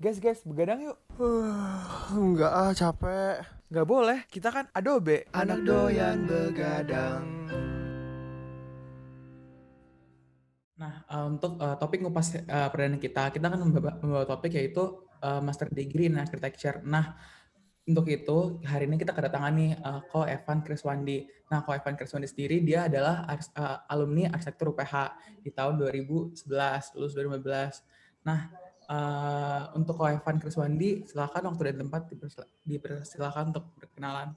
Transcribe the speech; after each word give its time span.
Guys, 0.00 0.16
guys, 0.16 0.40
begadang 0.48 0.80
yuk. 0.80 0.96
Enggak 2.16 2.48
ah, 2.56 2.72
capek. 2.72 3.44
Nggak 3.68 3.84
boleh, 3.84 4.18
kita 4.32 4.48
kan 4.48 4.64
Adobe. 4.72 5.28
Anak 5.36 5.60
doyan 5.60 6.24
begadang. 6.24 7.20
Nah, 10.80 11.04
uh, 11.04 11.28
untuk 11.28 11.60
uh, 11.60 11.76
topik 11.76 12.00
ngupas 12.00 12.32
uh, 12.32 12.72
perdana 12.72 12.96
kita, 12.96 13.28
kita 13.28 13.52
akan 13.52 13.60
membawa, 13.60 14.00
membawa 14.00 14.24
topik 14.24 14.56
yaitu 14.56 15.04
uh, 15.20 15.44
Master 15.44 15.68
Degree 15.68 16.08
in 16.08 16.16
Architecture. 16.16 16.80
Nah, 16.80 17.20
untuk 17.84 18.08
itu 18.08 18.56
hari 18.64 18.88
ini 18.88 18.96
kita 18.96 19.12
kedatangan 19.12 19.52
nih 19.52 19.84
uh, 19.84 20.00
Ko 20.08 20.24
Evan 20.24 20.64
Kriswandi. 20.64 21.28
Nah, 21.52 21.60
Ko 21.60 21.76
Evan 21.76 22.00
Kriswandi 22.00 22.24
sendiri 22.24 22.64
dia 22.64 22.88
adalah 22.88 23.28
uh, 23.28 23.84
alumni 23.84 24.32
arsitektur 24.32 24.72
UPH 24.72 25.12
di 25.44 25.52
tahun 25.52 25.76
2011, 25.76 26.40
lulus 26.96 27.12
2015. 27.12 28.24
Nah, 28.24 28.69
uh, 28.90 29.70
untuk 29.78 30.02
Evan 30.02 30.42
Kriswandi, 30.42 31.06
silakan 31.06 31.54
waktu 31.54 31.70
dan 31.70 31.86
tempat 31.86 32.02
dipersilakan 32.66 33.54
untuk 33.54 33.64
berkenalan. 33.78 34.34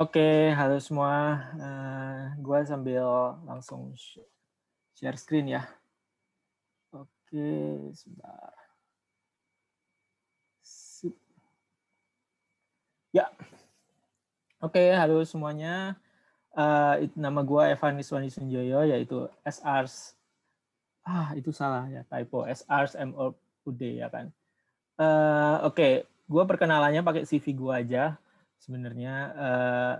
Oke, 0.00 0.50
halo 0.56 0.80
semua. 0.82 1.44
Uh, 1.54 2.22
gua 2.42 2.64
sambil 2.66 3.36
langsung 3.46 3.94
share 4.96 5.16
screen 5.20 5.54
ya. 5.54 5.62
Oke, 6.90 7.46
sebentar. 7.94 8.50
Ya. 13.10 13.26
Oke, 14.62 14.94
halo 14.94 15.22
semuanya. 15.26 15.98
Uh, 16.54 17.06
nama 17.18 17.42
gue 17.42 17.74
Evan 17.74 17.98
Iswani 17.98 18.30
Sunjoyo, 18.30 18.86
yaitu 18.86 19.26
SRs. 19.42 20.19
Ah, 21.04 21.32
itu 21.36 21.50
salah 21.50 21.88
ya, 21.88 22.04
typo. 22.04 22.44
SRs 22.44 22.96
MOUD 22.96 23.80
ya 23.80 24.08
kan. 24.12 24.28
Uh, 25.00 25.64
Oke, 25.64 25.74
okay. 25.74 25.92
gue 26.04 26.42
perkenalannya 26.44 27.00
pakai 27.00 27.24
CV 27.24 27.56
gue 27.56 27.72
aja. 27.72 28.04
Sebenarnya 28.60 29.14
uh, 29.32 29.94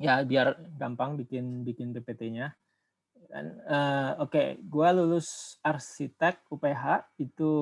ya 0.00 0.24
biar 0.24 0.56
gampang 0.80 1.20
bikin 1.20 1.60
bikin 1.62 1.92
PPT-nya. 1.92 2.56
Uh, 3.30 4.18
oke, 4.18 4.32
okay. 4.32 4.48
gue 4.58 4.88
lulus 4.96 5.60
arsitek 5.62 6.50
UPH 6.50 7.14
itu 7.22 7.52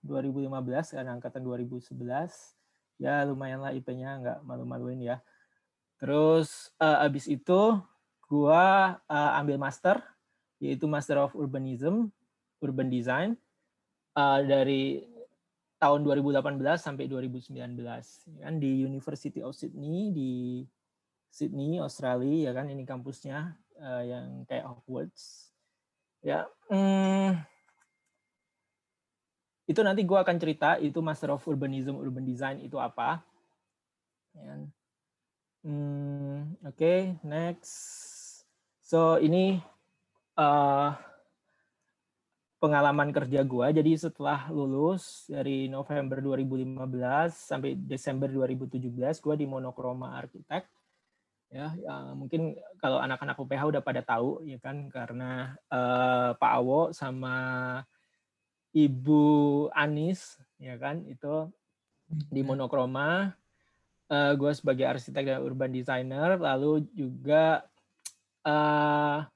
2015 0.00 0.96
kan 0.96 1.04
angkatan 1.04 1.44
2011 1.44 1.92
ya 3.02 3.26
lumayan 3.26 3.60
lah 3.60 3.74
IP-nya 3.74 4.22
nggak 4.22 4.38
malu-maluin 4.46 5.02
ya. 5.02 5.18
Terus 5.98 6.70
uh, 6.78 7.02
abis 7.02 7.26
itu 7.26 7.78
gua 8.30 8.96
uh, 9.06 9.38
ambil 9.42 9.58
master 9.58 9.98
yaitu 10.62 10.86
Master 10.86 11.18
of 11.18 11.34
Urbanism, 11.34 12.14
Urban 12.62 12.86
Design 12.86 13.34
uh, 14.14 14.40
dari 14.46 15.02
tahun 15.82 16.06
2018 16.06 16.62
sampai 16.78 17.10
2019 17.10 17.58
kan 18.38 18.54
di 18.62 18.86
University 18.86 19.42
of 19.42 19.50
Sydney 19.58 20.14
di 20.14 20.32
Sydney 21.26 21.82
Australia 21.82 22.46
ya 22.46 22.52
kan 22.54 22.70
ini 22.70 22.86
kampusnya 22.86 23.58
uh, 23.82 24.02
yang 24.06 24.46
kayak 24.46 24.70
Hogwarts 24.70 25.50
ya 26.22 26.46
hmm, 26.70 27.42
itu 29.66 29.80
nanti 29.82 30.04
gue 30.04 30.18
akan 30.18 30.36
cerita 30.36 30.76
itu 30.78 30.98
Master 31.00 31.34
of 31.34 31.42
Urbanism 31.48 31.96
Urban 31.96 32.26
Design 32.28 32.60
itu 32.60 32.76
apa. 32.76 33.22
Hmm, 35.62 36.58
Oke, 36.66 36.76
okay, 36.76 36.98
next. 37.22 37.72
So 38.82 39.16
ini 39.16 39.62
uh, 40.36 40.94
pengalaman 42.62 43.10
kerja 43.10 43.42
gue. 43.42 43.66
Jadi 43.74 43.92
setelah 43.98 44.46
lulus 44.54 45.26
dari 45.26 45.66
November 45.66 46.22
2015 46.22 46.78
sampai 47.34 47.74
Desember 47.74 48.30
2017, 48.30 48.86
gue 49.18 49.34
di 49.34 49.46
Monokroma 49.50 50.14
Arsitek. 50.14 50.62
Ya, 51.52 51.74
ya, 51.76 52.16
mungkin 52.16 52.56
kalau 52.80 52.96
anak-anak 52.96 53.36
UPH 53.36 53.62
udah 53.76 53.82
pada 53.84 54.00
tahu 54.00 54.40
ya 54.48 54.56
kan 54.56 54.88
karena 54.88 55.52
uh, 55.68 56.32
Pak 56.32 56.52
Awo 56.56 56.96
sama 56.96 57.36
Ibu 58.72 59.68
Anis 59.76 60.40
ya 60.56 60.80
kan 60.80 61.04
itu 61.04 61.52
di 62.08 62.40
hmm. 62.40 62.56
monokroma 62.56 63.36
uh, 64.08 64.32
gue 64.32 64.52
sebagai 64.56 64.88
arsitek 64.88 65.24
dan 65.28 65.40
urban 65.44 65.72
designer 65.72 66.40
lalu 66.40 66.88
juga 66.96 67.68
uh, 68.48 69.28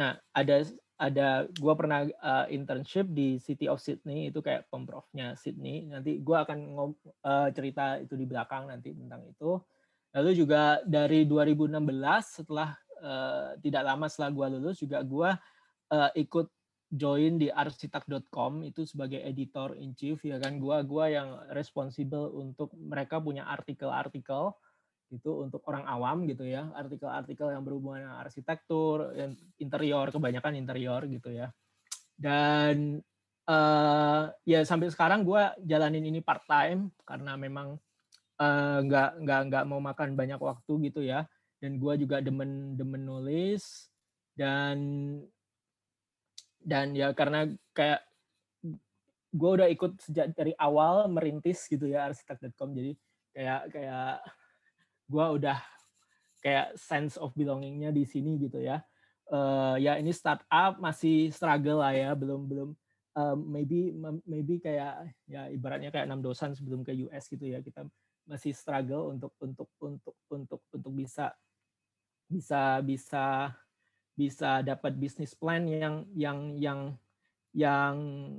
nah 0.00 0.16
ada 0.32 0.64
ada 1.00 1.48
gue 1.48 1.74
pernah 1.76 2.04
uh, 2.04 2.46
internship 2.52 3.08
di 3.08 3.40
City 3.40 3.68
of 3.68 3.80
Sydney 3.80 4.28
itu 4.28 4.44
kayak 4.44 4.68
pemprovnya 4.68 5.32
Sydney. 5.32 5.88
Nanti 5.88 6.20
gue 6.20 6.36
akan 6.36 6.58
uh, 7.24 7.48
cerita 7.56 7.96
itu 7.96 8.16
di 8.20 8.28
belakang 8.28 8.68
nanti 8.68 8.92
tentang 8.92 9.24
itu. 9.24 9.56
Lalu 10.12 10.30
juga 10.36 10.84
dari 10.84 11.24
2016 11.24 11.80
setelah 12.20 12.76
uh, 13.00 13.56
tidak 13.64 13.82
lama 13.84 14.06
setelah 14.12 14.30
gue 14.32 14.46
lulus 14.60 14.76
juga 14.76 15.00
gue 15.00 15.30
uh, 15.96 16.10
ikut 16.12 16.52
join 16.90 17.38
di 17.38 17.46
arsitek.com 17.46 18.66
itu 18.66 18.82
sebagai 18.82 19.22
editor 19.22 19.78
in 19.78 19.94
chief 19.94 20.26
ya 20.26 20.42
kan? 20.42 20.58
Gua 20.58 20.82
gua 20.82 21.06
yang 21.06 21.38
responsible 21.54 22.34
untuk 22.34 22.74
mereka 22.74 23.22
punya 23.22 23.46
artikel-artikel 23.46 24.50
itu 25.10 25.42
untuk 25.42 25.60
orang 25.66 25.82
awam 25.90 26.22
gitu 26.30 26.46
ya 26.46 26.70
artikel-artikel 26.74 27.50
yang 27.50 27.66
berhubungan 27.66 28.06
dengan 28.06 28.18
arsitektur 28.22 29.10
yang 29.18 29.34
interior 29.58 30.06
kebanyakan 30.08 30.54
interior 30.54 31.02
gitu 31.10 31.34
ya. 31.34 31.50
Dan 32.14 33.02
uh, 33.50 34.30
ya 34.46 34.60
sampai 34.62 34.88
sekarang 34.94 35.26
gua 35.26 35.52
jalanin 35.66 36.06
ini 36.06 36.22
part 36.22 36.46
time 36.46 36.94
karena 37.02 37.34
memang 37.34 37.74
uh, 38.38 38.78
nggak 38.86 39.10
nggak 39.26 39.40
nggak 39.50 39.64
mau 39.66 39.82
makan 39.82 40.14
banyak 40.14 40.38
waktu 40.38 40.72
gitu 40.90 41.02
ya. 41.02 41.26
Dan 41.58 41.76
gua 41.82 41.98
juga 41.98 42.22
demen 42.22 42.78
demen 42.78 43.02
nulis 43.02 43.90
dan 44.38 44.78
dan 46.60 46.92
ya 46.94 47.10
karena 47.16 47.50
kayak 47.72 48.04
gue 49.30 49.50
udah 49.50 49.68
ikut 49.70 50.02
sejak 50.02 50.34
dari 50.34 50.52
awal 50.58 51.06
merintis 51.06 51.70
gitu 51.70 51.86
ya 51.86 52.10
arsitek.com 52.10 52.74
jadi 52.74 52.92
kayak 53.30 53.60
kayak 53.70 54.14
gue 55.10 55.26
udah 55.42 55.58
kayak 56.40 56.78
sense 56.78 57.18
of 57.18 57.34
belongingnya 57.34 57.90
di 57.90 58.06
sini 58.06 58.38
gitu 58.38 58.62
ya. 58.62 58.80
Uh, 59.30 59.78
ya 59.78 59.94
ini 59.98 60.10
startup 60.10 60.78
masih 60.82 61.30
struggle 61.30 61.82
lah 61.82 61.94
ya 61.94 62.10
belum 62.18 62.50
belum 62.50 62.70
uh, 63.14 63.38
maybe 63.38 63.94
maybe 64.26 64.58
kayak 64.58 65.06
ya 65.30 65.46
ibaratnya 65.50 65.94
kayak 65.94 66.10
enam 66.10 66.18
dosan 66.18 66.50
sebelum 66.50 66.82
ke 66.82 66.90
US 67.06 67.30
gitu 67.30 67.46
ya 67.46 67.62
kita 67.62 67.86
masih 68.26 68.50
struggle 68.54 69.14
untuk 69.14 69.34
untuk 69.38 69.70
untuk 69.78 70.16
untuk 70.30 70.60
untuk 70.66 70.92
bisa 70.94 71.30
bisa 72.26 72.82
bisa 72.82 73.54
bisa 74.14 74.62
dapat 74.66 74.98
bisnis 74.98 75.34
plan 75.34 75.62
yang 75.66 76.06
yang 76.14 76.38
yang 76.58 76.80
yang 77.50 77.94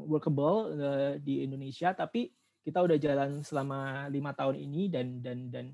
workable 0.07 0.71
uh, 0.75 1.13
di 1.19 1.43
Indonesia. 1.43 1.91
Tapi 1.91 2.31
kita 2.61 2.79
udah 2.79 2.97
jalan 3.01 3.41
selama 3.41 4.07
lima 4.07 4.31
tahun 4.31 4.61
ini 4.61 4.87
dan 4.87 5.19
dan 5.19 5.49
dan 5.49 5.65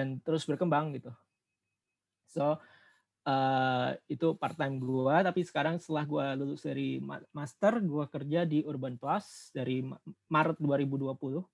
dan 0.00 0.16
terus 0.24 0.48
berkembang 0.48 0.96
gitu. 0.96 1.12
So 2.32 2.56
uh, 3.28 3.88
itu 4.08 4.32
part 4.40 4.56
time 4.56 4.80
gua 4.80 5.20
tapi 5.20 5.44
sekarang 5.44 5.76
setelah 5.76 6.08
gua 6.08 6.26
lulus 6.32 6.64
dari 6.64 6.96
master 7.36 7.84
gua 7.84 8.08
kerja 8.08 8.48
di 8.48 8.64
Urban 8.64 8.96
Plus 8.96 9.52
dari 9.52 9.84
Maret 10.32 10.56
2020 10.56 11.44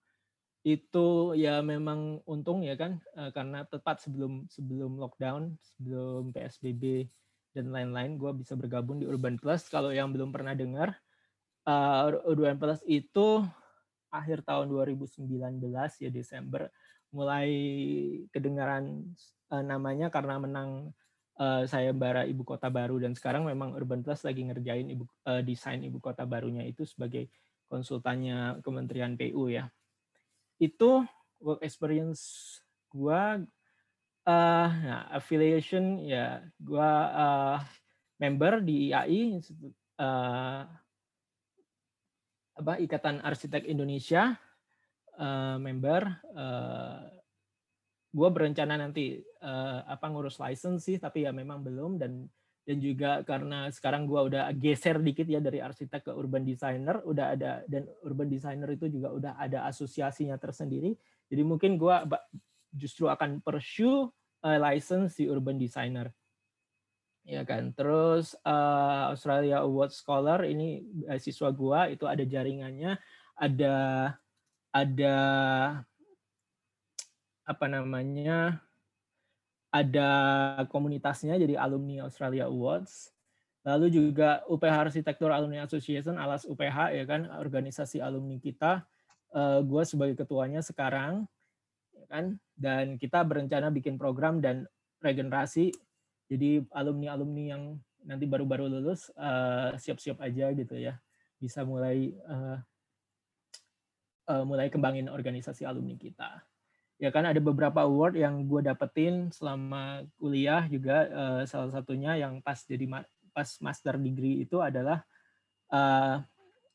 itu 0.67 1.09
ya 1.39 1.62
memang 1.62 2.23
untung 2.27 2.62
ya 2.62 2.79
kan 2.79 3.03
uh, 3.19 3.34
karena 3.34 3.67
tepat 3.67 4.03
sebelum 4.03 4.47
sebelum 4.47 4.99
lockdown 4.99 5.59
sebelum 5.63 6.31
PSBB 6.31 7.11
dan 7.57 7.73
lain-lain, 7.73 8.21
gue 8.21 8.28
bisa 8.37 8.53
bergabung 8.53 9.01
di 9.01 9.09
Urban 9.09 9.41
Plus. 9.41 9.65
Kalau 9.73 9.89
yang 9.89 10.13
belum 10.13 10.28
pernah 10.28 10.53
dengar, 10.53 10.93
uh, 11.65 12.13
Urban 12.28 12.60
Plus 12.60 12.84
itu 12.84 13.41
akhir 14.13 14.45
tahun 14.45 14.69
2019 14.69 15.25
ya 16.04 16.10
Desember 16.13 16.69
mulai 17.16 17.48
kedengaran 18.28 19.09
uh, 19.48 19.65
namanya 19.65 20.13
karena 20.13 20.36
menang 20.36 20.92
uh, 21.41 21.65
saya 21.65 21.97
bara 21.97 22.28
ibu 22.28 22.45
kota 22.45 22.68
baru 22.68 23.01
dan 23.01 23.16
sekarang 23.16 23.48
memang 23.48 23.72
Urban 23.72 24.04
Plus 24.04 24.21
lagi 24.21 24.45
ngerjain 24.45 24.92
ibu 24.92 25.09
uh, 25.24 25.41
desain 25.41 25.80
ibu 25.80 25.97
kota 25.97 26.28
barunya 26.28 26.60
itu 26.68 26.84
sebagai 26.84 27.33
konsultannya 27.72 28.60
Kementerian 28.60 29.16
PU 29.16 29.48
ya. 29.48 29.72
Itu 30.60 31.09
work 31.41 31.65
experience 31.65 32.21
gue 32.92 33.22
uh, 34.28 34.68
nah, 34.68 35.09
affiliation 35.16 36.04
ya 36.04 36.45
gue 36.60 36.91
uh, 37.16 37.57
member 38.21 38.60
di 38.65 38.92
IAI 38.92 39.41
uh, 40.01 40.63
apa 42.57 42.72
Ikatan 42.80 43.21
Arsitek 43.21 43.68
Indonesia 43.68 44.33
uh, 45.16 45.57
member 45.59 46.03
uh, 46.36 47.04
gue 48.16 48.28
berencana 48.33 48.80
nanti 48.80 49.21
uh, 49.45 49.84
apa 49.84 50.09
ngurus 50.09 50.41
license 50.41 50.89
sih 50.89 50.97
tapi 50.97 51.28
ya 51.28 51.34
memang 51.36 51.60
belum. 51.60 52.01
Dan 52.01 52.24
dan 52.66 52.83
juga 52.83 53.22
karena 53.22 53.71
sekarang 53.71 54.10
gua 54.10 54.27
udah 54.27 54.51
geser 54.59 54.98
dikit 54.98 55.30
ya 55.30 55.39
dari 55.39 55.63
arsitek 55.63 56.10
ke 56.10 56.13
urban 56.13 56.42
designer 56.42 56.98
udah 57.07 57.39
ada 57.39 57.63
dan 57.71 57.86
urban 58.03 58.27
designer 58.27 58.66
itu 58.74 58.91
juga 58.91 59.15
udah 59.15 59.33
ada 59.39 59.71
asosiasinya 59.71 60.34
tersendiri. 60.34 60.98
Jadi 61.30 61.42
mungkin 61.47 61.78
ba- 61.78 62.27
justru 62.74 63.07
akan 63.07 63.39
pursue 63.39 64.10
uh, 64.42 64.59
license 64.59 65.15
di 65.15 65.30
urban 65.30 65.63
designer. 65.63 66.10
Ya 67.22 67.47
kan? 67.47 67.71
Terus 67.71 68.34
uh, 68.42 69.15
Australia 69.15 69.63
Award 69.63 69.95
Scholar 69.95 70.42
ini 70.42 70.83
uh, 71.07 71.22
siswa 71.22 71.54
gua 71.54 71.86
itu 71.86 72.10
ada 72.10 72.27
jaringannya. 72.27 72.98
Ada 73.39 73.74
ada 74.77 75.17
apa 77.49 77.67
namanya 77.71 78.61
ada 79.73 80.11
komunitasnya 80.69 81.41
jadi 81.41 81.57
alumni 81.57 82.05
Australia 82.05 82.45
Awards. 82.45 83.13
Lalu 83.67 83.91
juga 83.91 84.47
UPH 84.47 84.93
Arsitektur 84.93 85.33
Alumni 85.33 85.65
Association 85.65 86.21
alas 86.21 86.47
UPH 86.47 86.95
ya 86.95 87.05
kan 87.09 87.27
organisasi 87.41 87.99
alumni 88.05 88.37
kita. 88.39 88.84
Uh, 89.34 89.61
gue 89.65 89.83
sebagai 89.83 90.17
ketuanya 90.23 90.63
sekarang 90.63 91.27
ya 91.93 92.07
kan 92.07 92.39
dan 92.55 92.95
kita 92.97 93.27
berencana 93.27 93.73
bikin 93.75 93.99
program 93.99 94.39
dan 94.39 94.69
regenerasi. 95.03 95.75
Jadi 96.31 96.63
alumni-alumni 96.71 97.45
yang 97.55 97.63
nanti 98.07 98.25
baru-baru 98.27 98.71
lulus 98.71 99.11
uh, 99.19 99.75
siap-siap 99.75 100.23
aja 100.23 100.55
gitu 100.55 100.78
ya 100.78 100.95
bisa 101.43 101.67
mulai 101.67 102.15
uh, 102.31 102.59
uh, 104.27 104.45
mulai 104.47 104.69
kembangin 104.69 105.11
organisasi 105.11 105.67
alumni 105.67 105.95
kita. 105.95 106.43
Ya 106.97 107.13
kan 107.13 107.28
ada 107.28 107.37
beberapa 107.39 107.84
award 107.84 108.17
yang 108.17 108.49
gue 108.49 108.65
dapetin 108.65 109.28
selama 109.28 110.05
kuliah 110.17 110.65
juga 110.65 110.97
uh, 111.13 111.43
salah 111.45 111.69
satunya 111.69 112.17
yang 112.17 112.41
pas 112.41 112.57
jadi 112.65 112.89
ma 112.89 113.05
pas 113.37 113.49
master 113.61 114.01
degree 114.01 114.49
itu 114.49 114.65
adalah 114.65 115.05
uh, 115.69 116.25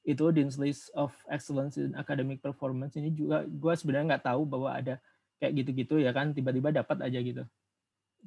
itu 0.05 0.29
Dean's 0.29 0.61
List 0.61 0.93
of 0.93 1.09
Excellence 1.25 1.77
in 1.81 1.97
Academic 1.97 2.37
Performance. 2.41 2.93
Ini 2.97 3.09
juga 3.13 3.45
gue 3.45 3.73
sebenarnya 3.73 4.17
nggak 4.17 4.25
tahu 4.29 4.45
bahwa 4.45 4.69
ada 4.77 5.01
kayak 5.41 5.65
gitu-gitu 5.65 5.97
ya 5.97 6.13
kan 6.13 6.37
tiba-tiba 6.37 6.69
dapat 6.69 7.01
aja 7.01 7.17
gitu. 7.17 7.43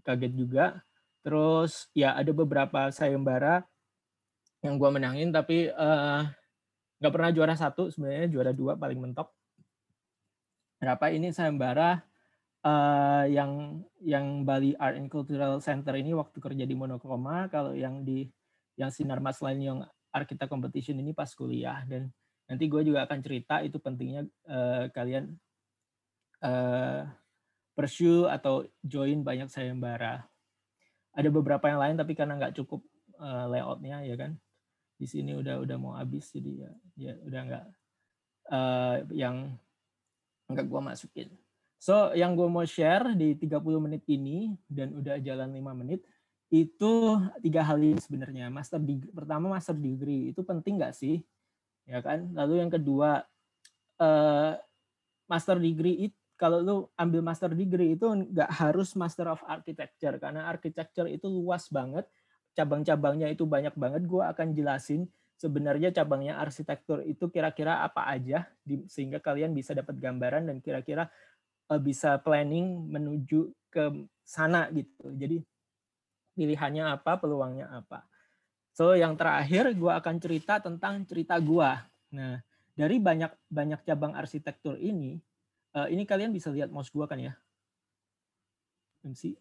Kaget 0.03 0.33
juga. 0.35 0.83
Terus 1.23 1.87
ya 1.95 2.19
ada 2.19 2.35
beberapa 2.35 2.91
sayembara 2.91 3.63
yang 4.67 4.83
gue 4.83 4.91
menangin 4.91 5.31
tapi 5.31 5.71
nggak 6.99 7.13
pernah 7.13 7.31
juara 7.35 7.55
satu 7.59 7.91
sebenarnya 7.91 8.29
juara 8.31 8.53
dua 8.55 8.79
paling 8.79 9.01
mentok. 9.01 9.33
Berapa 10.79 11.11
ini 11.11 11.33
sayembara 11.33 12.03
uh, 12.65 13.25
yang 13.29 13.83
yang 14.01 14.43
Bali 14.43 14.77
Art 14.77 14.97
and 14.99 15.09
Cultural 15.09 15.61
Center 15.61 15.95
ini 15.97 16.13
waktu 16.13 16.39
kerja 16.41 16.65
di 16.65 16.75
Monokroma 16.77 17.49
kalau 17.49 17.73
yang 17.73 18.05
di 18.05 18.29
yang 18.75 18.91
sinar 18.91 19.23
mas 19.23 19.39
lain 19.39 19.61
yang 19.63 19.79
arsitek 20.11 20.51
competition 20.51 20.99
ini 20.99 21.15
pas 21.15 21.31
kuliah. 21.33 21.83
Dan 21.87 22.11
nanti 22.47 22.69
gue 22.69 22.83
juga 22.85 23.07
akan 23.07 23.19
cerita 23.25 23.65
itu 23.65 23.79
pentingnya 23.81 24.29
uh, 24.51 24.91
kalian 24.93 25.35
uh, 26.43 27.09
pursue 27.75 28.29
atau 28.31 28.67
join 28.85 29.23
banyak 29.25 29.49
sayembara. 29.49 30.27
Ada 31.15 31.31
beberapa 31.31 31.71
yang 31.71 31.81
lain 31.81 31.97
tapi 31.99 32.13
karena 32.19 32.35
nggak 32.39 32.55
cukup 32.59 32.83
uh, 33.19 33.47
layoutnya 33.47 34.03
ya 34.03 34.19
kan 34.19 34.35
di 34.95 35.07
sini 35.11 35.35
udah 35.35 35.61
udah 35.63 35.77
mau 35.77 35.95
habis 35.99 36.31
jadi 36.31 36.67
ya, 36.67 36.71
ya 36.95 37.13
udah 37.27 37.41
nggak 37.45 37.65
uh, 38.51 38.97
yang 39.11 39.59
nggak 40.51 40.67
gue 40.67 40.81
masukin. 40.81 41.29
So 41.81 42.17
yang 42.17 42.33
gue 42.33 42.49
mau 42.49 42.65
share 42.65 43.13
di 43.13 43.37
30 43.37 43.61
menit 43.85 44.03
ini 44.09 44.57
dan 44.69 44.97
udah 44.97 45.21
jalan 45.21 45.53
5 45.53 45.81
menit 45.85 46.01
itu 46.53 47.19
tiga 47.43 47.61
hal 47.67 47.81
ini 47.83 48.01
sebenarnya. 48.01 48.49
Master 48.49 48.79
degree, 48.79 49.11
pertama 49.11 49.51
master 49.51 49.77
degree 49.77 50.31
itu 50.33 50.41
penting 50.47 50.81
nggak 50.81 50.95
sih? 50.95 51.21
Ya 51.85 52.01
kan. 52.01 52.33
Lalu 52.33 52.65
yang 52.65 52.71
kedua 52.73 53.27
uh, 54.01 54.53
master 55.29 55.59
degree 55.59 56.09
itu 56.09 56.19
kalau 56.35 56.59
lu 56.61 56.77
ambil 56.99 57.23
master 57.23 57.55
degree 57.55 57.95
itu 57.95 58.11
nggak 58.11 58.51
harus 58.51 58.99
master 58.99 59.31
of 59.31 59.41
architecture 59.47 60.19
karena 60.19 60.51
architecture 60.51 61.07
itu 61.07 61.31
luas 61.31 61.71
banget 61.71 62.11
cabang-cabangnya 62.55 63.29
itu 63.31 63.45
banyak 63.45 63.75
banget 63.75 64.03
gue 64.07 64.23
akan 64.23 64.55
jelasin 64.55 65.11
sebenarnya 65.35 65.91
cabangnya 65.91 66.39
arsitektur 66.39 67.03
itu 67.03 67.29
kira-kira 67.29 67.83
apa 67.83 68.07
aja 68.09 68.47
sehingga 68.87 69.19
kalian 69.19 69.53
bisa 69.53 69.75
dapat 69.75 69.99
gambaran 69.99 70.49
dan 70.49 70.63
kira-kira 70.63 71.11
uh, 71.69 71.81
bisa 71.81 72.17
planning 72.23 72.87
menuju 72.89 73.51
ke 73.69 73.91
sana 74.23 74.71
gitu. 74.71 75.11
Jadi 75.13 75.43
pilihannya 76.35 76.99
apa, 76.99 77.19
peluangnya 77.19 77.71
apa. 77.71 78.07
So 78.75 78.95
yang 78.95 79.15
terakhir 79.15 79.75
gue 79.75 79.93
akan 79.93 80.17
cerita 80.19 80.59
tentang 80.59 81.07
cerita 81.07 81.39
gue. 81.39 81.71
Nah 82.15 82.39
dari 82.75 82.99
banyak 82.99 83.31
banyak 83.47 83.81
cabang 83.87 84.19
arsitektur 84.19 84.75
ini, 84.79 85.19
uh, 85.79 85.87
ini 85.87 86.03
kalian 86.03 86.35
bisa 86.35 86.51
lihat 86.51 86.75
mouse 86.75 86.91
gue 86.91 87.07
kan 87.07 87.19
ya, 87.23 87.35
MC. 89.07 89.39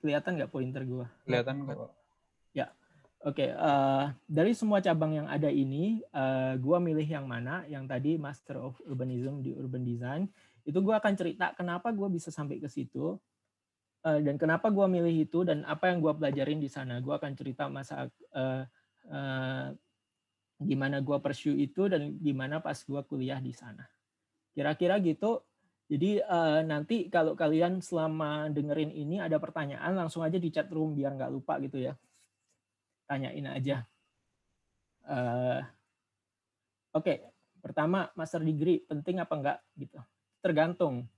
Kelihatan 0.00 0.40
nggak 0.40 0.52
pointer 0.52 0.82
gue? 0.84 1.06
Kelihatan 1.28 1.68
kok. 1.68 1.92
Ya, 2.56 2.72
Oke, 3.20 3.44
okay, 3.44 3.50
uh, 3.52 4.16
dari 4.24 4.56
semua 4.56 4.80
cabang 4.80 5.12
yang 5.12 5.28
ada 5.28 5.52
ini, 5.52 6.00
uh, 6.16 6.56
gua 6.56 6.80
milih 6.80 7.04
yang 7.04 7.28
mana? 7.28 7.68
Yang 7.68 7.84
tadi 7.92 8.12
Master 8.16 8.56
of 8.56 8.80
Urbanism 8.88 9.44
di 9.44 9.52
Urban 9.52 9.84
Design. 9.84 10.24
Itu 10.64 10.80
gua 10.80 11.04
akan 11.04 11.20
cerita 11.20 11.52
kenapa 11.52 11.92
gua 11.92 12.08
bisa 12.08 12.32
sampai 12.32 12.56
ke 12.56 12.68
situ 12.72 13.20
uh, 14.08 14.20
dan 14.24 14.40
kenapa 14.40 14.72
gua 14.72 14.88
milih 14.88 15.28
itu 15.28 15.44
dan 15.44 15.68
apa 15.68 15.92
yang 15.92 16.00
gua 16.00 16.16
pelajarin 16.16 16.64
di 16.64 16.72
sana. 16.72 16.96
Gua 17.04 17.20
akan 17.20 17.36
cerita 17.36 17.68
masa 17.68 18.08
uh, 18.32 18.64
uh, 19.12 19.68
gimana 20.56 21.04
gua 21.04 21.20
pursue 21.20 21.60
itu 21.60 21.92
dan 21.92 22.16
gimana 22.24 22.64
pas 22.64 22.80
gua 22.88 23.04
kuliah 23.04 23.36
di 23.36 23.52
sana. 23.52 23.84
Kira-kira 24.56 24.96
gitu. 24.96 25.44
Jadi 25.90 26.22
uh, 26.22 26.62
nanti 26.62 27.10
kalau 27.10 27.34
kalian 27.34 27.82
selama 27.82 28.46
dengerin 28.46 28.94
ini 28.94 29.18
ada 29.18 29.42
pertanyaan 29.42 29.98
langsung 29.98 30.22
aja 30.22 30.38
di 30.38 30.46
chat 30.54 30.70
room 30.70 30.94
biar 30.94 31.18
nggak 31.18 31.34
lupa 31.34 31.58
gitu 31.58 31.82
ya 31.82 31.98
tanyain 33.10 33.50
aja. 33.50 33.82
Uh, 35.02 35.58
Oke, 36.94 37.02
okay. 37.02 37.18
pertama 37.58 38.06
master 38.14 38.38
degree 38.46 38.86
penting 38.86 39.18
apa 39.18 39.34
enggak 39.34 39.58
gitu? 39.74 39.98
Tergantung, 40.38 41.10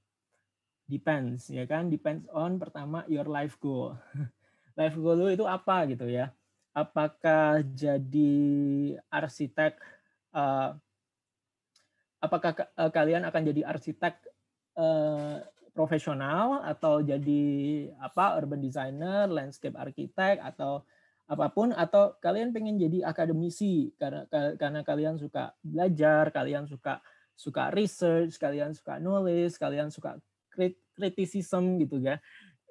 depends 0.88 1.52
ya 1.52 1.68
kan, 1.68 1.92
depends 1.92 2.24
on 2.32 2.56
pertama 2.56 3.04
your 3.12 3.28
life 3.28 3.60
goal. 3.60 3.92
life 4.80 4.96
goal 4.96 5.20
lu 5.20 5.28
itu 5.28 5.44
apa 5.44 5.84
gitu 5.92 6.08
ya? 6.08 6.32
Apakah 6.72 7.60
jadi 7.76 8.32
arsitek? 9.12 9.76
Uh, 10.32 10.76
apakah 12.24 12.56
uh, 12.80 12.88
kalian 12.88 13.28
akan 13.28 13.52
jadi 13.52 13.68
arsitek 13.68 14.31
uh, 14.76 15.40
profesional 15.72 16.60
atau 16.64 17.00
jadi 17.00 17.42
apa 18.00 18.36
urban 18.36 18.60
designer, 18.60 19.24
landscape 19.28 19.76
architect 19.76 20.44
atau 20.44 20.84
apa 21.32 21.48
pun 21.48 21.72
atau 21.72 22.12
kalian 22.20 22.52
pengen 22.52 22.76
jadi 22.76 23.08
akademisi 23.08 23.88
karena 23.96 24.28
karena 24.60 24.84
kalian 24.84 25.16
suka 25.16 25.56
belajar, 25.64 26.28
kalian 26.28 26.68
suka 26.68 27.00
suka 27.32 27.72
research, 27.72 28.36
kalian 28.36 28.76
suka 28.76 29.00
nulis, 29.00 29.56
kalian 29.56 29.88
suka 29.88 30.20
kritisism 30.92 31.80
gitu 31.80 31.96
ya. 32.04 32.20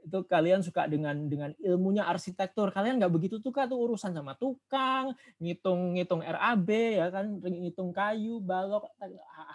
Itu 0.02 0.26
kalian 0.26 0.66
suka 0.66 0.90
dengan 0.90 1.30
dengan 1.30 1.54
ilmunya 1.62 2.06
arsitektur. 2.10 2.74
Kalian 2.74 2.98
nggak 2.98 3.14
begitu 3.14 3.38
suka 3.38 3.70
tuh 3.70 3.78
urusan 3.78 4.12
sama 4.18 4.34
tukang, 4.36 5.14
ngitung-ngitung 5.38 6.26
RAB 6.26 6.70
ya 6.98 7.08
kan, 7.14 7.38
ngitung 7.42 7.94
kayu, 7.94 8.42
balok 8.42 8.90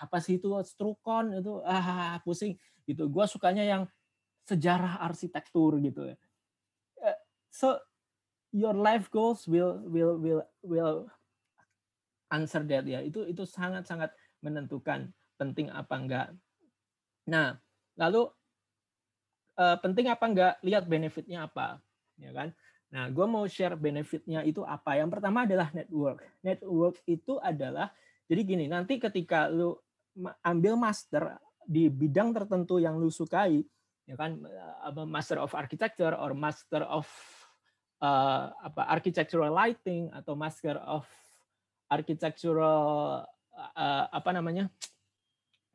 apa 0.01 0.17
sih 0.23 0.39
itu 0.39 0.55
strukon 0.63 1.35
itu 1.39 1.61
ah 1.67 2.23
pusing 2.23 2.55
gitu. 2.87 3.11
Gua 3.11 3.27
sukanya 3.27 3.67
yang 3.67 3.83
sejarah 4.47 5.03
arsitektur 5.03 5.83
gitu 5.83 6.15
ya. 6.15 6.17
Eh, 7.03 7.19
so 7.51 7.77
your 8.55 8.73
life 8.79 9.11
goals 9.11 9.45
will 9.51 9.83
will 9.91 10.15
will 10.17 10.43
will 10.63 11.11
answer 12.31 12.63
that 12.63 12.87
ya. 12.87 13.03
Itu 13.03 13.27
itu 13.27 13.43
sangat 13.43 13.91
sangat 13.91 14.15
menentukan 14.41 15.11
penting 15.37 15.69
apa 15.75 15.95
enggak. 15.99 16.29
Nah, 17.27 17.59
lalu 17.99 18.31
uh, 19.57 19.77
penting 19.81 20.07
apa 20.13 20.25
enggak? 20.29 20.55
Lihat 20.63 20.85
benefitnya 20.87 21.49
apa, 21.49 21.81
ya 22.21 22.31
kan? 22.33 22.53
Nah, 22.93 23.11
gue 23.11 23.27
mau 23.27 23.45
share 23.51 23.75
benefitnya 23.75 24.47
itu 24.47 24.63
apa. 24.63 24.97
Yang 24.97 25.19
pertama 25.19 25.45
adalah 25.45 25.69
network. 25.75 26.23
Network 26.41 26.97
itu 27.05 27.37
adalah 27.43 27.91
jadi 28.31 28.43
gini. 28.47 28.65
Nanti 28.71 28.97
ketika 28.97 29.51
lu 29.51 29.75
ambil 30.41 30.79
master 30.79 31.37
di 31.67 31.91
bidang 31.91 32.31
tertentu 32.31 32.79
yang 32.79 32.97
lu 32.97 33.11
sukai, 33.11 33.59
ya 34.07 34.15
kan, 34.15 34.39
master 35.05 35.43
of 35.43 35.51
architecture 35.53 36.15
or 36.15 36.31
master 36.33 36.87
of 36.87 37.05
uh, 38.01 38.53
apa 38.61 38.83
architectural 38.93 39.53
lighting 39.53 40.09
atau 40.13 40.39
master 40.39 40.77
of 40.85 41.05
architectural 41.89 43.23
uh, 43.55 44.05
apa 44.11 44.31
namanya 44.35 44.69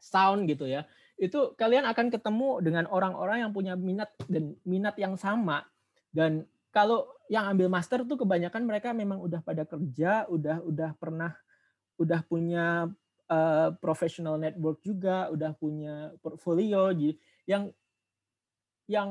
sound 0.01 0.50
gitu 0.50 0.67
ya 0.67 0.85
itu 1.22 1.54
kalian 1.54 1.86
akan 1.86 2.10
ketemu 2.10 2.66
dengan 2.66 2.90
orang-orang 2.90 3.46
yang 3.46 3.54
punya 3.54 3.78
minat 3.78 4.10
dan 4.25 4.58
minat 4.66 4.98
yang 4.98 5.13
sama. 5.13 5.62
Dan 6.10 6.50
kalau 6.74 7.06
yang 7.30 7.46
ambil 7.54 7.70
master 7.70 8.01
tuh 8.10 8.18
kebanyakan 8.18 8.66
mereka 8.66 8.90
memang 8.90 9.22
udah 9.22 9.38
pada 9.46 9.62
kerja, 9.70 10.25
udah 10.25 10.66
udah 10.66 10.98
pernah 10.98 11.38
udah 12.01 12.25
punya 12.25 12.90
uh, 13.30 13.70
professional 13.78 14.42
network 14.42 14.82
juga, 14.82 15.30
udah 15.30 15.54
punya 15.54 16.10
portfolio 16.25 16.90
jadi 16.90 17.13
yang 17.46 17.63
yang 18.90 19.10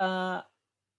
uh, 0.00 0.40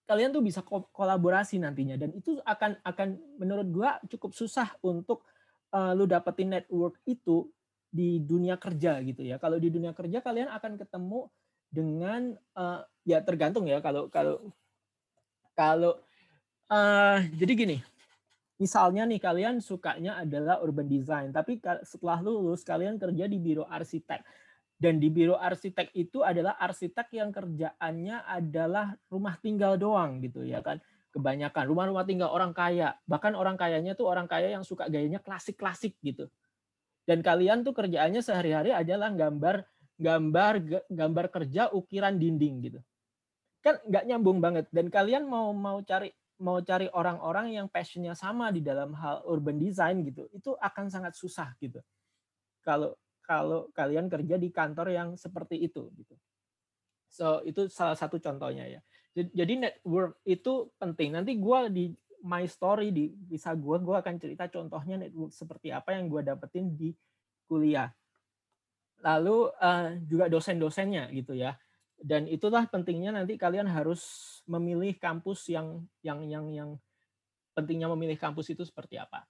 kalian 0.06 0.30
tuh 0.30 0.46
bisa 0.46 0.62
kolaborasi 0.94 1.58
nantinya. 1.58 1.98
Dan 1.98 2.14
itu 2.14 2.38
akan 2.46 2.78
akan 2.86 3.08
menurut 3.42 3.66
gua 3.74 3.98
cukup 4.06 4.30
susah 4.30 4.78
untuk 4.78 5.26
uh, 5.74 5.90
lu 5.90 6.06
dapetin 6.06 6.54
network 6.54 7.02
itu 7.02 7.50
di 7.96 8.20
dunia 8.20 8.60
kerja 8.60 9.00
gitu 9.00 9.24
ya. 9.24 9.40
Kalau 9.40 9.56
di 9.56 9.72
dunia 9.72 9.96
kerja 9.96 10.20
kalian 10.20 10.52
akan 10.52 10.76
ketemu 10.76 11.32
dengan 11.72 12.36
uh, 12.52 12.84
ya 13.08 13.24
tergantung 13.24 13.64
ya 13.64 13.80
kalau 13.80 14.12
kalau 14.12 14.52
kalau 15.56 15.96
uh, 16.68 17.18
jadi 17.40 17.54
gini. 17.56 17.78
Misalnya 18.56 19.04
nih 19.04 19.20
kalian 19.20 19.60
sukanya 19.60 20.16
adalah 20.16 20.64
urban 20.64 20.88
design, 20.88 21.28
tapi 21.28 21.60
setelah 21.84 22.24
lulus 22.24 22.64
kalian 22.64 22.96
kerja 22.96 23.28
di 23.28 23.36
biro 23.36 23.68
arsitek 23.68 24.24
dan 24.76 25.00
di 25.00 25.08
biro 25.08 25.40
arsitek 25.40 25.92
itu 25.96 26.20
adalah 26.20 26.60
arsitek 26.60 27.08
yang 27.16 27.32
kerjaannya 27.32 28.16
adalah 28.28 28.92
rumah 29.08 29.40
tinggal 29.40 29.80
doang 29.80 30.20
gitu 30.20 30.44
ya 30.44 30.60
kan 30.60 30.76
kebanyakan 31.16 31.64
rumah-rumah 31.64 32.04
tinggal 32.04 32.28
orang 32.28 32.52
kaya 32.52 32.92
bahkan 33.08 33.32
orang 33.32 33.56
kayanya 33.56 33.96
tuh 33.96 34.04
orang 34.04 34.28
kaya 34.28 34.52
yang 34.52 34.60
suka 34.68 34.84
gayanya 34.92 35.16
klasik-klasik 35.24 35.96
gitu 36.04 36.28
dan 37.06 37.22
kalian 37.22 37.62
tuh 37.62 37.72
kerjaannya 37.72 38.20
sehari-hari 38.20 38.74
adalah 38.74 39.14
gambar 39.14 39.62
gambar 39.96 40.54
gambar 40.90 41.26
kerja 41.32 41.72
ukiran 41.72 42.20
dinding 42.20 42.54
gitu 42.66 42.80
kan 43.64 43.80
nggak 43.86 44.04
nyambung 44.04 44.38
banget 44.42 44.66
dan 44.74 44.92
kalian 44.92 45.24
mau 45.24 45.54
mau 45.56 45.80
cari 45.80 46.12
mau 46.36 46.60
cari 46.60 46.92
orang-orang 46.92 47.56
yang 47.56 47.66
passionnya 47.72 48.12
sama 48.12 48.52
di 48.52 48.60
dalam 48.60 48.92
hal 48.92 49.24
urban 49.24 49.56
design 49.56 50.04
gitu 50.04 50.28
itu 50.36 50.52
akan 50.60 50.92
sangat 50.92 51.16
susah 51.16 51.56
gitu 51.56 51.80
kalau 52.60 52.92
kalau 53.26 53.66
kalian 53.74 54.06
kerja 54.06 54.38
di 54.38 54.54
kantor 54.54 54.94
yang 54.94 55.08
seperti 55.18 55.58
itu 55.58 55.90
gitu. 55.98 56.14
So 57.10 57.42
itu 57.42 57.66
salah 57.66 57.98
satu 57.98 58.22
contohnya 58.22 58.70
ya. 58.70 58.80
Jadi 59.16 59.58
network 59.58 60.22
itu 60.22 60.70
penting. 60.78 61.18
Nanti 61.18 61.34
gue 61.34 61.60
di 61.74 61.84
my 62.24 62.44
story 62.48 62.94
di 62.94 63.12
bisa 63.12 63.52
gue 63.52 63.76
gue 63.80 63.96
akan 63.96 64.14
cerita 64.16 64.48
contohnya 64.48 65.00
network 65.00 65.32
seperti 65.32 65.72
apa 65.72 65.96
yang 65.96 66.08
gue 66.08 66.22
dapetin 66.24 66.72
di 66.72 66.92
kuliah. 67.48 67.90
Lalu 69.04 69.52
uh, 69.60 69.96
juga 70.04 70.26
dosen-dosennya 70.32 71.12
gitu 71.12 71.36
ya. 71.36 71.54
Dan 71.96 72.28
itulah 72.28 72.68
pentingnya 72.68 73.12
nanti 73.16 73.40
kalian 73.40 73.68
harus 73.68 74.02
memilih 74.44 74.96
kampus 75.00 75.48
yang 75.48 75.84
yang 76.04 76.20
yang 76.28 76.46
yang 76.52 76.70
pentingnya 77.56 77.88
memilih 77.88 78.20
kampus 78.20 78.52
itu 78.52 78.62
seperti 78.68 79.00
apa. 79.00 79.24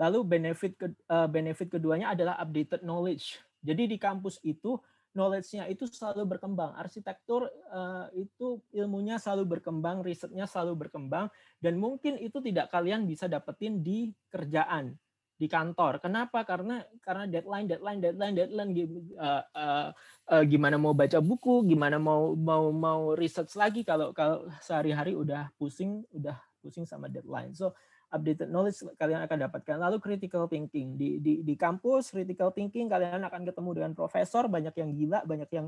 Lalu 0.00 0.24
benefit 0.24 0.72
ke, 0.76 0.88
uh, 1.08 1.28
benefit 1.28 1.68
keduanya 1.72 2.12
adalah 2.16 2.40
updated 2.40 2.84
knowledge. 2.84 3.36
Jadi 3.60 3.96
di 3.96 3.96
kampus 4.00 4.40
itu 4.44 4.80
knowledge-nya 5.16 5.64
itu 5.72 5.88
selalu 5.88 6.36
berkembang. 6.36 6.76
Arsitektur 6.76 7.48
uh, 7.72 8.06
itu 8.12 8.60
ilmunya 8.76 9.16
selalu 9.16 9.58
berkembang, 9.58 10.04
risetnya 10.04 10.44
selalu 10.44 10.86
berkembang 10.86 11.32
dan 11.58 11.80
mungkin 11.80 12.20
itu 12.20 12.38
tidak 12.44 12.68
kalian 12.68 13.08
bisa 13.08 13.26
dapetin 13.26 13.80
di 13.80 14.12
kerjaan 14.28 14.94
di 15.36 15.46
kantor. 15.48 16.00
Kenapa? 16.00 16.44
Karena 16.48 16.80
karena 17.04 17.28
deadline, 17.28 17.68
deadline, 17.68 18.00
deadline, 18.00 18.34
deadline. 18.36 18.70
Uh, 19.16 19.44
uh, 19.52 19.88
uh, 20.32 20.44
gimana 20.48 20.80
mau 20.80 20.96
baca 20.96 21.20
buku, 21.20 21.68
gimana 21.68 22.00
mau 22.00 22.32
mau 22.32 22.72
mau 22.72 23.12
research 23.12 23.52
lagi 23.56 23.84
kalau 23.84 24.16
kalau 24.16 24.48
sehari-hari 24.64 25.12
udah 25.12 25.52
pusing, 25.60 26.04
udah 26.12 26.36
pusing 26.64 26.88
sama 26.88 27.12
deadline. 27.12 27.52
So 27.52 27.76
updated 28.10 28.48
knowledge 28.50 28.82
kalian 28.96 29.22
akan 29.26 29.48
dapatkan. 29.48 29.76
Lalu 29.78 29.96
critical 29.98 30.46
thinking 30.46 30.94
di 30.94 31.18
di 31.18 31.42
di 31.42 31.54
kampus 31.58 32.14
critical 32.14 32.54
thinking 32.54 32.86
kalian 32.86 33.22
akan 33.26 33.42
ketemu 33.42 33.70
dengan 33.82 33.92
profesor 33.92 34.46
banyak 34.46 34.74
yang 34.78 34.90
gila, 34.94 35.20
banyak 35.26 35.50
yang 35.50 35.66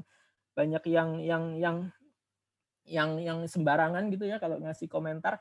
banyak 0.54 0.85
yang 0.90 1.09
yang 1.23 1.45
yang 1.59 1.76
yang 2.88 3.11
yang 3.21 3.38
sembarangan 3.45 4.09
gitu 4.09 4.25
ya 4.25 4.40
kalau 4.40 4.57
ngasih 4.62 4.88
komentar 4.88 5.37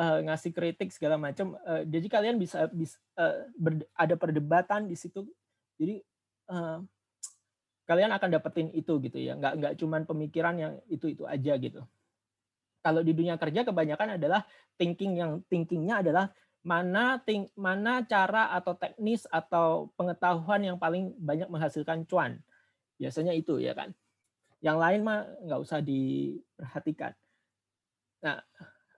uh, 0.00 0.18
ngasih 0.24 0.50
kritik 0.50 0.90
segala 0.90 1.20
macam. 1.20 1.54
Uh, 1.62 1.84
jadi 1.86 2.06
kalian 2.08 2.36
bisa 2.40 2.66
bisa 2.72 2.96
uh, 3.20 3.46
ber, 3.54 3.84
ada 3.94 4.14
perdebatan 4.16 4.88
di 4.88 4.96
situ. 4.96 5.28
Jadi 5.76 6.00
uh, 6.50 6.80
kalian 7.84 8.10
akan 8.16 8.28
dapetin 8.32 8.68
itu 8.74 8.96
gitu 9.04 9.18
ya. 9.20 9.36
Nggak 9.36 9.52
nggak 9.60 9.72
cuman 9.78 10.02
pemikiran 10.08 10.54
yang 10.56 10.72
itu 10.88 11.12
itu 11.12 11.24
aja 11.28 11.54
gitu 11.60 11.84
kalau 12.80 13.00
di 13.04 13.12
dunia 13.12 13.36
kerja 13.36 13.64
kebanyakan 13.64 14.16
adalah 14.16 14.44
thinking 14.80 15.20
yang 15.20 15.44
thinkingnya 15.48 16.00
adalah 16.00 16.32
mana 16.60 17.20
think, 17.24 17.48
mana 17.56 18.04
cara 18.04 18.52
atau 18.52 18.76
teknis 18.76 19.24
atau 19.32 19.88
pengetahuan 19.96 20.60
yang 20.60 20.76
paling 20.76 21.16
banyak 21.16 21.48
menghasilkan 21.48 22.04
cuan. 22.04 22.40
Biasanya 23.00 23.32
itu 23.32 23.56
ya 23.60 23.72
kan. 23.72 23.96
Yang 24.60 24.76
lain 24.76 25.00
mah 25.00 25.24
nggak 25.48 25.60
usah 25.60 25.80
diperhatikan. 25.80 27.16
Nah, 28.20 28.44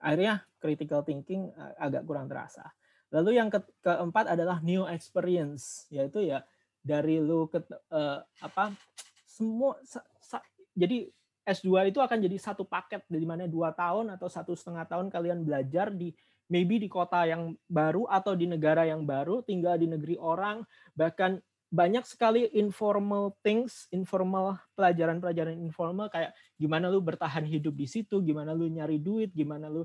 akhirnya 0.03 0.43
critical 0.59 1.07
thinking 1.07 1.47
agak 1.79 2.03
kurang 2.03 2.27
terasa. 2.27 2.67
Lalu 3.15 3.39
yang 3.39 3.47
ke 3.47 3.63
keempat 3.79 4.35
adalah 4.35 4.59
new 4.59 4.83
experience, 4.89 5.87
yaitu 5.87 6.27
ya 6.27 6.43
dari 6.83 7.23
lu 7.23 7.47
ke 7.47 7.63
uh, 7.95 8.19
apa 8.43 8.75
semua 9.23 9.79
sa, 9.87 10.03
sa, 10.19 10.43
jadi 10.75 11.07
S2 11.43 11.91
itu 11.91 11.99
akan 11.99 12.23
jadi 12.23 12.37
satu 12.39 12.63
paket 12.63 13.03
dari 13.11 13.27
mana 13.27 13.47
dua 13.51 13.75
tahun 13.75 14.15
atau 14.15 14.31
satu 14.31 14.55
setengah 14.55 14.87
tahun 14.87 15.11
kalian 15.11 15.43
belajar 15.43 15.91
di 15.91 16.15
maybe 16.47 16.79
di 16.79 16.87
kota 16.87 17.27
yang 17.27 17.55
baru 17.67 18.07
atau 18.07 18.35
di 18.35 18.47
negara 18.47 18.87
yang 18.87 19.03
baru, 19.03 19.43
tinggal 19.43 19.79
di 19.79 19.87
negeri 19.87 20.15
orang, 20.19 20.63
bahkan 20.95 21.39
banyak 21.73 22.05
sekali 22.05 22.45
informal 22.53 23.33
things, 23.41 23.89
informal 23.89 24.61
pelajaran-pelajaran 24.77 25.57
informal 25.57 26.07
kayak 26.07 26.31
gimana 26.55 26.87
lu 26.87 27.01
bertahan 27.01 27.43
hidup 27.43 27.73
di 27.73 27.89
situ, 27.89 28.21
gimana 28.21 28.53
lu 28.53 28.69
nyari 28.69 29.01
duit, 29.01 29.33
gimana 29.33 29.67
lu 29.67 29.83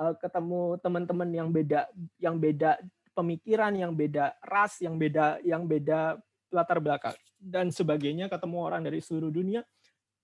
uh, 0.00 0.14
ketemu 0.16 0.80
teman-teman 0.80 1.28
yang 1.28 1.48
beda 1.52 1.80
yang 2.16 2.40
beda 2.40 2.80
pemikiran, 3.12 3.76
yang 3.76 3.92
beda 3.92 4.34
ras, 4.40 4.80
yang 4.80 4.96
beda 4.96 5.44
yang 5.44 5.68
beda 5.68 6.16
latar 6.48 6.80
belakang 6.80 7.14
dan 7.36 7.68
sebagainya, 7.68 8.32
ketemu 8.32 8.56
orang 8.64 8.82
dari 8.82 9.04
seluruh 9.04 9.28
dunia 9.28 9.60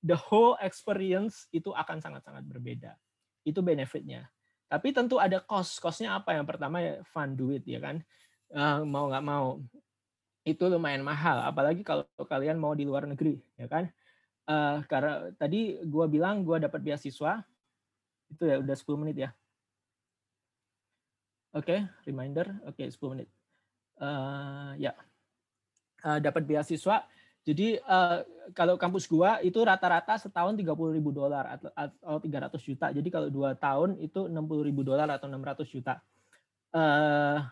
the 0.05 0.15
whole 0.15 0.61
experience 0.61 1.49
itu 1.49 1.73
akan 1.73 1.99
sangat-sangat 2.05 2.45
berbeda. 2.45 2.93
Itu 3.41 3.65
benefitnya. 3.65 4.29
Tapi 4.69 4.93
tentu 4.93 5.17
ada 5.17 5.41
cost. 5.41 5.81
Costnya 5.81 6.21
apa? 6.21 6.37
Yang 6.37 6.47
pertama 6.53 6.85
ya 6.85 7.01
fun 7.09 7.33
duit 7.33 7.65
ya 7.65 7.81
kan. 7.81 8.05
Uh, 8.53 8.85
mau 8.85 9.09
nggak 9.09 9.25
mau 9.25 9.65
itu 10.45 10.65
lumayan 10.69 11.01
mahal. 11.01 11.41
Apalagi 11.49 11.81
kalau 11.81 12.05
kalian 12.21 12.61
mau 12.61 12.77
di 12.77 12.85
luar 12.85 13.09
negeri 13.09 13.41
ya 13.57 13.65
kan. 13.65 13.89
Uh, 14.45 14.85
karena 14.93 15.33
tadi 15.41 15.81
gue 15.81 16.07
bilang 16.13 16.45
gue 16.45 16.61
dapat 16.61 16.85
beasiswa 16.85 17.41
itu 18.29 18.45
ya 18.45 18.61
udah 18.61 18.77
10 18.77 19.01
menit 19.01 19.17
ya. 19.25 19.31
Oke, 21.55 21.71
okay, 21.71 21.81
reminder. 22.05 22.51
Oke, 22.69 22.85
okay, 22.85 22.93
10 22.93 23.15
menit. 23.15 23.29
Uh, 23.95 24.75
ya, 24.77 24.93
uh, 26.03 26.19
dapat 26.19 26.43
beasiswa 26.45 27.07
jadi 27.45 27.77
uh, 27.85 28.25
kalau 28.57 28.81
kampus 28.81 29.05
gua 29.05 29.37
itu 29.45 29.61
rata-rata 29.61 30.17
setahun 30.17 30.57
30 30.57 30.97
ribu 30.97 31.13
dolar 31.13 31.61
atau, 31.61 31.69
atau 31.77 32.17
300 32.17 32.57
juta. 32.57 32.87
Jadi 32.89 33.09
kalau 33.13 33.29
dua 33.29 33.53
tahun 33.53 34.01
itu 34.01 34.33
60 34.33 34.69
ribu 34.69 34.81
dolar 34.81 35.05
atau 35.13 35.29
600 35.29 35.69
juta. 35.69 36.01
Uh, 36.73 37.45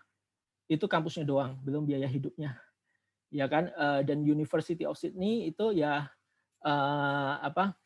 itu 0.72 0.88
kampusnya 0.88 1.28
doang, 1.28 1.60
belum 1.60 1.84
biaya 1.84 2.08
hidupnya. 2.08 2.56
Ya 3.28 3.44
kan? 3.52 3.68
Uh, 3.76 4.00
dan 4.00 4.24
University 4.24 4.88
of 4.88 4.96
Sydney 4.96 5.52
itu 5.52 5.76
ya 5.76 6.08
uh, 6.64 7.34
apa? 7.44 7.76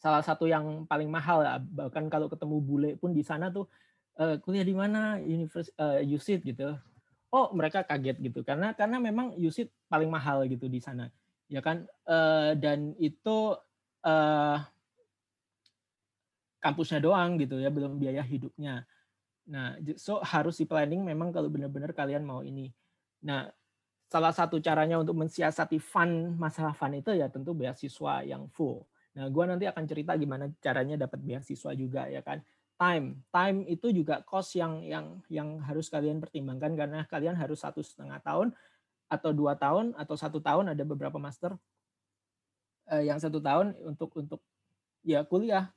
Salah 0.00 0.24
satu 0.24 0.48
yang 0.48 0.88
paling 0.88 1.12
mahal 1.12 1.44
ya. 1.44 1.60
Bahkan 1.60 2.08
kalau 2.08 2.32
ketemu 2.32 2.56
bule 2.64 2.90
pun 2.96 3.12
di 3.12 3.20
sana 3.20 3.52
tuh 3.52 3.68
uh, 4.16 4.40
kuliah 4.40 4.64
di 4.64 4.72
mana? 4.72 5.20
University 5.20 5.76
uh, 5.76 6.00
USyd 6.00 6.40
gitu 6.48 6.80
oh 7.34 7.50
mereka 7.50 7.82
kaget 7.82 8.22
gitu. 8.22 8.46
Karena 8.46 8.70
karena 8.78 9.02
memang 9.02 9.34
USIT 9.34 9.74
paling 9.90 10.06
mahal 10.06 10.46
gitu 10.46 10.70
di 10.70 10.78
sana. 10.78 11.10
Ya 11.50 11.58
kan? 11.58 11.82
Uh, 12.06 12.54
dan 12.54 12.94
itu 13.02 13.58
uh, 14.06 14.58
kampusnya 16.62 17.02
doang 17.02 17.36
gitu 17.42 17.58
ya 17.58 17.68
belum 17.68 17.98
biaya 17.98 18.22
hidupnya. 18.22 18.86
Nah 19.50 19.76
so 19.98 20.22
harus 20.24 20.56
di 20.56 20.64
planning 20.64 21.02
memang 21.04 21.34
kalau 21.34 21.50
benar-benar 21.50 21.90
kalian 21.92 22.22
mau 22.22 22.40
ini. 22.40 22.70
Nah 23.26 23.50
salah 24.08 24.30
satu 24.30 24.62
caranya 24.62 25.02
untuk 25.02 25.18
mensiasati 25.18 25.82
fun 25.82 26.38
masalah 26.38 26.72
fun 26.72 26.94
itu 26.94 27.12
ya 27.12 27.26
tentu 27.28 27.52
beasiswa 27.52 28.24
yang 28.24 28.46
full. 28.48 28.86
Nah 29.18 29.28
gue 29.28 29.44
nanti 29.44 29.68
akan 29.68 29.84
cerita 29.84 30.16
gimana 30.16 30.48
caranya 30.62 30.96
dapat 31.04 31.20
beasiswa 31.20 31.70
juga 31.76 32.08
ya 32.08 32.24
kan 32.24 32.40
time. 32.74 33.22
Time 33.30 33.58
itu 33.70 33.90
juga 33.94 34.20
cost 34.26 34.58
yang 34.58 34.82
yang 34.82 35.22
yang 35.30 35.48
harus 35.62 35.86
kalian 35.86 36.18
pertimbangkan 36.18 36.74
karena 36.74 37.00
kalian 37.06 37.38
harus 37.38 37.62
satu 37.62 37.80
setengah 37.80 38.18
tahun 38.20 38.50
atau 39.08 39.30
dua 39.30 39.54
tahun 39.54 39.94
atau 39.94 40.14
satu 40.16 40.42
tahun 40.42 40.74
ada 40.74 40.82
beberapa 40.82 41.20
master 41.20 41.54
eh, 42.90 43.06
yang 43.06 43.20
satu 43.20 43.38
tahun 43.38 43.78
untuk 43.84 44.10
untuk 44.18 44.40
ya 45.04 45.22
kuliah 45.22 45.70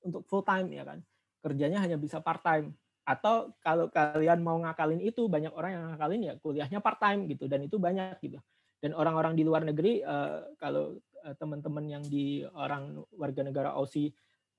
untuk 0.00 0.24
full 0.26 0.44
time 0.46 0.72
ya 0.72 0.86
kan. 0.86 1.04
Kerjanya 1.44 1.84
hanya 1.84 2.00
bisa 2.00 2.24
part 2.24 2.40
time. 2.40 2.72
Atau 3.04 3.52
kalau 3.60 3.92
kalian 3.92 4.40
mau 4.40 4.56
ngakalin 4.56 5.04
itu 5.04 5.28
banyak 5.28 5.52
orang 5.52 5.76
yang 5.76 5.84
ngakalin 5.92 6.22
ya 6.24 6.34
kuliahnya 6.40 6.80
part 6.80 6.96
time 6.96 7.28
gitu 7.28 7.44
dan 7.44 7.60
itu 7.60 7.76
banyak 7.76 8.16
gitu. 8.24 8.40
Dan 8.80 8.96
orang-orang 8.96 9.36
di 9.36 9.44
luar 9.44 9.64
negeri 9.64 10.00
uh, 10.00 10.56
kalau 10.56 10.96
uh, 11.24 11.34
teman-teman 11.36 11.84
yang 11.84 12.04
di 12.04 12.44
orang 12.56 13.00
warga 13.12 13.44
negara 13.44 13.76
Aussie 13.76 14.12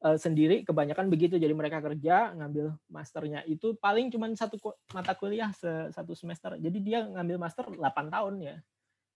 uh, 0.05 0.17
sendiri 0.21 0.61
kebanyakan 0.61 1.09
begitu. 1.09 1.41
Jadi 1.41 1.51
mereka 1.57 1.81
kerja 1.81 2.37
ngambil 2.37 2.77
masternya 2.85 3.41
itu 3.49 3.73
paling 3.81 4.13
cuma 4.13 4.29
satu 4.37 4.61
mata 4.93 5.17
kuliah 5.17 5.49
satu 5.89 6.13
semester. 6.13 6.61
Jadi 6.61 6.77
dia 6.85 7.01
ngambil 7.01 7.41
master 7.41 7.65
8 7.73 8.13
tahun 8.13 8.33
ya. 8.37 8.55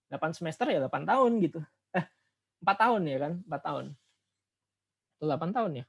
8 0.09 0.33
semester 0.33 0.65
ya 0.73 0.81
8 0.89 1.05
tahun 1.05 1.31
gitu. 1.45 1.61
Eh 1.93 2.05
4 2.65 2.81
tahun 2.81 3.01
ya 3.05 3.17
kan 3.21 3.33
4 3.45 3.67
tahun. 3.69 3.85
Atau 5.21 5.27
8 5.29 5.55
tahun 5.55 5.71
ya? 5.77 5.85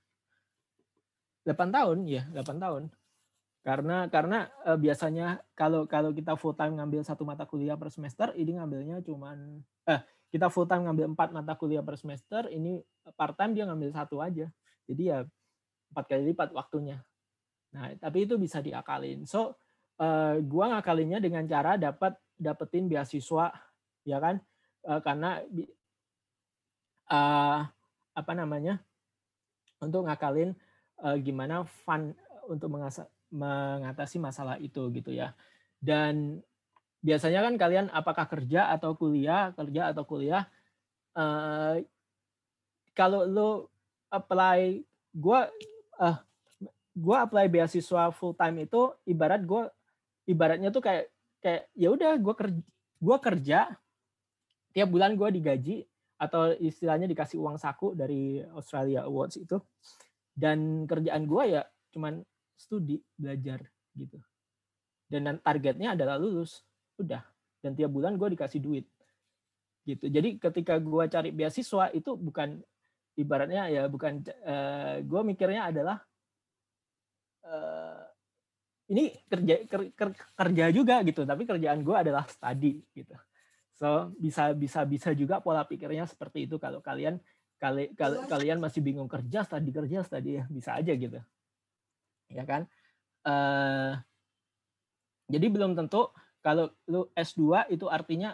8 1.49 1.73
tahun 1.73 1.99
ya 2.05 2.23
8 2.37 2.61
tahun. 2.61 2.83
Karena 3.61 4.09
karena 4.09 4.49
uh, 4.65 4.77
biasanya 4.81 5.45
kalau 5.53 5.85
kalau 5.85 6.17
kita 6.17 6.33
full 6.37 6.57
time 6.57 6.81
ngambil 6.81 7.05
satu 7.05 7.29
mata 7.29 7.45
kuliah 7.45 7.77
per 7.77 7.93
semester 7.93 8.33
ini 8.33 8.57
ngambilnya 8.57 9.05
cuman 9.05 9.61
eh 9.85 10.01
kita 10.33 10.49
full 10.49 10.65
time 10.65 10.89
ngambil 10.89 11.13
empat 11.13 11.29
mata 11.29 11.53
kuliah 11.61 11.85
per 11.85 12.01
semester 12.01 12.49
ini 12.49 12.81
part 13.21 13.37
time 13.37 13.53
dia 13.53 13.69
ngambil 13.69 13.93
satu 13.93 14.25
aja 14.25 14.49
jadi 14.91 15.03
ya 15.07 15.19
empat 15.95 16.05
kali 16.11 16.35
lipat 16.35 16.51
waktunya. 16.51 16.99
Nah 17.71 17.95
tapi 17.99 18.27
itu 18.27 18.35
bisa 18.35 18.59
diakalin. 18.59 19.23
So 19.25 19.55
uh, 20.03 20.37
gua 20.43 20.75
ngakalinnya 20.75 21.23
dengan 21.23 21.47
cara 21.47 21.79
dapat 21.79 22.19
dapetin 22.35 22.91
beasiswa 22.91 23.55
ya 24.03 24.19
kan? 24.19 24.43
Uh, 24.83 25.01
karena 25.01 25.39
uh, 27.11 27.67
apa 28.15 28.33
namanya? 28.35 28.83
Untuk 29.81 30.05
ngakalin 30.05 30.53
uh, 31.01 31.17
gimana 31.17 31.65
fun 31.65 32.13
untuk 32.51 32.69
mengasah 32.69 33.09
mengatasi 33.31 34.19
masalah 34.19 34.59
itu 34.59 34.91
gitu 34.91 35.15
ya. 35.15 35.33
Dan 35.79 36.43
biasanya 37.01 37.41
kan 37.47 37.55
kalian 37.57 37.87
apakah 37.89 38.29
kerja 38.29 38.69
atau 38.75 38.93
kuliah, 38.99 39.55
kerja 39.57 39.95
atau 39.95 40.05
kuliah, 40.05 40.45
uh, 41.17 41.81
kalau 42.93 43.25
lo 43.25 43.51
apply, 44.11 44.83
gue 45.15 45.41
uh, 46.03 46.19
gue 46.91 47.17
apply 47.17 47.47
beasiswa 47.47 48.11
full 48.11 48.35
time 48.35 48.67
itu 48.67 48.91
ibarat 49.07 49.47
gue 49.47 49.71
ibaratnya 50.27 50.75
tuh 50.75 50.83
kayak 50.83 51.09
kayak 51.41 51.71
ya 51.73 51.89
udah 51.95 52.19
gue 52.19 52.35
kerja 52.37 52.63
gue 53.01 53.19
kerja 53.23 53.61
tiap 54.77 54.89
bulan 54.93 55.17
gue 55.17 55.29
digaji 55.41 55.77
atau 56.21 56.53
istilahnya 56.61 57.09
dikasih 57.09 57.41
uang 57.41 57.57
saku 57.57 57.97
dari 57.97 58.45
Australia 58.53 59.09
Awards 59.09 59.41
itu 59.41 59.57
dan 60.37 60.85
kerjaan 60.85 61.25
gue 61.25 61.57
ya 61.57 61.63
cuman 61.95 62.21
studi, 62.61 63.01
belajar 63.17 63.65
gitu. 63.97 64.21
Dan 65.09 65.41
targetnya 65.41 65.97
adalah 65.97 66.21
lulus, 66.21 66.61
udah. 67.01 67.25
Dan 67.65 67.73
tiap 67.73 67.91
bulan 67.91 68.21
gue 68.21 68.37
dikasih 68.37 68.61
duit, 68.61 68.87
gitu. 69.89 70.07
Jadi 70.07 70.37
ketika 70.37 70.77
gue 70.77 71.05
cari 71.09 71.33
beasiswa 71.33 71.89
itu 71.97 72.15
bukan 72.15 72.61
ibaratnya 73.19 73.67
ya 73.73 73.83
bukan 73.91 74.23
uh, 74.23 74.31
eh, 74.47 74.95
gue 75.03 75.21
mikirnya 75.27 75.71
adalah 75.73 75.99
uh, 77.47 78.03
ini 78.91 79.15
kerja 79.27 79.55
ker, 79.71 79.83
ker, 79.95 80.11
kerja 80.15 80.65
juga 80.75 80.99
gitu, 81.07 81.23
tapi 81.23 81.47
kerjaan 81.47 81.81
gue 81.83 81.97
adalah 81.97 82.27
study 82.27 82.83
gitu. 82.95 83.15
So 83.79 84.13
bisa 84.19 84.53
bisa 84.53 84.83
bisa 84.85 85.11
juga 85.15 85.39
pola 85.41 85.65
pikirnya 85.65 86.05
seperti 86.05 86.45
itu 86.51 86.59
kalau 86.61 86.83
kalian 86.83 87.23
kali, 87.57 87.95
kali 87.95 88.17
kalian 88.29 88.59
masih 88.59 88.83
bingung 88.83 89.09
kerja, 89.09 89.47
study 89.47 89.71
kerja, 89.71 90.03
study 90.03 90.43
ya 90.43 90.45
bisa 90.51 90.77
aja 90.77 90.93
gitu 90.93 91.23
ya 92.31 92.45
kan? 92.47 92.63
Uh, 93.27 93.99
jadi 95.29 95.47
belum 95.51 95.77
tentu 95.77 96.09
kalau 96.41 96.73
lu 96.89 97.11
S2 97.13 97.69
itu 97.69 97.85
artinya 97.91 98.33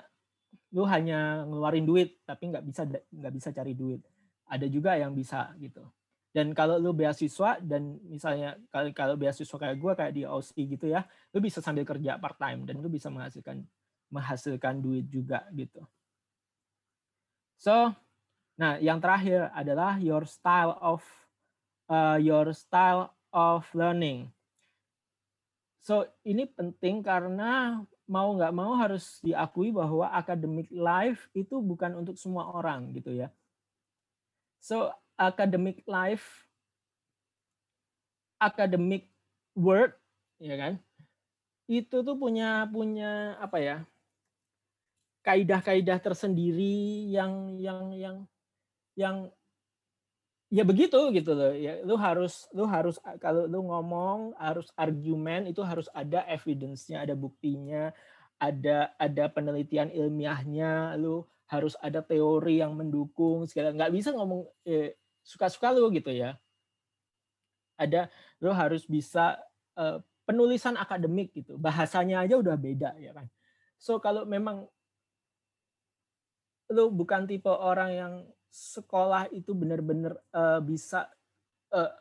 lu 0.71 0.87
hanya 0.87 1.43
ngeluarin 1.49 1.89
duit 1.89 2.23
tapi 2.23 2.53
nggak 2.53 2.65
bisa 2.65 2.83
nggak 2.87 3.35
bisa 3.35 3.49
cari 3.51 3.73
duit. 3.75 4.05
Ada 4.47 4.67
juga 4.71 4.95
yang 4.95 5.13
bisa 5.13 5.51
gitu. 5.59 5.83
Dan 6.31 6.53
kalau 6.53 6.77
lu 6.77 6.93
beasiswa 6.93 7.57
dan 7.65 7.97
misalnya 8.05 8.61
kalau 8.69 8.93
kalau 8.93 9.15
beasiswa 9.17 9.57
kayak 9.57 9.77
gue 9.81 9.93
kayak 9.97 10.13
di 10.13 10.23
Aussie 10.29 10.69
gitu 10.69 10.93
ya, 10.93 11.09
lu 11.33 11.41
bisa 11.41 11.65
sambil 11.65 11.89
kerja 11.89 12.21
part 12.21 12.37
time 12.37 12.69
dan 12.69 12.79
lu 12.79 12.93
bisa 12.93 13.09
menghasilkan 13.09 13.65
menghasilkan 14.13 14.85
duit 14.85 15.09
juga 15.09 15.49
gitu. 15.57 15.81
So, 17.57 17.91
nah 18.61 18.77
yang 18.77 19.01
terakhir 19.01 19.49
adalah 19.57 19.97
your 19.97 20.29
style 20.29 20.77
of 20.85 21.01
uh, 21.89 22.21
your 22.21 22.53
style 22.53 23.17
of 23.33 23.65
learning. 23.73 24.31
So 25.81 26.05
ini 26.27 26.51
penting 26.51 27.01
karena 27.01 27.81
mau 28.11 28.29
nggak 28.35 28.55
mau 28.55 28.75
harus 28.75 29.23
diakui 29.23 29.71
bahwa 29.71 30.11
academic 30.11 30.67
life 30.75 31.31
itu 31.31 31.63
bukan 31.63 31.95
untuk 31.95 32.19
semua 32.19 32.51
orang 32.51 32.91
gitu 32.93 33.15
ya. 33.15 33.31
So 34.67 34.91
academic 35.15 35.87
life, 35.87 36.27
academic 38.43 39.07
work, 39.55 39.95
ya 40.43 40.59
kan? 40.59 40.83
Itu 41.71 42.03
tuh 42.03 42.19
punya 42.19 42.67
punya 42.67 43.39
apa 43.39 43.63
ya? 43.63 43.77
kaidah-kaidah 45.27 45.99
tersendiri 45.99 47.11
yang 47.11 47.59
yang 47.59 47.91
yang 47.99 48.17
yang 48.95 49.17
ya 50.47 50.63
begitu 50.63 51.11
gitu 51.11 51.35
loh 51.35 51.51
ya 51.51 51.83
lu 51.83 51.99
harus 51.99 52.47
lu 52.55 52.63
harus 52.63 53.03
kalau 53.19 53.51
lu 53.51 53.67
ngomong 53.67 54.39
harus 54.39 54.71
argumen 54.79 55.51
itu 55.51 55.59
harus 55.67 55.91
ada 55.91 56.23
evidence-nya 56.31 57.03
ada 57.03 57.19
buktinya 57.19 57.91
ada 58.39 58.95
ada 59.03 59.27
penelitian 59.27 59.91
ilmiahnya 59.91 60.95
lu 60.95 61.27
harus 61.47 61.79
ada 61.79 62.03
teori 62.03 62.59
yang 62.59 62.75
mendukung 62.75 63.47
segala 63.47 63.71
nggak 63.71 63.93
bisa 63.95 64.11
ngomong 64.15 64.47
eh, 64.67 64.99
suka-suka 65.23 65.71
lu 65.75 65.91
gitu 65.95 66.11
ya. 66.11 66.35
Ada 67.79 68.11
lu 68.43 68.51
harus 68.51 68.87
bisa 68.87 69.39
eh, 69.79 69.99
penulisan 70.27 70.75
akademik 70.75 71.31
gitu. 71.35 71.55
Bahasanya 71.57 72.27
aja 72.27 72.35
udah 72.39 72.57
beda 72.59 72.99
ya 72.99 73.15
kan. 73.15 73.31
So 73.79 74.03
kalau 74.03 74.27
memang 74.27 74.67
lu 76.73 76.91
bukan 76.91 77.31
tipe 77.31 77.51
orang 77.51 77.91
yang 77.95 78.15
sekolah 78.51 79.29
itu 79.31 79.53
benar-benar 79.53 80.17
uh, 80.33 80.59
bisa 80.65 81.07
uh, 81.71 81.93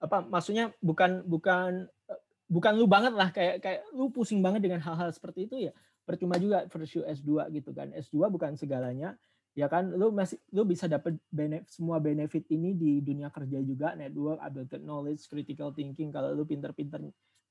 apa 0.00 0.22
maksudnya 0.24 0.70
bukan 0.78 1.26
bukan 1.26 1.90
uh, 2.08 2.20
bukan 2.46 2.72
lu 2.78 2.86
banget 2.86 3.12
lah 3.12 3.28
kayak 3.34 3.60
kayak 3.60 3.82
lu 3.92 4.08
pusing 4.14 4.40
banget 4.40 4.64
dengan 4.64 4.80
hal-hal 4.80 5.10
seperti 5.10 5.50
itu 5.50 5.56
ya 5.68 5.72
percuma 6.04 6.36
juga 6.36 6.68
pursue 6.68 7.04
S2 7.04 7.50
gitu 7.56 7.72
kan. 7.72 7.90
S2 7.96 8.28
bukan 8.28 8.54
segalanya 8.54 9.16
ya 9.56 9.66
kan? 9.66 9.88
Lu 9.90 10.12
masih 10.12 10.38
lu 10.52 10.68
bisa 10.68 10.84
dapat 10.86 11.16
benefit 11.32 11.68
semua 11.72 11.98
benefit 11.98 12.44
ini 12.52 12.76
di 12.76 13.00
dunia 13.00 13.32
kerja 13.32 13.58
juga 13.64 13.96
network 13.96 14.38
ability 14.40 14.78
knowledge 14.84 15.24
critical 15.26 15.72
thinking 15.72 16.12
kalau 16.12 16.36
lu 16.36 16.44
pinter-pinter 16.44 17.00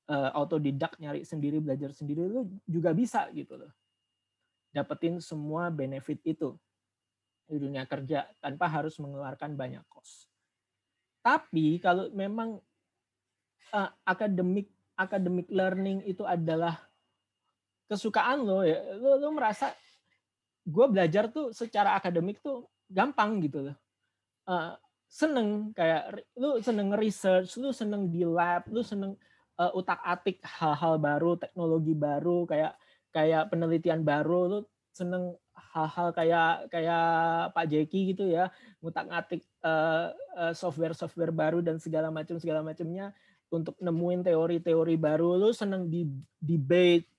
uh, 0.08 0.30
autodidak 0.36 0.94
nyari 1.02 1.26
sendiri 1.26 1.58
belajar 1.58 1.90
sendiri 1.90 2.24
lu 2.24 2.48
juga 2.64 2.94
bisa 2.94 3.26
gitu 3.34 3.58
loh. 3.58 3.72
Dapetin 4.74 5.22
semua 5.22 5.70
benefit 5.70 6.18
itu 6.26 6.54
di 7.44 7.60
dunia 7.60 7.84
kerja 7.84 8.24
tanpa 8.40 8.66
harus 8.66 8.96
mengeluarkan 8.96 9.54
banyak 9.54 9.84
kos. 9.92 10.26
Tapi 11.24 11.80
kalau 11.80 12.08
memang 12.12 12.60
uh, 13.72 13.90
akademik 14.04 14.68
akademik 14.94 15.48
learning 15.50 16.04
itu 16.06 16.22
adalah 16.22 16.78
kesukaan 17.94 18.42
lo 18.42 18.66
ya, 18.66 18.82
lo, 18.98 19.22
lo 19.22 19.28
merasa 19.30 19.70
gue 20.66 20.86
belajar 20.90 21.30
tuh 21.30 21.54
secara 21.54 21.94
akademik 21.94 22.42
tuh 22.42 22.66
gampang 22.90 23.38
gitu 23.38 23.70
loh. 23.70 23.76
Uh, 24.44 24.74
seneng 25.06 25.70
kayak 25.72 26.26
lu 26.34 26.58
seneng 26.58 26.90
research, 26.98 27.54
lu 27.54 27.70
seneng 27.70 28.10
di 28.10 28.26
lab, 28.26 28.66
lu 28.66 28.82
seneng 28.82 29.14
uh, 29.62 29.70
utak-atik 29.72 30.42
hal-hal 30.42 30.98
baru, 30.98 31.38
teknologi 31.38 31.94
baru, 31.94 32.44
kayak 32.50 32.74
kayak 33.14 33.46
penelitian 33.48 34.02
baru, 34.02 34.40
lu 34.50 34.58
seneng 34.90 35.38
hal-hal 35.54 36.14
kayak 36.14 36.70
kayak 36.70 37.06
Pak 37.50 37.66
Jeki 37.66 38.14
gitu 38.14 38.30
ya 38.30 38.50
ngutak-ngatik 38.78 39.42
uh, 39.62 40.14
uh, 40.38 40.52
software-software 40.54 41.34
baru 41.34 41.58
dan 41.62 41.82
segala 41.82 42.14
macam 42.14 42.38
segala 42.38 42.62
macamnya 42.62 43.10
untuk 43.50 43.74
nemuin 43.82 44.22
teori-teori 44.22 44.94
baru 44.98 45.38
lu 45.38 45.50
seneng 45.50 45.90
di 45.90 46.06
debate 46.38 47.10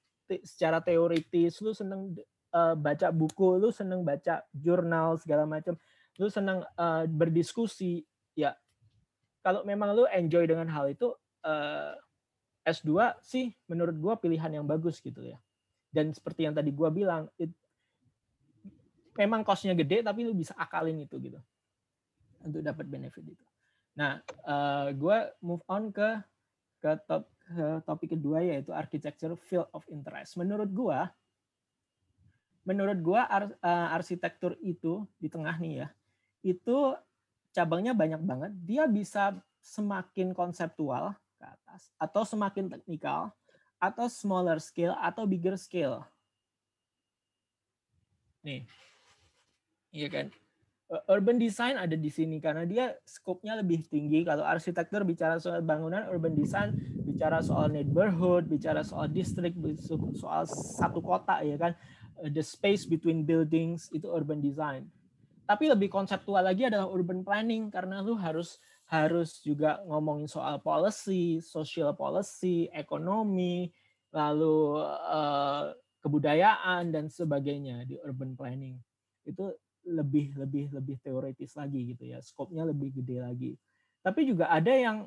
secara 0.44 0.82
teoritis 0.82 1.62
lu 1.62 1.72
seneng 1.72 2.14
uh, 2.54 2.74
baca 2.74 3.14
buku 3.14 3.62
lu 3.62 3.70
seneng 3.70 4.02
baca 4.02 4.42
jurnal 4.52 5.20
segala 5.22 5.46
macam 5.46 5.78
lu 6.18 6.28
seneng 6.32 6.64
uh, 6.80 7.04
berdiskusi 7.06 8.04
ya. 8.34 8.56
Kalau 9.46 9.62
memang 9.62 9.94
lu 9.94 10.10
enjoy 10.10 10.50
dengan 10.50 10.66
hal 10.72 10.90
itu 10.90 11.14
uh, 11.46 11.94
S2 12.66 13.22
sih 13.22 13.54
menurut 13.70 13.94
gua 14.02 14.18
pilihan 14.18 14.50
yang 14.50 14.66
bagus 14.66 14.98
gitu 15.04 15.22
ya. 15.22 15.38
Dan 15.94 16.12
seperti 16.12 16.50
yang 16.50 16.56
tadi 16.58 16.74
gua 16.74 16.90
bilang 16.90 17.30
it, 17.38 17.54
memang 19.16 19.46
costnya 19.46 19.78
gede 19.78 20.02
tapi 20.02 20.26
lu 20.26 20.34
bisa 20.34 20.58
akalin 20.58 20.98
itu 21.04 21.20
gitu. 21.22 21.38
Untuk 22.42 22.62
dapat 22.66 22.86
benefit 22.90 23.26
itu. 23.26 23.46
Nah, 23.96 24.20
uh, 24.44 24.92
gue 24.92 25.18
move 25.40 25.64
on 25.72 25.90
ke 25.90 26.20
ke, 26.84 26.92
top, 27.08 27.26
ke 27.46 27.68
topik 27.86 28.18
kedua 28.18 28.42
yaitu 28.42 28.74
architecture 28.74 29.38
field 29.38 29.70
of 29.70 29.86
interest. 29.94 30.36
Menurut 30.42 30.70
gue, 30.74 31.00
menurut 32.66 32.98
gue 32.98 33.22
ar, 33.22 33.54
uh, 33.62 33.94
arsitektur 33.94 34.58
itu 34.66 35.06
di 35.22 35.30
tengah 35.30 35.54
nih 35.62 35.86
ya, 35.86 35.88
itu 36.42 36.98
cabangnya 37.54 37.94
banyak 37.94 38.22
banget. 38.26 38.52
Dia 38.66 38.90
bisa 38.90 39.38
semakin 39.62 40.34
konseptual 40.34 41.14
ke 41.38 41.46
atas 41.46 41.94
atau 42.02 42.26
semakin 42.26 42.70
teknikal 42.70 43.30
atau 43.78 44.10
smaller 44.10 44.58
scale 44.58 44.98
atau 44.98 45.30
bigger 45.30 45.54
scale. 45.62 46.02
Nih. 48.42 48.66
Iya 49.94 50.08
kan? 50.10 50.28
Eh, 50.86 51.04
urban 51.10 51.42
design 51.42 51.82
ada 51.82 51.98
di 51.98 52.14
sini 52.14 52.38
karena 52.38 52.62
dia 52.66 52.94
skopnya 53.06 53.58
lebih 53.58 53.86
tinggi. 53.90 54.22
Kalau 54.22 54.46
arsitektur 54.46 55.02
bicara 55.02 55.42
soal 55.42 55.66
bangunan, 55.66 56.06
urban 56.10 56.38
design 56.38 56.74
bicara 57.16 57.40
soal 57.40 57.72
neighborhood, 57.72 58.52
bicara 58.52 58.84
soal 58.84 59.08
district, 59.08 59.56
soal 60.20 60.44
satu 60.52 61.00
kota 61.00 61.40
ya 61.48 61.56
kan. 61.56 61.72
Eh, 62.20 62.28
the 62.28 62.44
space 62.44 62.84
between 62.84 63.24
buildings 63.24 63.88
itu 63.96 64.12
urban 64.12 64.44
design. 64.44 64.92
Tapi 65.48 65.72
lebih 65.72 65.88
konseptual 65.88 66.44
lagi 66.44 66.68
adalah 66.68 66.92
urban 66.92 67.24
planning 67.24 67.72
karena 67.72 68.04
lu 68.04 68.20
harus 68.20 68.60
harus 68.92 69.40
juga 69.40 69.80
ngomongin 69.88 70.28
soal 70.28 70.60
policy, 70.60 71.40
social 71.40 71.96
policy, 71.96 72.68
ekonomi, 72.76 73.72
lalu 74.12 74.84
uh, 74.84 75.72
kebudayaan 76.04 76.92
dan 76.92 77.08
sebagainya 77.08 77.88
di 77.88 77.96
urban 78.04 78.36
planning. 78.36 78.76
Itu 79.24 79.56
lebih 79.86 80.34
lebih 80.36 80.74
lebih 80.74 80.98
teoritis 81.00 81.54
lagi 81.54 81.94
gitu 81.94 82.10
ya 82.10 82.18
skopnya 82.18 82.66
lebih 82.66 82.90
gede 83.02 83.22
lagi 83.22 83.52
tapi 84.02 84.26
juga 84.26 84.50
ada 84.50 84.74
yang 84.74 85.06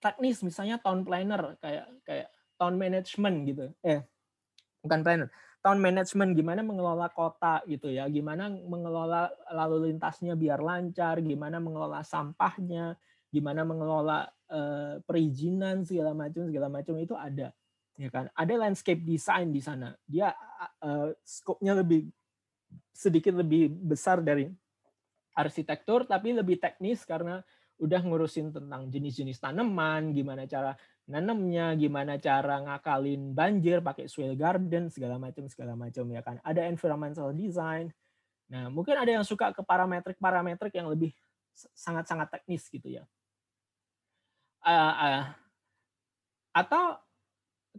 teknis 0.00 0.40
misalnya 0.40 0.80
town 0.80 1.04
planner 1.04 1.60
kayak 1.60 1.86
kayak 2.02 2.28
town 2.56 2.74
management 2.80 3.36
gitu. 3.46 3.66
Eh 3.84 4.00
bukan 4.80 5.00
planner 5.04 5.28
town 5.60 5.76
management 5.76 6.32
gimana 6.32 6.64
mengelola 6.64 7.12
kota 7.12 7.60
gitu 7.68 7.92
ya. 7.92 8.08
Gimana 8.08 8.48
mengelola 8.48 9.28
lalu 9.52 9.92
lintasnya 9.92 10.34
biar 10.34 10.60
lancar 10.64 11.20
gimana 11.20 11.60
mengelola 11.60 12.00
sampahnya 12.00 12.96
gimana 13.30 13.62
mengelola 13.62 14.26
eh, 14.50 14.98
perizinan 15.06 15.86
segala 15.86 16.16
macam 16.16 16.48
segala 16.50 16.66
macam 16.66 16.96
itu 16.98 17.14
ada 17.14 17.52
ya 18.00 18.08
kan. 18.08 18.32
Ada 18.32 18.56
landscape 18.56 19.04
design 19.04 19.52
di 19.52 19.60
sana. 19.60 19.92
Dia 20.08 20.32
uh, 20.80 21.12
skopnya 21.20 21.76
lebih 21.76 22.08
sedikit 22.96 23.36
lebih 23.36 23.68
besar 23.68 24.24
dari 24.24 24.48
arsitektur 25.36 26.08
tapi 26.08 26.32
lebih 26.32 26.56
teknis 26.56 27.04
karena 27.04 27.44
udah 27.80 28.00
ngurusin 28.04 28.52
tentang 28.52 28.92
jenis-jenis 28.92 29.40
tanaman, 29.40 30.12
gimana 30.12 30.44
cara 30.44 30.76
nanamnya, 31.08 31.72
gimana 31.74 32.20
cara 32.20 32.60
ngakalin 32.60 33.32
banjir 33.32 33.80
pakai 33.80 34.06
soil 34.06 34.36
garden 34.36 34.92
segala 34.92 35.16
macam 35.16 35.48
segala 35.48 35.72
macam 35.74 36.04
ya 36.12 36.20
kan. 36.20 36.36
Ada 36.44 36.68
environmental 36.68 37.32
design. 37.32 37.88
Nah, 38.52 38.68
mungkin 38.68 38.94
ada 39.00 39.08
yang 39.08 39.24
suka 39.24 39.50
ke 39.56 39.64
parametrik-parametrik 39.64 40.76
yang 40.76 40.92
lebih 40.92 41.10
sangat-sangat 41.74 42.28
teknis 42.30 42.68
gitu 42.68 43.00
ya. 43.00 43.04
Uh, 44.60 44.92
uh, 44.92 45.22
atau 46.52 47.00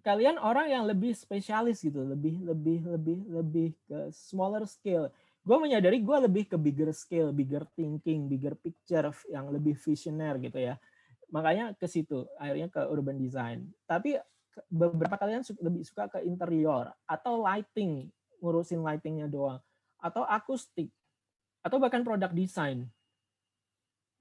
kalian 0.02 0.40
orang 0.42 0.72
yang 0.72 0.84
lebih 0.88 1.14
spesialis 1.14 1.84
gitu, 1.84 2.02
lebih 2.02 2.42
lebih 2.42 2.80
lebih 2.88 3.18
lebih 3.30 3.70
ke 3.86 4.10
smaller 4.10 4.66
scale. 4.66 5.12
Gue 5.42 5.58
menyadari 5.58 6.06
gue 6.06 6.18
lebih 6.22 6.44
ke 6.54 6.58
bigger 6.58 6.94
scale, 6.94 7.34
bigger 7.34 7.66
thinking, 7.74 8.30
bigger 8.30 8.54
picture 8.54 9.10
yang 9.34 9.50
lebih 9.50 9.74
visioner 9.74 10.38
gitu 10.38 10.62
ya. 10.62 10.78
Makanya 11.34 11.74
ke 11.74 11.90
situ, 11.90 12.30
akhirnya 12.38 12.70
ke 12.70 12.82
urban 12.86 13.18
design. 13.18 13.66
Tapi 13.90 14.20
beberapa 14.70 15.18
kalian 15.18 15.42
lebih 15.64 15.82
suka 15.82 16.12
ke 16.12 16.20
interior 16.28 16.94
atau 17.10 17.42
lighting, 17.42 18.12
ngurusin 18.38 18.86
lightingnya 18.86 19.26
doang, 19.26 19.58
atau 19.98 20.28
akustik, 20.28 20.94
atau 21.66 21.82
bahkan 21.82 22.06
produk 22.06 22.30
design 22.30 22.86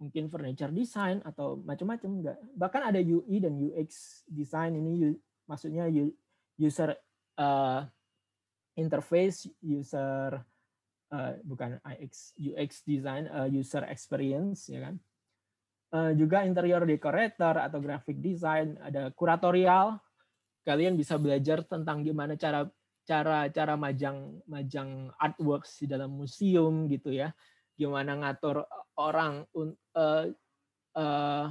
mungkin 0.00 0.32
furniture 0.32 0.72
design 0.72 1.20
atau 1.28 1.60
macam-macam 1.60 2.08
enggak. 2.08 2.38
Bahkan 2.56 2.82
ada 2.88 3.00
UI 3.04 3.36
dan 3.36 3.60
UX 3.60 4.24
design 4.24 4.80
ini 4.80 5.12
maksudnya 5.44 5.84
user 6.56 6.96
uh, 7.36 7.84
interface, 8.80 9.44
user 9.60 10.40
uh, 11.10 11.32
bukan 11.44 11.78
UX 11.84 12.34
UX 12.38 12.70
design, 12.86 13.26
uh, 13.30 13.46
user 13.50 13.84
experience 13.86 14.70
ya 14.70 14.90
kan. 14.90 14.96
Uh, 15.90 16.14
juga 16.14 16.46
interior 16.46 16.86
decorator 16.86 17.58
atau 17.58 17.82
graphic 17.82 18.22
design, 18.22 18.78
ada 18.78 19.10
kuratorial. 19.10 19.98
Kalian 20.62 20.94
bisa 20.94 21.18
belajar 21.18 21.66
tentang 21.66 22.06
gimana 22.06 22.38
cara 22.38 22.66
cara 23.02 23.50
cara 23.50 23.74
majang 23.74 24.38
majang 24.46 25.10
artworks 25.18 25.82
di 25.82 25.86
dalam 25.90 26.14
museum 26.14 26.86
gitu 26.86 27.10
ya. 27.10 27.34
Gimana 27.74 28.14
ngatur 28.22 28.62
orang 28.94 29.42
uh, 29.50 30.26
uh, 30.94 31.46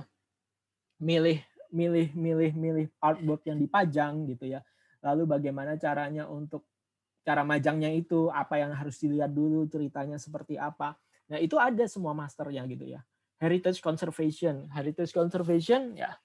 milih 1.03 1.39
milih 1.69 2.07
milih 2.17 2.51
milih 2.55 2.87
artwork 2.97 3.45
yang 3.45 3.61
dipajang 3.61 4.25
gitu 4.25 4.57
ya 4.57 4.61
lalu 4.99 5.23
bagaimana 5.29 5.79
caranya 5.79 6.27
untuk 6.27 6.67
cara 7.29 7.45
majangnya 7.45 7.93
itu 7.93 8.33
apa 8.33 8.57
yang 8.57 8.73
harus 8.73 8.97
dilihat 8.97 9.29
dulu 9.29 9.69
ceritanya 9.69 10.17
seperti 10.17 10.57
apa. 10.57 10.97
Nah 11.29 11.37
itu 11.37 11.61
ada 11.61 11.85
semua 11.85 12.17
masternya 12.17 12.65
gitu 12.65 12.89
ya. 12.89 13.05
Heritage 13.37 13.85
conservation. 13.85 14.65
Heritage 14.73 15.13
conservation 15.13 15.93
ya 15.93 16.17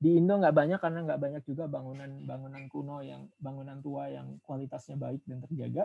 di 0.00 0.16
Indo 0.16 0.36
nggak 0.40 0.56
banyak 0.56 0.80
karena 0.80 1.00
nggak 1.04 1.20
banyak 1.20 1.42
juga 1.44 1.68
bangunan 1.68 2.24
bangunan 2.24 2.64
kuno 2.72 3.04
yang 3.04 3.28
bangunan 3.36 3.84
tua 3.84 4.08
yang 4.08 4.40
kualitasnya 4.40 4.96
baik 4.96 5.24
dan 5.28 5.44
terjaga. 5.44 5.84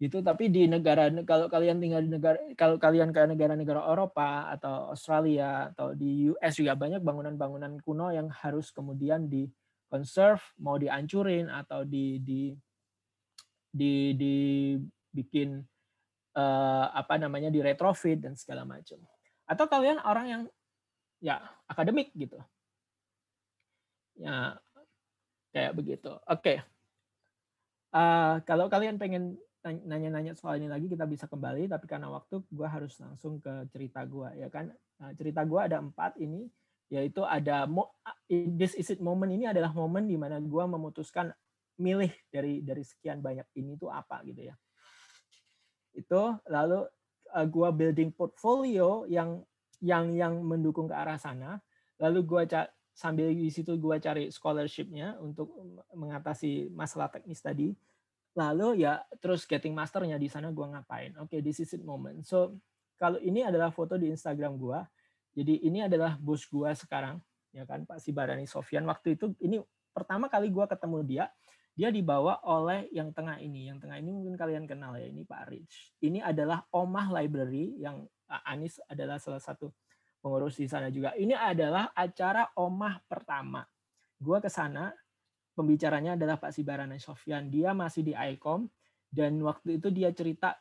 Itu 0.00 0.24
tapi 0.24 0.48
di 0.48 0.64
negara 0.64 1.12
kalau 1.24 1.52
kalian 1.52 1.84
tinggal 1.84 2.00
di 2.00 2.10
negara 2.16 2.40
kalau 2.56 2.80
kalian 2.80 3.12
ke 3.12 3.28
negara-negara 3.28 3.84
Eropa 3.92 4.48
atau 4.56 4.92
Australia 4.96 5.72
atau 5.72 5.92
di 5.92 6.32
US 6.32 6.52
juga 6.56 6.76
banyak 6.76 7.04
bangunan-bangunan 7.04 7.76
kuno 7.84 8.08
yang 8.08 8.32
harus 8.32 8.72
kemudian 8.72 9.28
di 9.28 9.48
conserve 9.92 10.42
mau 10.64 10.80
dihancurin 10.80 11.52
atau 11.52 11.84
di 11.84 12.24
di 12.24 12.56
di 13.74 14.14
dibikin 14.14 15.58
uh, 16.38 16.86
apa 16.94 17.18
namanya 17.18 17.50
di 17.50 17.58
retrofit 17.58 18.22
dan 18.22 18.38
segala 18.38 18.62
macam 18.62 19.02
atau 19.50 19.66
kalian 19.66 19.98
orang 20.06 20.26
yang 20.30 20.42
ya 21.18 21.42
akademik 21.66 22.14
gitu. 22.14 22.38
Ya 24.14 24.62
kayak 25.50 25.74
begitu. 25.74 26.14
Oke. 26.30 26.38
Okay. 26.38 26.58
uh, 27.94 28.38
kalau 28.46 28.70
kalian 28.70 28.94
pengen 28.96 29.34
nanya-nanya 29.64 30.36
soal 30.36 30.60
ini 30.60 30.68
lagi 30.68 30.92
kita 30.92 31.08
bisa 31.08 31.24
kembali 31.24 31.72
tapi 31.72 31.88
karena 31.88 32.12
waktu 32.12 32.44
gue 32.52 32.68
harus 32.68 33.00
langsung 33.00 33.40
ke 33.40 33.66
cerita 33.72 34.04
gue 34.04 34.28
ya 34.38 34.48
kan? 34.52 34.70
Nah, 35.00 35.10
cerita 35.16 35.42
gue 35.42 35.60
ada 35.60 35.80
empat 35.80 36.20
ini 36.20 36.46
yaitu 36.92 37.24
ada 37.24 37.64
this 38.28 38.76
is 38.76 38.92
it 38.92 39.00
moment. 39.00 39.32
Ini 39.32 39.50
adalah 39.56 39.72
momen 39.72 40.04
di 40.04 40.20
mana 40.20 40.36
gue 40.38 40.64
memutuskan 40.68 41.32
milih 41.80 42.12
dari 42.30 42.62
dari 42.62 42.84
sekian 42.86 43.18
banyak 43.18 43.46
ini 43.58 43.74
tuh 43.74 43.90
apa 43.90 44.22
gitu 44.26 44.50
ya. 44.50 44.54
Itu 45.94 46.38
lalu 46.50 46.86
uh, 47.34 47.46
gue 47.46 47.68
building 47.74 48.10
portfolio 48.14 49.06
yang 49.10 49.42
yang 49.82 50.14
yang 50.14 50.34
mendukung 50.42 50.86
ke 50.86 50.94
arah 50.94 51.18
sana. 51.18 51.58
Lalu 51.98 52.20
gue 52.26 52.42
sambil 52.94 53.34
di 53.34 53.50
situ 53.50 53.74
gue 53.74 53.96
cari 53.98 54.30
scholarshipnya 54.30 55.18
untuk 55.18 55.50
mengatasi 55.94 56.70
masalah 56.70 57.10
teknis 57.10 57.42
tadi. 57.42 57.74
Lalu 58.34 58.82
ya 58.82 59.02
terus 59.22 59.46
getting 59.46 59.74
masternya 59.74 60.18
di 60.18 60.26
sana 60.26 60.50
gue 60.50 60.66
ngapain? 60.66 61.14
Oke 61.22 61.38
okay, 61.38 61.40
this 61.42 61.62
is 61.62 61.70
it 61.74 61.82
moment. 61.82 62.26
So 62.26 62.58
kalau 62.98 63.18
ini 63.22 63.42
adalah 63.46 63.74
foto 63.74 63.98
di 63.98 64.10
Instagram 64.10 64.58
gue 64.58 64.78
jadi 65.34 65.54
ini 65.66 65.82
adalah 65.82 66.14
bos 66.14 66.46
gue 66.46 66.70
sekarang 66.78 67.18
ya 67.50 67.66
kan 67.66 67.82
Pak 67.82 67.98
Sibarani 67.98 68.46
Sofian. 68.46 68.86
Waktu 68.86 69.18
itu 69.18 69.34
ini 69.42 69.58
pertama 69.90 70.30
kali 70.30 70.50
gue 70.50 70.64
ketemu 70.66 70.98
dia 71.02 71.24
dia 71.74 71.90
dibawa 71.90 72.38
oleh 72.46 72.86
yang 72.94 73.10
tengah 73.10 73.42
ini. 73.42 73.66
Yang 73.66 73.86
tengah 73.86 73.98
ini 73.98 74.10
mungkin 74.14 74.38
kalian 74.38 74.64
kenal 74.64 74.94
ya 74.94 75.10
ini 75.10 75.26
Pak 75.26 75.42
Rich. 75.50 75.98
Ini 76.06 76.22
adalah 76.22 76.62
Omah 76.70 77.10
Library 77.20 77.82
yang 77.82 78.06
Anis 78.46 78.78
adalah 78.86 79.18
salah 79.18 79.42
satu 79.42 79.74
pengurus 80.22 80.56
di 80.56 80.70
sana 80.70 80.88
juga. 80.88 81.12
Ini 81.18 81.34
adalah 81.34 81.90
acara 81.92 82.54
Omah 82.54 83.02
pertama. 83.10 83.66
Gue 84.16 84.38
ke 84.38 84.48
sana 84.48 84.94
pembicaranya 85.58 86.14
adalah 86.14 86.38
Pak 86.38 86.54
Sibarana 86.54 86.94
Sofyan. 86.96 87.50
Dia 87.50 87.74
masih 87.74 88.06
di 88.06 88.14
ICOM 88.14 88.70
dan 89.10 89.38
waktu 89.42 89.82
itu 89.82 89.90
dia 89.90 90.14
cerita 90.14 90.54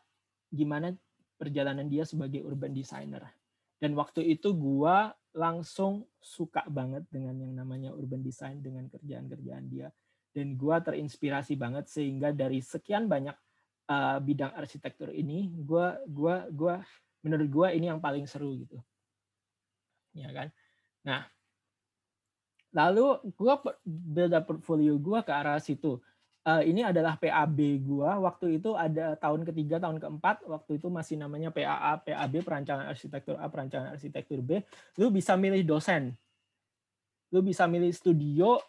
gimana 0.49 0.93
perjalanan 1.37 1.85
dia 1.89 2.05
sebagai 2.05 2.41
urban 2.41 2.73
designer. 2.73 3.25
Dan 3.77 3.97
waktu 3.99 4.23
itu 4.37 4.55
gua 4.55 5.11
langsung 5.33 6.07
suka 6.21 6.63
banget 6.69 7.03
dengan 7.09 7.35
yang 7.35 7.51
namanya 7.57 7.89
urban 7.91 8.21
design 8.21 8.61
dengan 8.61 8.85
kerjaan-kerjaan 8.87 9.65
dia 9.65 9.89
dan 10.33 10.57
gua 10.57 10.81
terinspirasi 10.81 11.53
banget 11.55 11.87
sehingga 11.87 12.33
dari 12.33 12.59
sekian 12.59 13.05
banyak 13.05 13.37
uh, 13.87 14.17
bidang 14.19 14.57
arsitektur 14.57 15.13
ini 15.13 15.53
gua 15.63 16.01
gua 16.09 16.49
gua 16.49 16.81
menurut 17.23 17.47
gua 17.47 17.67
ini 17.71 17.87
yang 17.87 18.01
paling 18.01 18.27
seru 18.27 18.57
gitu. 18.57 18.81
ya 20.13 20.29
kan. 20.29 20.53
Nah, 21.03 21.25
lalu 22.73 23.21
gue 23.37 23.53
build 23.85 24.33
up 24.33 24.43
portfolio 24.49 24.97
gue 24.97 25.19
ke 25.21 25.31
arah 25.31 25.61
situ. 25.61 26.01
Uh, 26.43 26.59
ini 26.59 26.83
adalah 26.83 27.15
PAB 27.15 27.79
gue. 27.79 28.09
Waktu 28.19 28.59
itu 28.59 28.75
ada 28.75 29.15
tahun 29.15 29.47
ketiga, 29.47 29.79
tahun 29.79 30.03
keempat. 30.03 30.43
Waktu 30.43 30.75
itu 30.75 30.91
masih 30.91 31.15
namanya 31.15 31.55
PAA, 31.55 32.03
PAB, 32.03 32.43
perancangan 32.43 32.83
arsitektur 32.91 33.39
A, 33.39 33.47
perancangan 33.47 33.95
arsitektur 33.95 34.43
B. 34.43 34.59
Lu 34.99 35.07
bisa 35.07 35.39
milih 35.39 35.63
dosen. 35.63 36.11
Lu 37.31 37.39
bisa 37.39 37.63
milih 37.63 37.95
studio, 37.95 38.59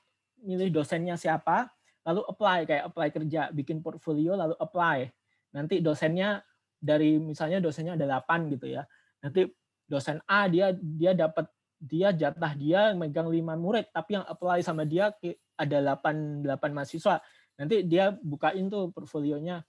milih 0.44 0.68
dosennya 0.70 1.16
siapa, 1.16 1.72
lalu 2.04 2.22
apply 2.28 2.59
kayak 2.68 2.85
apply 2.92 3.09
kerja, 3.11 3.48
bikin 3.50 3.80
portfolio, 3.80 4.37
lalu 4.37 4.54
apply. 4.61 5.09
Nanti 5.57 5.80
dosennya 5.80 6.44
dari 6.76 7.16
misalnya 7.16 7.64
dosennya 7.64 7.96
ada 7.96 8.20
8 8.22 8.52
gitu 8.52 8.68
ya. 8.68 8.85
Nanti 9.24 9.48
dosen 9.88 10.20
A 10.28 10.48
dia 10.48 10.72
dia 10.76 11.12
dapat 11.12 11.48
dia 11.85 12.09
jatah 12.16 12.52
dia 12.57 12.96
megang 12.96 13.28
lima 13.28 13.52
murid 13.54 13.92
tapi 13.92 14.16
yang 14.16 14.24
apply 14.24 14.64
sama 14.64 14.88
dia 14.88 15.12
ada 15.61 16.00
8 16.00 16.40
8 16.40 16.72
mahasiswa 16.72 17.20
nanti 17.61 17.85
dia 17.85 18.16
bukain 18.16 18.66
tuh 18.72 18.88
portfolionya 18.90 19.61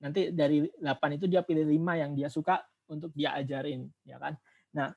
nanti 0.00 0.32
dari 0.32 0.64
8 0.80 1.18
itu 1.20 1.28
dia 1.28 1.44
pilih 1.44 1.68
5 1.68 2.02
yang 2.02 2.12
dia 2.16 2.32
suka 2.32 2.64
untuk 2.88 3.12
dia 3.12 3.36
ajarin 3.36 3.84
ya 4.08 4.16
kan 4.16 4.34
nah 4.72 4.88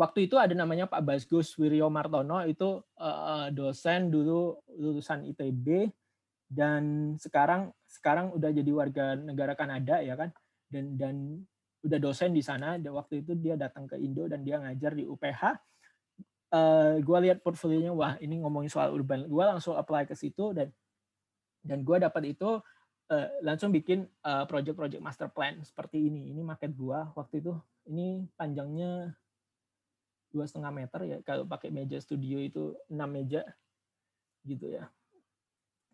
waktu 0.00 0.24
itu 0.24 0.40
ada 0.40 0.56
namanya 0.56 0.88
Pak 0.88 1.04
Basgus 1.04 1.52
Wiryo 1.60 1.92
Martono 1.92 2.40
itu 2.48 2.80
uh, 2.96 3.52
dosen 3.52 4.08
dulu 4.08 4.56
lulusan 4.80 5.28
ITB 5.28 5.92
dan 6.48 7.14
sekarang 7.20 7.68
sekarang 7.84 8.32
udah 8.32 8.48
jadi 8.48 8.72
warga 8.72 9.12
negara 9.20 9.52
Kanada 9.52 10.00
ya 10.00 10.16
kan? 10.16 10.32
Dan 10.72 10.96
dan 10.96 11.14
udah 11.84 11.98
dosen 12.00 12.32
di 12.32 12.40
sana 12.40 12.80
dan 12.80 12.96
waktu 12.96 13.20
itu 13.20 13.36
dia 13.36 13.60
datang 13.60 13.84
ke 13.84 14.00
Indo 14.00 14.24
dan 14.24 14.40
dia 14.40 14.56
ngajar 14.56 14.96
di 14.96 15.04
UPH 15.04 15.42
uh, 16.54 16.94
gue 16.98 17.18
lihat 17.28 17.40
portfolionya 17.44 17.92
wah 17.94 18.16
ini 18.18 18.40
ngomongin 18.42 18.70
soal 18.72 18.92
urban. 18.94 19.26
Gue 19.28 19.44
langsung 19.44 19.78
apply 19.78 20.08
ke 20.08 20.14
situ 20.16 20.56
dan 20.56 20.72
dan 21.60 21.84
gue 21.84 21.96
dapat 22.00 22.32
itu 22.32 22.60
uh, 23.12 23.28
langsung 23.44 23.70
bikin 23.70 24.08
uh, 24.24 24.44
project-project 24.48 25.02
master 25.02 25.28
plan 25.30 25.60
seperti 25.62 26.08
ini. 26.10 26.32
Ini 26.32 26.40
market 26.42 26.72
gue 26.74 26.98
waktu 27.14 27.44
itu 27.44 27.52
ini 27.90 28.26
panjangnya 28.34 29.14
dua 30.30 30.46
setengah 30.46 30.72
meter 30.72 31.00
ya 31.06 31.18
kalau 31.26 31.44
pakai 31.44 31.74
meja 31.74 31.98
studio 31.98 32.38
itu 32.38 32.74
enam 32.88 33.10
meja 33.10 33.42
gitu 34.46 34.70
ya. 34.70 34.86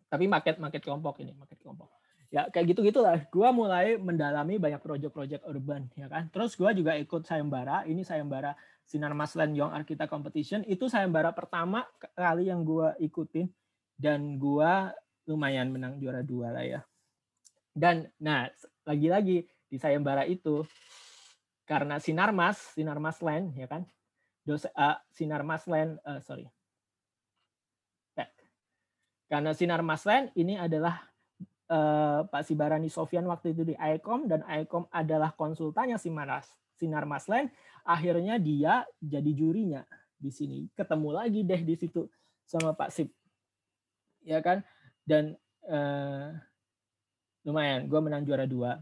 Tapi 0.07 0.29
market 0.29 0.61
market 0.61 0.81
kelompok 0.85 1.19
ini 1.19 1.35
market 1.35 1.59
kelompok. 1.59 1.91
Ya 2.27 2.47
kayak 2.51 2.75
gitu 2.75 2.83
gitulah 2.83 3.23
gue 3.23 3.49
mulai 3.55 3.95
mendalami 3.95 4.59
banyak 4.59 4.79
project-project 4.79 5.43
urban 5.47 5.89
ya 5.97 6.07
kan. 6.07 6.29
Terus 6.31 6.55
gue 6.55 6.69
juga 6.77 6.95
ikut 6.95 7.27
sayembara. 7.27 7.83
Ini 7.87 8.03
sayembara 8.05 8.55
Sinar 8.87 9.11
Masland 9.11 9.55
Young 9.55 9.73
Architect 9.75 10.07
Competition. 10.07 10.63
Itu 10.63 10.87
sayembara 10.87 11.35
pertama 11.35 11.83
kali 12.15 12.47
yang 12.47 12.63
gue 12.63 12.95
ikutin. 13.03 13.51
Dan 13.97 14.37
gue 14.37 14.71
lumayan 15.27 15.73
menang 15.73 15.97
juara 15.99 16.23
dua 16.23 16.53
lah 16.53 16.63
ya. 16.63 16.81
Dan 17.73 18.07
nah 18.21 18.47
lagi-lagi 18.87 19.43
di 19.67 19.77
sayembara 19.77 20.23
itu 20.23 20.63
karena 21.67 21.99
sinar 21.99 22.31
mas, 22.31 22.55
sinar 22.71 22.95
mas 22.97 23.19
land 23.19 23.51
ya 23.59 23.67
kan, 23.67 23.83
dosa, 24.47 24.71
uh, 24.71 24.95
sinar 25.11 25.43
mas 25.43 25.67
land, 25.67 25.99
uh, 26.07 26.23
sorry, 26.23 26.47
Back. 28.15 28.31
karena 29.27 29.51
sinar 29.51 29.83
mas 29.83 30.07
land 30.07 30.31
ini 30.39 30.55
adalah 30.55 31.03
uh, 31.67 32.23
Pak 32.23 32.47
Sibarani 32.47 32.87
Sofian 32.87 33.27
waktu 33.27 33.51
itu 33.51 33.67
di 33.67 33.75
ICOM 33.75 34.31
dan 34.31 34.47
ICOM 34.47 34.87
adalah 34.87 35.35
konsultannya 35.35 35.99
sinar 35.99 37.03
mas 37.03 37.27
land, 37.27 37.51
akhirnya 37.83 38.39
dia 38.39 38.87
jadi 39.03 39.31
jurinya 39.35 39.83
di 40.15 40.31
sini, 40.31 40.71
ketemu 40.71 41.09
lagi 41.11 41.43
deh 41.43 41.61
di 41.67 41.75
situ 41.75 42.07
sama 42.47 42.71
Pak 42.71 42.89
Sip, 42.95 43.11
ya 44.23 44.39
kan? 44.39 44.63
Dan 45.03 45.35
uh, 45.67 46.31
lumayan 47.43 47.91
gue 47.91 47.99
menang 47.99 48.23
juara 48.23 48.47
dua. 48.47 48.79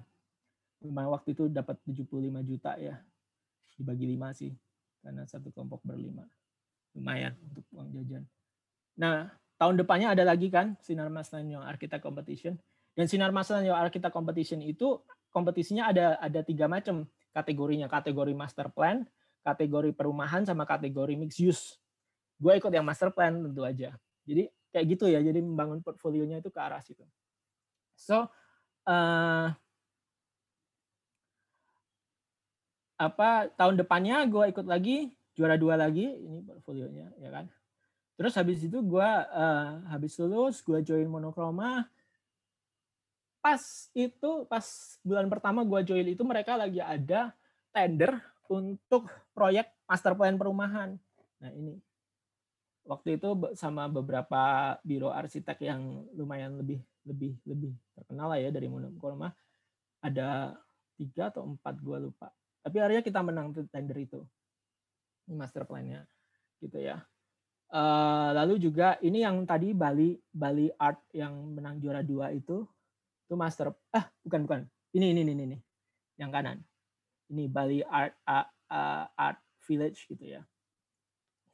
Lumayan 0.85 1.09
waktu 1.09 1.33
itu 1.33 1.49
dapat 1.49 1.81
75 1.89 2.05
juta 2.45 2.77
ya. 2.77 3.01
Dibagi 3.75 4.05
lima 4.07 4.31
sih 4.31 4.53
karena 5.05 5.21
satu 5.29 5.53
kelompok 5.53 5.85
berlima. 5.85 6.25
Lumayan 6.97 7.37
untuk 7.45 7.61
uang 7.77 7.93
jajan. 7.93 8.25
Nah 8.97 9.29
tahun 9.61 9.77
depannya 9.77 10.17
ada 10.17 10.25
lagi 10.25 10.49
kan 10.49 10.73
sinar 10.81 11.13
mas 11.13 11.29
yang 11.29 11.61
arsitek 11.61 12.01
competition. 12.01 12.57
Dan 12.97 13.05
sinar 13.05 13.29
mas 13.29 13.53
yang 13.53 13.77
arsitek 13.77 14.09
competition 14.09 14.65
itu 14.65 14.97
kompetisinya 15.29 15.93
ada 15.93 16.17
ada 16.17 16.41
tiga 16.41 16.65
macam 16.65 17.05
kategorinya. 17.37 17.85
Kategori 17.85 18.33
master 18.33 18.73
plan 18.73 19.05
kategori 19.45 19.93
perumahan 19.93 20.41
sama 20.41 20.65
kategori 20.65 21.13
mixed 21.13 21.45
use. 21.45 21.77
Gue 22.41 22.57
ikut 22.57 22.73
yang 22.73 22.81
master 22.81 23.13
plan 23.13 23.37
tentu 23.37 23.61
aja. 23.61 23.93
Jadi 24.25 24.49
kayak 24.73 24.85
gitu 24.97 25.05
ya. 25.05 25.21
Jadi 25.21 25.37
membangun 25.45 25.85
portfolionya 25.85 26.41
itu 26.41 26.49
ke 26.49 26.57
arah 26.57 26.81
situ. 26.81 27.05
So 27.93 28.25
uh, 28.89 29.53
apa 32.95 33.51
tahun 33.59 33.75
depannya 33.79 34.23
gue 34.27 34.55
ikut 34.55 34.67
lagi 34.67 35.11
juara 35.35 35.59
dua 35.59 35.75
lagi 35.75 36.07
ini 36.07 36.39
portfolionya 36.43 37.11
ya 37.19 37.29
kan? 37.31 37.45
Terus 38.15 38.33
habis 38.39 38.63
itu 38.63 38.79
gue 38.79 39.09
uh, 39.35 39.69
habis 39.91 40.15
lulus 40.19 40.63
gue 40.63 40.79
join 40.83 41.07
monokroma 41.07 41.87
pas 43.43 43.61
itu 43.93 44.31
pas 44.49 44.65
bulan 45.05 45.29
pertama 45.29 45.61
gue 45.61 45.79
join 45.85 46.07
itu 46.07 46.23
mereka 46.25 46.57
lagi 46.57 46.81
ada 46.81 47.35
tender 47.69 48.17
untuk 48.49 49.05
proyek 49.35 49.69
master 49.85 50.17
plan 50.17 50.39
perumahan. 50.39 50.97
Nah 51.43 51.51
ini. 51.53 51.77
Waktu 52.85 53.17
itu 53.17 53.33
sama 53.57 53.89
beberapa 53.89 54.77
biro 54.85 55.09
arsitek 55.09 55.57
yang 55.65 56.05
lumayan 56.13 56.53
lebih 56.61 56.77
lebih 57.01 57.33
lebih 57.41 57.73
terkenal 57.97 58.29
lah 58.29 58.37
ya 58.37 58.53
dari 58.53 58.69
Monokolma 58.69 59.33
ada 60.05 60.53
tiga 60.93 61.33
atau 61.33 61.49
empat 61.49 61.81
gue 61.81 61.97
lupa 61.97 62.29
tapi 62.65 62.81
akhirnya 62.81 63.05
kita 63.05 63.21
menang 63.21 63.53
tender 63.69 63.93
itu. 64.01 64.25
Ini 65.29 65.37
master 65.37 65.69
plan-nya 65.69 66.01
gitu 66.57 66.81
ya. 66.81 66.97
Uh, 67.69 68.33
lalu 68.33 68.57
juga 68.57 68.97
ini 69.05 69.21
yang 69.21 69.45
tadi 69.45 69.73
Bali 69.77 70.17
Bali 70.33 70.73
Art 70.81 71.01
yang 71.13 71.53
menang 71.53 71.77
juara 71.77 72.01
dua 72.01 72.33
itu 72.33 72.65
itu 73.25 73.33
master 73.37 73.69
ah 73.93 74.09
bukan 74.25 74.49
bukan. 74.49 74.61
Ini 74.97 75.13
ini 75.13 75.21
ini 75.21 75.33
ini 75.53 75.57
yang 76.17 76.33
kanan. 76.33 76.65
Ini 77.29 77.45
Bali 77.45 77.85
Art 77.85 78.17
uh, 78.25 78.49
uh, 78.73 79.05
Art 79.13 79.37
Village 79.69 80.09
gitu 80.09 80.25
ya. 80.25 80.41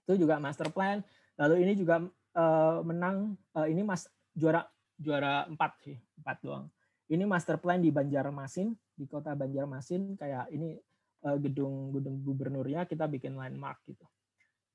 Itu 0.07 0.15
juga 0.15 0.39
master 0.39 0.71
plan. 0.71 1.03
Lalu 1.35 1.67
ini 1.67 1.73
juga 1.75 2.07
uh, 2.39 2.79
menang 2.87 3.35
uh, 3.55 3.67
ini 3.67 3.83
mas 3.83 4.07
juara 4.31 4.63
juara 4.95 5.43
empat 5.47 5.71
sih 5.83 5.99
empat 6.23 6.37
doang. 6.39 6.71
Ini 7.11 7.27
master 7.27 7.59
plan 7.59 7.83
di 7.83 7.91
Banjarmasin 7.91 8.71
di 8.95 9.03
kota 9.07 9.35
Banjarmasin. 9.35 10.15
Kayak 10.15 10.47
ini 10.51 10.79
uh, 11.25 11.37
gedung 11.37 11.93
gedung 11.95 12.21
gubernurnya 12.21 12.85
kita 12.89 13.05
bikin 13.05 13.37
landmark 13.37 13.81
gitu 13.85 14.05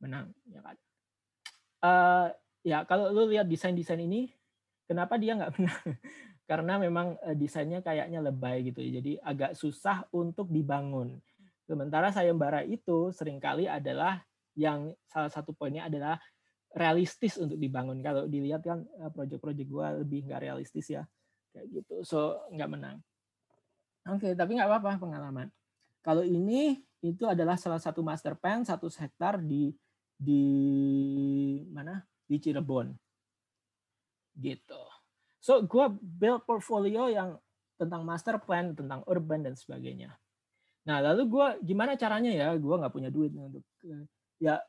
menang 0.00 0.32
ya 0.48 0.60
kan. 0.60 0.76
Uh, 1.76 2.26
ya 2.66 2.78
kalau 2.84 3.12
lu 3.12 3.30
lihat 3.30 3.46
desain 3.48 3.76
desain 3.76 4.00
ini 4.00 4.32
kenapa 4.84 5.16
dia 5.16 5.36
nggak 5.36 5.52
menang? 5.58 5.86
Karena 6.46 6.78
memang 6.78 7.18
uh, 7.20 7.36
desainnya 7.36 7.82
kayaknya 7.82 8.22
lebay 8.22 8.62
gitu 8.66 8.78
ya. 8.82 9.02
Jadi 9.02 9.12
agak 9.18 9.52
susah 9.58 10.06
untuk 10.14 10.46
dibangun. 10.52 11.18
Sementara 11.66 12.14
sayembara 12.14 12.62
itu 12.62 13.10
sering 13.10 13.42
kali 13.42 13.66
adalah 13.66 14.22
yang 14.54 14.94
salah 15.10 15.28
satu 15.28 15.52
poinnya 15.52 15.90
adalah 15.90 16.16
realistis 16.72 17.36
untuk 17.42 17.58
dibangun. 17.58 17.98
Kalau 18.04 18.30
dilihat 18.30 18.62
kan 18.62 18.86
eh, 18.86 19.10
proyek-proyek 19.10 19.66
gue 19.66 19.86
lebih 20.06 20.30
nggak 20.30 20.42
realistis 20.46 20.86
ya, 20.92 21.02
kayak 21.50 21.66
gitu. 21.82 21.94
So 22.06 22.46
nggak 22.54 22.70
menang. 22.70 22.96
Oke, 24.06 24.30
okay, 24.30 24.32
tapi 24.38 24.54
nggak 24.54 24.70
apa-apa 24.70 25.02
pengalaman. 25.02 25.50
Kalau 26.06 26.22
ini 26.22 26.78
itu 27.02 27.26
adalah 27.26 27.58
salah 27.58 27.82
satu 27.82 27.98
master 28.06 28.38
plan 28.38 28.62
satu 28.62 28.86
hektar 28.86 29.42
di 29.42 29.74
di 30.14 30.42
mana 31.74 31.98
di 32.24 32.38
Cirebon, 32.38 32.94
gitu. 34.38 34.82
So 35.42 35.66
gue 35.66 35.86
build 35.98 36.46
portfolio 36.46 37.10
yang 37.10 37.36
tentang 37.76 38.06
master 38.06 38.38
plan, 38.38 38.72
tentang 38.72 39.02
urban 39.10 39.44
dan 39.44 39.58
sebagainya. 39.58 40.14
Nah 40.86 41.02
lalu 41.02 41.26
gue 41.26 41.46
gimana 41.66 41.98
caranya 41.98 42.30
ya? 42.30 42.54
Gue 42.54 42.78
nggak 42.78 42.94
punya 42.94 43.10
duit 43.10 43.34
untuk 43.34 43.66
eh, 43.84 44.06
ya 44.38 44.62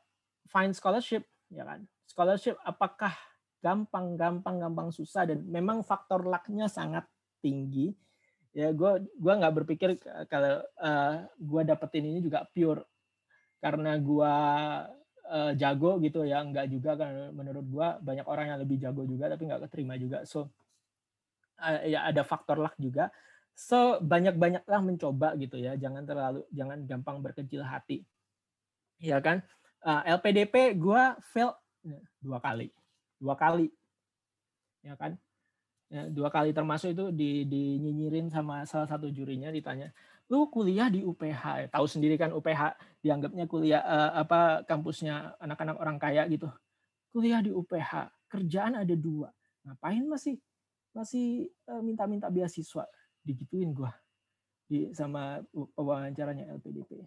find 0.48 0.72
scholarship 0.72 1.22
ya 1.52 1.64
kan 1.64 1.84
scholarship 2.08 2.56
apakah 2.64 3.12
gampang 3.60 4.16
gampang 4.16 4.56
gampang 4.60 4.88
susah 4.88 5.28
dan 5.28 5.44
memang 5.44 5.84
faktor 5.84 6.24
lucknya 6.24 6.66
sangat 6.70 7.04
tinggi 7.44 7.92
ya 8.58 8.74
gue 8.74 9.06
gua 9.14 9.34
nggak 9.38 9.54
berpikir 9.62 9.94
kalau 10.26 10.58
uh, 10.82 11.14
gue 11.38 11.62
dapetin 11.62 12.10
ini 12.10 12.18
juga 12.18 12.42
pure 12.50 12.82
karena 13.62 13.94
gue 13.94 14.34
uh, 15.30 15.52
jago 15.54 16.02
gitu 16.02 16.26
ya 16.26 16.42
nggak 16.42 16.66
juga 16.66 16.98
kan 16.98 17.30
menurut 17.30 17.66
gue 17.70 17.88
banyak 18.02 18.26
orang 18.26 18.50
yang 18.50 18.58
lebih 18.58 18.82
jago 18.82 19.06
juga 19.06 19.30
tapi 19.30 19.46
nggak 19.46 19.70
keterima 19.70 19.94
juga 19.94 20.26
so 20.26 20.50
uh, 21.62 21.78
ya 21.86 22.02
ada 22.10 22.26
faktor 22.26 22.58
luck 22.58 22.74
juga 22.82 23.14
so 23.54 24.02
banyak 24.02 24.34
banyaklah 24.34 24.82
mencoba 24.82 25.38
gitu 25.38 25.54
ya 25.54 25.78
jangan 25.78 26.02
terlalu 26.02 26.42
jangan 26.50 26.82
gampang 26.82 27.22
berkecil 27.22 27.62
hati 27.62 28.02
Ya 28.98 29.22
kan? 29.22 29.46
Uh, 29.78 30.02
LPDP 30.18 30.74
gue 30.74 31.02
fail 31.30 31.54
dua 32.18 32.42
kali. 32.42 32.74
Dua 33.22 33.38
kali. 33.38 33.70
Ya 34.82 34.98
kan? 34.98 35.14
Ya, 35.88 36.04
dua 36.12 36.28
kali 36.28 36.52
termasuk 36.52 36.92
itu 36.92 37.08
di 37.16 37.48
dinyinyirin 37.48 38.28
sama 38.28 38.68
salah 38.68 38.84
satu 38.84 39.08
jurinya 39.08 39.48
ditanya, 39.48 39.88
"Lu 40.28 40.44
kuliah 40.52 40.92
di 40.92 41.00
UPH 41.00 41.64
ya? 41.64 41.66
Tahu 41.72 41.86
sendiri 41.88 42.20
kan 42.20 42.28
UPH 42.28 42.76
dianggapnya 43.00 43.48
kuliah 43.48 43.80
uh, 43.80 44.20
apa 44.20 44.68
kampusnya 44.68 45.40
anak-anak 45.40 45.80
orang 45.80 45.96
kaya 45.96 46.28
gitu. 46.28 46.52
Kuliah 47.08 47.40
di 47.40 47.56
UPH, 47.56 48.12
kerjaan 48.28 48.76
ada 48.76 48.92
dua. 48.92 49.32
Ngapain 49.64 50.04
masih 50.04 50.36
masih 50.92 51.48
uh, 51.72 51.80
minta-minta 51.80 52.28
beasiswa?" 52.28 52.84
Digituin 53.24 53.72
gua 53.72 53.96
di 54.68 54.92
sama 54.92 55.40
wawancaranya 55.72 56.52
LPDP. 56.60 57.00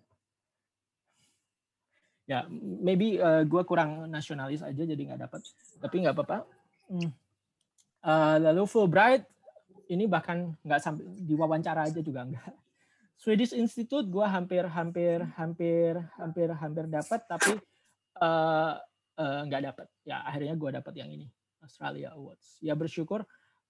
Ya, 2.25 2.49
maybe 2.81 3.21
uh, 3.21 3.45
gua 3.45 3.61
kurang 3.61 4.09
nasionalis 4.09 4.65
aja 4.65 4.89
jadi 4.89 4.97
nggak 4.97 5.21
dapat. 5.29 5.45
Tapi 5.77 5.95
nggak 6.01 6.17
apa-apa. 6.17 6.49
Hmm 6.89 7.20
Uh, 8.01 8.41
lalu 8.41 8.65
Fulbright 8.65 9.29
ini 9.93 10.09
bahkan 10.09 10.57
nggak 10.65 10.81
sampai 10.81 11.05
diwawancara 11.21 11.85
aja 11.85 12.01
juga 12.01 12.25
enggak. 12.25 12.53
Swedish 13.21 13.53
Institute 13.53 14.09
gue 14.09 14.25
hampir 14.25 14.65
hampir 14.65 15.21
hampir 15.37 15.93
hampir 16.17 16.49
hampir 16.57 16.85
dapat 16.89 17.21
tapi 17.29 17.53
uh, 18.17 18.73
uh, 19.21 19.39
nggak 19.45 19.61
dapat. 19.69 19.87
Ya 20.01 20.25
akhirnya 20.25 20.57
gue 20.57 20.69
dapat 20.81 20.93
yang 20.97 21.13
ini 21.13 21.29
Australia 21.61 22.17
Awards. 22.17 22.57
Ya 22.65 22.73
bersyukur 22.73 23.21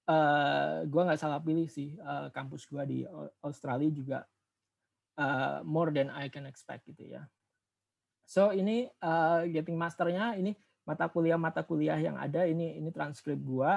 uh, 0.07 0.87
gue 0.87 1.01
nggak 1.03 1.19
salah 1.19 1.43
pilih 1.43 1.67
sih 1.67 1.99
uh, 1.99 2.31
kampus 2.31 2.63
gue 2.71 2.83
di 2.87 2.99
Australia 3.43 3.91
juga 3.91 4.19
uh, 5.19 5.59
more 5.67 5.91
than 5.91 6.07
I 6.07 6.31
can 6.31 6.47
expect 6.47 6.87
gitu 6.87 7.19
ya. 7.19 7.27
So 8.23 8.55
ini 8.55 8.87
uh, 9.03 9.43
getting 9.51 9.75
masternya 9.75 10.39
ini 10.39 10.55
mata 10.87 11.11
kuliah 11.11 11.35
mata 11.35 11.59
kuliah 11.67 11.99
yang 11.99 12.15
ada 12.15 12.47
ini 12.47 12.79
ini 12.79 12.87
transkrip 12.87 13.35
gue 13.35 13.71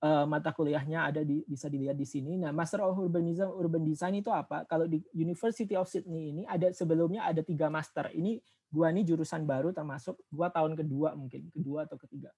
uh, 0.00 0.24
mata 0.26 0.50
kuliahnya 0.50 1.12
ada 1.12 1.22
di, 1.22 1.44
bisa 1.44 1.68
dilihat 1.68 1.96
di 1.96 2.08
sini. 2.08 2.40
Nah, 2.40 2.50
Master 2.50 2.84
of 2.84 2.96
Urbanism 2.96 3.48
Urban 3.52 3.84
Design 3.84 4.20
itu 4.20 4.32
apa? 4.32 4.64
Kalau 4.64 4.88
di 4.88 5.00
University 5.12 5.76
of 5.76 5.86
Sydney 5.86 6.34
ini 6.34 6.42
ada 6.48 6.72
sebelumnya 6.72 7.28
ada 7.28 7.44
tiga 7.44 7.68
master. 7.68 8.12
Ini 8.12 8.40
gua 8.70 8.90
nih 8.90 9.04
jurusan 9.06 9.44
baru 9.44 9.70
termasuk 9.70 10.16
gua 10.32 10.48
tahun 10.48 10.74
kedua 10.78 11.14
mungkin 11.14 11.48
kedua 11.52 11.84
atau 11.86 12.00
ketiga. 12.00 12.32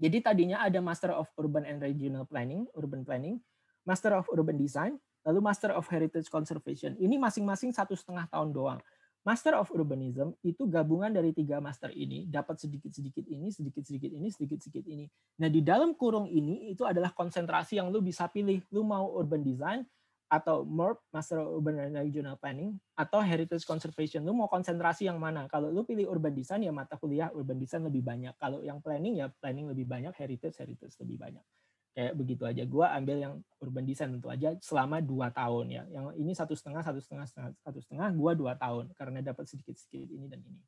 Jadi 0.00 0.24
tadinya 0.24 0.64
ada 0.64 0.80
Master 0.80 1.12
of 1.12 1.28
Urban 1.36 1.68
and 1.68 1.76
Regional 1.84 2.24
Planning, 2.24 2.64
Urban 2.72 3.04
Planning, 3.04 3.36
Master 3.84 4.16
of 4.16 4.24
Urban 4.32 4.56
Design, 4.56 4.96
lalu 5.28 5.44
Master 5.44 5.76
of 5.76 5.84
Heritage 5.92 6.32
Conservation. 6.32 6.96
Ini 6.96 7.20
masing-masing 7.20 7.68
satu 7.76 7.92
setengah 7.92 8.24
tahun 8.32 8.48
doang. 8.48 8.80
Master 9.20 9.52
of 9.60 9.68
Urbanism 9.76 10.32
itu 10.40 10.64
gabungan 10.64 11.12
dari 11.12 11.36
tiga 11.36 11.60
master 11.60 11.92
ini, 11.92 12.24
dapat 12.24 12.56
sedikit-sedikit 12.56 13.28
ini, 13.28 13.52
sedikit-sedikit 13.52 14.08
ini, 14.08 14.32
sedikit-sedikit 14.32 14.84
ini. 14.88 15.04
Nah, 15.44 15.52
di 15.52 15.60
dalam 15.60 15.92
kurung 15.92 16.24
ini 16.24 16.72
itu 16.72 16.88
adalah 16.88 17.12
konsentrasi 17.12 17.76
yang 17.76 17.92
lu 17.92 18.00
bisa 18.00 18.32
pilih. 18.32 18.64
Lu 18.72 18.80
mau 18.80 19.12
urban 19.12 19.44
design 19.44 19.84
atau 20.32 20.64
MERP, 20.64 21.04
Master 21.12 21.44
of 21.44 21.52
Urban 21.52 21.84
and 21.84 22.00
Regional 22.00 22.40
Planning, 22.40 22.80
atau 22.96 23.20
Heritage 23.20 23.68
Conservation. 23.68 24.24
Lu 24.24 24.32
mau 24.32 24.48
konsentrasi 24.48 25.04
yang 25.04 25.20
mana? 25.20 25.44
Kalau 25.52 25.68
lu 25.68 25.84
pilih 25.84 26.08
urban 26.08 26.32
design, 26.32 26.64
ya 26.64 26.72
mata 26.72 26.96
kuliah 26.96 27.28
urban 27.36 27.60
design 27.60 27.84
lebih 27.84 28.00
banyak. 28.00 28.32
Kalau 28.40 28.64
yang 28.64 28.80
planning, 28.80 29.20
ya 29.20 29.28
planning 29.28 29.68
lebih 29.68 29.84
banyak, 29.84 30.16
heritage, 30.16 30.56
heritage 30.56 30.96
lebih 30.96 31.20
banyak 31.20 31.44
kayak 31.90 32.14
begitu 32.14 32.42
aja. 32.46 32.62
Gue 32.64 32.86
ambil 32.86 33.16
yang 33.18 33.34
urban 33.58 33.84
design 33.84 34.16
tentu 34.16 34.30
aja 34.30 34.54
selama 34.62 35.02
dua 35.02 35.28
tahun 35.34 35.66
ya. 35.70 35.82
Yang 35.90 36.06
ini 36.18 36.32
satu 36.32 36.54
setengah, 36.54 36.82
satu 36.86 37.00
setengah, 37.02 37.26
satu 37.60 37.78
setengah. 37.82 38.08
Gue 38.14 38.32
dua 38.38 38.54
tahun 38.54 38.94
karena 38.94 39.20
dapat 39.22 39.50
sedikit 39.50 39.74
sedikit 39.74 40.10
ini 40.10 40.26
dan 40.30 40.40
ini. 40.42 40.62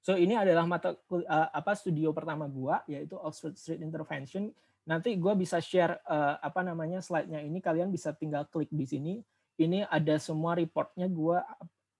So 0.00 0.16
ini 0.16 0.32
adalah 0.32 0.64
mata 0.64 0.96
uh, 0.96 1.48
apa 1.52 1.76
studio 1.76 2.10
pertama 2.16 2.48
gue 2.48 2.96
yaitu 2.96 3.14
Oxford 3.20 3.54
Street 3.54 3.84
Intervention. 3.84 4.48
Nanti 4.88 5.14
gue 5.14 5.32
bisa 5.36 5.60
share 5.60 6.00
uh, 6.08 6.40
apa 6.40 6.64
namanya 6.64 7.04
slide-nya 7.04 7.44
ini. 7.44 7.60
Kalian 7.60 7.92
bisa 7.92 8.16
tinggal 8.16 8.48
klik 8.48 8.72
di 8.72 8.88
sini. 8.88 9.14
Ini 9.60 9.84
ada 9.92 10.16
semua 10.16 10.56
reportnya 10.56 11.04
gue 11.04 11.36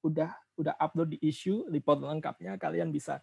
udah 0.00 0.32
udah 0.56 0.74
upload 0.80 1.16
di 1.16 1.18
issue 1.20 1.68
report 1.68 2.00
lengkapnya. 2.00 2.56
Kalian 2.56 2.88
bisa 2.88 3.20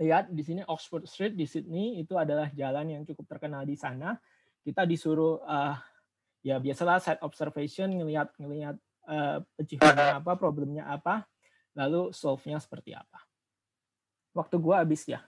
lihat 0.00 0.32
di 0.32 0.40
sini 0.40 0.64
Oxford 0.64 1.04
Street 1.04 1.36
di 1.36 1.44
Sydney 1.44 2.00
itu 2.00 2.16
adalah 2.16 2.48
jalan 2.56 2.88
yang 2.88 3.02
cukup 3.04 3.36
terkenal 3.36 3.68
di 3.68 3.76
sana. 3.76 4.16
Kita 4.64 4.88
disuruh 4.88 5.44
uh, 5.44 5.76
ya 6.40 6.56
biasalah 6.56 7.04
site 7.04 7.20
observation 7.20 7.92
ngelihat 7.92 8.32
ngelihat 8.40 8.80
uh, 9.04 9.44
apa, 10.16 10.32
problemnya 10.40 10.88
apa, 10.88 11.28
lalu 11.76 12.16
solve-nya 12.16 12.56
seperti 12.56 12.96
apa. 12.96 13.20
Waktu 14.32 14.56
gua 14.56 14.80
habis 14.80 15.04
ya. 15.04 15.20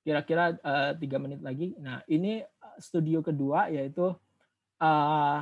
Kira-kira 0.00 0.56
uh, 0.64 0.96
tiga 0.96 1.20
menit 1.20 1.44
lagi. 1.44 1.76
Nah, 1.76 2.00
ini 2.08 2.40
studio 2.80 3.20
kedua 3.20 3.68
yaitu 3.68 4.08
uh, 4.80 5.40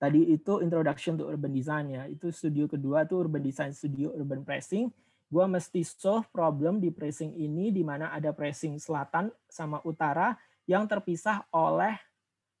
tadi 0.00 0.20
itu 0.32 0.64
introduction 0.64 1.20
to 1.20 1.28
urban 1.28 1.52
design 1.52 1.92
ya. 1.92 2.08
Itu 2.08 2.32
studio 2.32 2.64
kedua 2.64 3.04
tuh 3.04 3.28
urban 3.28 3.44
design 3.44 3.76
studio 3.76 4.16
urban 4.16 4.40
pricing 4.40 4.88
gue 5.28 5.44
mesti 5.44 5.84
solve 5.84 6.24
problem 6.32 6.80
di 6.80 6.88
pressing 6.88 7.36
ini 7.36 7.68
di 7.68 7.84
mana 7.84 8.10
ada 8.16 8.32
pressing 8.32 8.80
selatan 8.80 9.28
sama 9.44 9.84
utara 9.84 10.32
yang 10.64 10.88
terpisah 10.88 11.44
oleh 11.52 11.96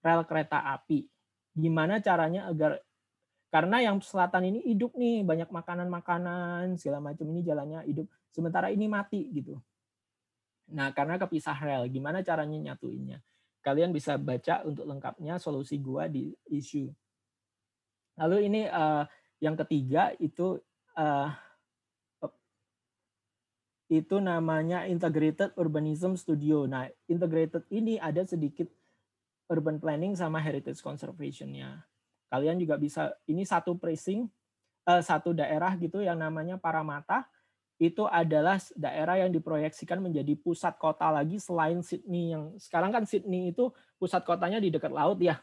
rel 0.04 0.22
kereta 0.28 0.68
api. 0.76 1.08
Gimana 1.56 1.98
caranya 2.04 2.48
agar 2.48 2.76
karena 3.48 3.80
yang 3.80 3.96
selatan 4.04 4.52
ini 4.52 4.60
hidup 4.68 4.92
nih 5.00 5.24
banyak 5.24 5.48
makanan-makanan 5.48 6.76
segala 6.76 7.00
macam 7.00 7.24
ini 7.32 7.40
jalannya 7.40 7.80
hidup 7.88 8.06
sementara 8.28 8.68
ini 8.68 8.84
mati 8.84 9.24
gitu. 9.32 9.56
Nah 10.68 10.92
karena 10.92 11.16
kepisah 11.16 11.56
rel 11.56 11.88
gimana 11.88 12.20
caranya 12.20 12.72
nyatuinnya? 12.72 13.24
Kalian 13.64 13.96
bisa 13.96 14.20
baca 14.20 14.60
untuk 14.68 14.84
lengkapnya 14.84 15.40
solusi 15.40 15.80
gua 15.80 16.04
di 16.06 16.28
issue. 16.52 16.92
Lalu 18.20 18.36
ini 18.52 18.60
uh, 18.68 19.08
yang 19.40 19.56
ketiga 19.56 20.12
itu 20.20 20.60
uh, 21.00 21.32
itu 23.88 24.20
namanya 24.20 24.84
Integrated 24.84 25.56
Urbanism 25.56 26.12
Studio. 26.14 26.68
Nah, 26.68 26.92
integrated 27.08 27.64
ini 27.72 27.96
ada 27.96 28.20
sedikit 28.28 28.68
urban 29.48 29.80
planning 29.80 30.12
sama 30.12 30.36
heritage 30.44 30.84
conservation-nya. 30.84 31.88
Kalian 32.28 32.60
juga 32.60 32.76
bisa 32.76 33.16
ini 33.24 33.48
satu 33.48 33.80
pricing 33.80 34.28
eh, 34.84 35.02
satu 35.02 35.32
daerah 35.32 35.72
gitu 35.80 36.04
yang 36.04 36.20
namanya 36.20 36.60
Paramata 36.60 37.24
itu 37.80 38.04
adalah 38.04 38.60
daerah 38.76 39.24
yang 39.24 39.32
diproyeksikan 39.32 40.02
menjadi 40.02 40.36
pusat 40.36 40.76
kota 40.76 41.08
lagi 41.08 41.40
selain 41.40 41.80
Sydney 41.80 42.36
yang 42.36 42.52
sekarang 42.60 42.90
kan 42.92 43.08
Sydney 43.08 43.54
itu 43.54 43.72
pusat 43.96 44.20
kotanya 44.28 44.60
di 44.60 44.68
dekat 44.68 44.92
laut 44.92 45.16
ya. 45.22 45.40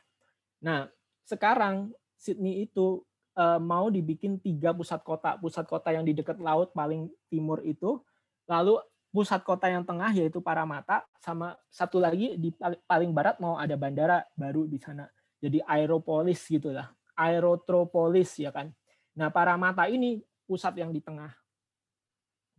Nah, 0.61 0.85
sekarang 1.25 1.89
Sydney 2.13 2.69
itu 2.69 3.01
eh, 3.33 3.57
mau 3.57 3.89
dibikin 3.89 4.37
tiga 4.37 4.69
pusat 4.69 5.01
kota. 5.01 5.33
Pusat 5.41 5.65
kota 5.65 5.89
yang 5.97 6.05
di 6.05 6.13
dekat 6.13 6.37
laut 6.37 6.69
paling 6.77 7.09
timur 7.33 7.65
itu 7.65 8.05
Lalu 8.45 8.81
pusat 9.15 9.47
kota 9.47 9.71
yang 9.71 9.87
tengah 9.87 10.11
yaitu 10.11 10.43
Paramata 10.43 11.07
sama 11.23 11.55
satu 11.71 12.03
lagi 12.03 12.35
di 12.35 12.51
paling 12.83 13.15
barat 13.15 13.39
mau 13.39 13.55
ada 13.55 13.79
bandara 13.79 14.27
baru 14.35 14.67
di 14.67 14.75
sana. 14.75 15.07
Jadi 15.39 15.63
Aeropolis 15.63 16.43
gitulah. 16.51 16.91
Aerotropolis 17.15 18.35
ya 18.35 18.51
kan. 18.51 18.75
Nah, 19.15 19.31
Paramata 19.31 19.87
ini 19.87 20.19
pusat 20.43 20.75
yang 20.75 20.91
di 20.91 20.99
tengah. 20.99 21.31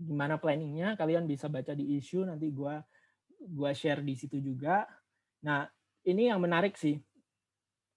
Gimana 0.00 0.40
planningnya 0.40 0.96
kalian 0.96 1.28
bisa 1.28 1.48
baca 1.52 1.76
di 1.76 2.00
isu 2.00 2.24
nanti 2.24 2.48
gua 2.48 2.80
gua 3.36 3.76
share 3.76 4.00
di 4.00 4.16
situ 4.16 4.40
juga. 4.40 4.88
Nah, 5.44 5.68
ini 6.08 6.32
yang 6.32 6.40
menarik 6.40 6.80
sih. 6.80 6.96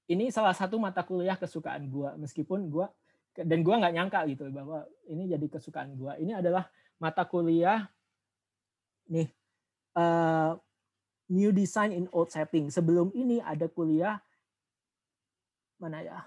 Ini 0.10 0.36
salah 0.36 0.52
satu 0.52 0.76
mata 0.76 1.00
kuliah 1.08 1.40
kesukaan 1.40 1.88
gua 1.88 2.20
meskipun 2.20 2.68
gua 2.68 2.92
dan 3.36 3.64
gua 3.64 3.80
nggak 3.80 3.94
nyangka 3.96 4.20
gitu 4.36 4.52
bahwa 4.52 4.84
ini 5.08 5.32
jadi 5.32 5.48
kesukaan 5.48 5.96
gua. 5.96 6.20
Ini 6.20 6.44
adalah 6.44 6.68
mata 7.00 7.24
kuliah 7.24 7.88
nih 9.10 9.32
uh, 9.98 10.60
new 11.32 11.50
design 11.56 11.96
in 11.96 12.06
old 12.12 12.30
setting. 12.30 12.68
Sebelum 12.70 13.10
ini 13.16 13.40
ada 13.42 13.66
kuliah 13.72 14.20
mana 15.80 16.04
ya? 16.04 16.20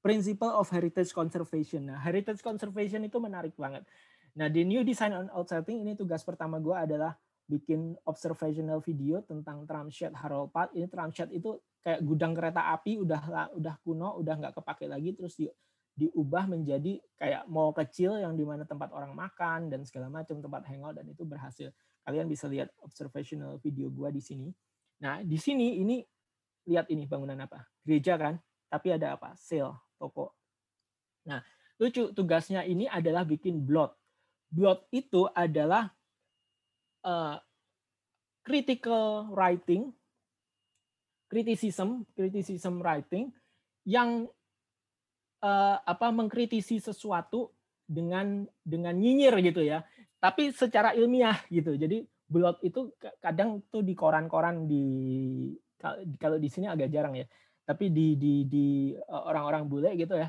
Principle 0.00 0.56
of 0.56 0.72
Heritage 0.72 1.12
Conservation. 1.12 1.92
Nah, 1.92 2.00
Heritage 2.00 2.40
Conservation 2.40 3.04
itu 3.04 3.20
menarik 3.20 3.52
banget. 3.52 3.84
Nah, 4.32 4.48
di 4.48 4.64
New 4.64 4.80
Design 4.80 5.12
on 5.12 5.28
Old 5.36 5.52
Setting 5.52 5.84
ini 5.84 5.92
tugas 5.92 6.24
pertama 6.24 6.56
gue 6.56 6.72
adalah 6.72 7.12
bikin 7.44 7.98
observational 8.08 8.80
video 8.80 9.20
tentang 9.26 9.68
tramshed 9.68 10.16
Harold. 10.16 10.54
Ini 10.72 10.88
tramshed 10.88 11.28
itu 11.34 11.60
kayak 11.84 12.00
gudang 12.00 12.32
kereta 12.32 12.72
api 12.72 12.96
udah 13.02 13.52
udah 13.58 13.74
kuno, 13.84 14.16
udah 14.22 14.34
nggak 14.40 14.54
kepake 14.56 14.86
lagi 14.88 15.10
terus 15.12 15.36
di 15.36 15.50
diubah 16.00 16.48
menjadi 16.48 16.96
kayak 17.20 17.44
mall 17.52 17.76
kecil 17.76 18.16
yang 18.16 18.32
di 18.32 18.44
mana 18.48 18.64
tempat 18.64 18.88
orang 18.96 19.12
makan 19.12 19.68
dan 19.68 19.84
segala 19.84 20.08
macam 20.08 20.40
tempat 20.40 20.64
hangout 20.72 20.96
dan 20.96 21.04
itu 21.04 21.28
berhasil. 21.28 21.68
Kalian 22.08 22.24
bisa 22.24 22.48
lihat 22.48 22.72
observational 22.80 23.60
video 23.60 23.92
gua 23.92 24.08
di 24.08 24.24
sini. 24.24 24.48
Nah, 25.04 25.20
di 25.20 25.36
sini 25.36 25.76
ini 25.80 26.00
lihat 26.64 26.88
ini 26.88 27.04
bangunan 27.04 27.36
apa? 27.36 27.68
Gereja 27.84 28.16
kan? 28.16 28.40
Tapi 28.72 28.96
ada 28.96 29.20
apa? 29.20 29.36
Sale, 29.36 29.76
toko. 30.00 30.32
Nah, 31.28 31.44
lucu 31.76 32.12
tugasnya 32.16 32.64
ini 32.64 32.88
adalah 32.88 33.28
bikin 33.28 33.60
blot. 33.60 33.92
Blot 34.48 34.88
itu 34.92 35.28
adalah 35.36 35.92
uh, 37.04 37.36
critical 38.40 39.28
writing, 39.36 39.92
criticism, 41.28 42.08
criticism 42.16 42.80
writing 42.80 43.30
yang 43.84 44.28
uh, 45.40 45.76
apa 45.82 46.12
mengkritisi 46.12 46.80
sesuatu 46.80 47.52
dengan 47.84 48.46
dengan 48.62 48.94
nyinyir 48.94 49.34
gitu 49.44 49.64
ya. 49.64 49.82
Tapi 50.20 50.52
secara 50.52 50.92
ilmiah 50.92 51.40
gitu. 51.48 51.74
Jadi 51.74 52.04
blog 52.30 52.62
itu 52.62 52.94
kadang 53.18 53.64
tuh 53.72 53.82
di 53.82 53.96
koran-koran 53.96 54.68
di 54.68 54.84
kalau 56.20 56.36
di 56.36 56.48
sini 56.52 56.68
agak 56.68 56.92
jarang 56.92 57.16
ya. 57.16 57.26
Tapi 57.64 57.88
di 57.90 58.14
di 58.20 58.44
di 58.46 58.66
orang-orang 59.08 59.64
bule 59.66 59.90
gitu 59.96 60.14
ya. 60.20 60.28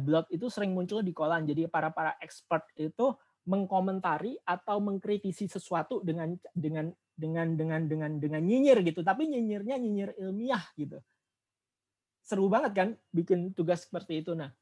Blog 0.00 0.28
itu 0.32 0.48
sering 0.48 0.72
muncul 0.72 1.04
di 1.04 1.12
koran. 1.12 1.44
Jadi 1.44 1.68
para 1.68 1.92
para 1.92 2.16
expert 2.20 2.64
itu 2.76 3.12
mengkomentari 3.48 4.36
atau 4.44 4.80
mengkritisi 4.80 5.48
sesuatu 5.48 6.00
dengan 6.04 6.36
dengan 6.52 6.92
dengan 7.12 7.52
dengan 7.56 7.80
dengan 7.84 8.10
dengan 8.16 8.40
nyinyir 8.40 8.80
gitu. 8.84 9.04
Tapi 9.04 9.28
nyinyirnya 9.28 9.76
nyinyir 9.76 10.16
ilmiah 10.16 10.64
gitu 10.80 11.00
seru 12.30 12.46
banget 12.46 12.72
kan 12.78 12.88
bikin 13.10 13.50
tugas 13.50 13.82
seperti 13.82 14.22
itu. 14.22 14.38
Nah, 14.38 14.54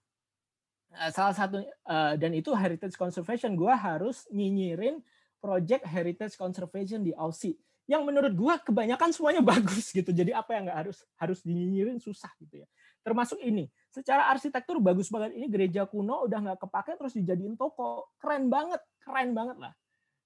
eh, 0.96 1.12
salah 1.12 1.36
satu 1.36 1.60
uh, 1.60 2.16
dan 2.16 2.32
itu 2.32 2.56
heritage 2.56 2.96
conservation 2.96 3.52
gue 3.52 3.68
harus 3.68 4.24
nyinyirin 4.32 5.04
project 5.36 5.84
heritage 5.84 6.32
conservation 6.40 7.04
di 7.04 7.12
Aussie 7.12 7.60
yang 7.84 8.08
menurut 8.08 8.32
gue 8.32 8.54
kebanyakan 8.72 9.12
semuanya 9.12 9.44
bagus 9.52 9.92
gitu. 9.92 10.08
Jadi 10.08 10.32
apa 10.32 10.56
yang 10.56 10.72
nggak 10.72 10.78
harus 10.88 11.04
harus 11.20 11.44
dinyinyirin 11.44 12.00
susah 12.00 12.32
gitu 12.40 12.64
ya. 12.64 12.68
Termasuk 13.04 13.36
ini, 13.44 13.68
secara 13.92 14.32
arsitektur 14.32 14.80
bagus 14.80 15.12
banget. 15.12 15.36
Ini 15.36 15.46
gereja 15.52 15.84
kuno 15.84 16.24
udah 16.24 16.38
nggak 16.40 16.58
kepake 16.64 16.96
terus 16.96 17.12
dijadiin 17.16 17.56
toko, 17.60 18.08
keren 18.16 18.48
banget, 18.48 18.80
keren 19.04 19.36
banget 19.36 19.56
lah. 19.60 19.72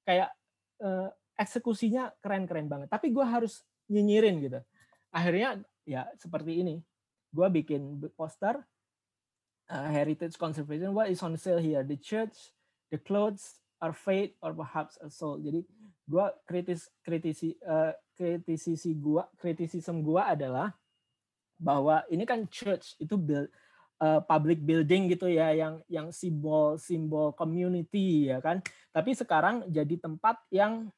Kayak 0.07 0.31
uh, 0.83 1.11
eksekusinya 1.39 2.15
keren-keren 2.23 2.71
banget. 2.71 2.87
Tapi 2.91 3.11
gue 3.11 3.23
harus 3.27 3.67
nyinyirin 3.91 4.39
gitu. 4.43 4.59
Akhirnya 5.15 5.59
ya 5.83 6.07
seperti 6.19 6.63
ini 6.63 6.79
gue 7.33 7.49
bikin 7.49 7.99
poster 8.13 8.61
uh, 9.73 9.89
heritage 9.89 10.37
conservation. 10.37 10.93
What 10.93 11.09
is 11.09 11.25
on 11.25 11.35
sale 11.41 11.59
here? 11.59 11.81
The 11.83 11.97
church 11.97 12.37
the 12.93 13.01
clothes 13.01 13.59
are 13.81 13.97
fade 13.97 14.37
or 14.45 14.53
perhaps 14.53 15.01
a 15.01 15.09
soul. 15.09 15.41
Jadi 15.41 15.65
gue 16.05 16.27
kritis 16.45 16.93
kritisi 17.01 17.57
uh, 17.65 17.97
kritisisi 18.13 18.93
gue 18.95 19.25
kritisism 19.41 20.05
gue 20.05 20.21
adalah 20.21 20.71
bahwa 21.57 22.05
ini 22.13 22.29
kan 22.29 22.45
church 22.53 23.01
itu 23.01 23.17
build 23.17 23.49
uh, 24.05 24.21
public 24.23 24.61
building 24.61 25.09
gitu 25.09 25.31
ya 25.33 25.57
yang 25.57 25.81
yang 25.89 26.13
simbol 26.13 26.77
simbol 26.77 27.33
community 27.33 28.29
ya 28.29 28.45
kan. 28.45 28.61
Tapi 28.93 29.17
sekarang 29.17 29.67
jadi 29.73 29.97
tempat 29.97 30.37
yang 30.53 30.93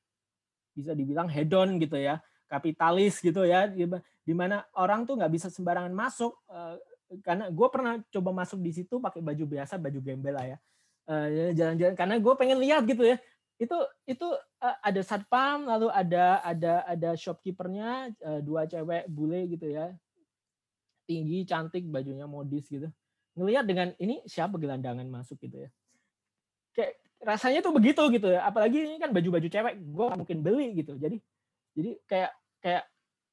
bisa 0.74 0.90
dibilang 0.90 1.30
hedon 1.30 1.78
gitu 1.78 1.94
ya 1.94 2.18
kapitalis 2.50 3.22
gitu 3.22 3.46
ya 3.46 3.70
di 4.24 4.32
mana 4.32 4.64
orang 4.80 5.04
tuh 5.04 5.20
nggak 5.20 5.32
bisa 5.32 5.52
sembarangan 5.52 5.92
masuk 5.92 6.32
uh, 6.48 6.80
karena 7.20 7.52
gue 7.52 7.68
pernah 7.68 8.00
coba 8.08 8.30
masuk 8.32 8.58
di 8.64 8.72
situ 8.72 8.96
pakai 8.98 9.20
baju 9.20 9.44
biasa 9.44 9.76
baju 9.76 10.00
gembel 10.00 10.34
lah 10.34 10.46
ya. 10.56 10.58
Uh, 11.04 11.52
jalan-jalan 11.52 11.94
karena 11.94 12.16
gue 12.16 12.34
pengen 12.34 12.58
lihat 12.58 12.82
gitu 12.88 13.04
ya. 13.04 13.20
Itu 13.60 13.76
itu 14.08 14.26
uh, 14.64 14.76
ada 14.80 15.00
satpam 15.04 15.68
lalu 15.68 15.92
ada 15.92 16.40
ada 16.42 16.82
ada 16.88 17.10
shopkeepernya 17.14 18.16
uh, 18.24 18.40
dua 18.40 18.64
cewek 18.64 19.06
bule 19.12 19.44
gitu 19.52 19.68
ya. 19.68 19.92
Tinggi 21.04 21.44
cantik 21.44 21.84
bajunya 21.84 22.24
modis 22.24 22.64
gitu. 22.72 22.88
Ngelihat 23.36 23.68
dengan 23.68 23.88
ini 24.00 24.24
siapa 24.24 24.56
gelandangan 24.56 25.04
masuk 25.06 25.36
gitu 25.44 25.68
ya? 25.68 25.70
Kayak 26.72 26.96
rasanya 27.20 27.60
tuh 27.60 27.76
begitu 27.76 28.02
gitu 28.08 28.32
ya. 28.32 28.48
Apalagi 28.48 28.88
ini 28.88 28.96
kan 28.96 29.12
baju-baju 29.12 29.46
cewek 29.52 29.74
gue 29.76 30.06
mungkin 30.16 30.38
beli 30.40 30.80
gitu. 30.80 30.96
Jadi 30.96 31.20
jadi 31.76 31.90
kayak 32.08 32.32
kayak 32.64 32.84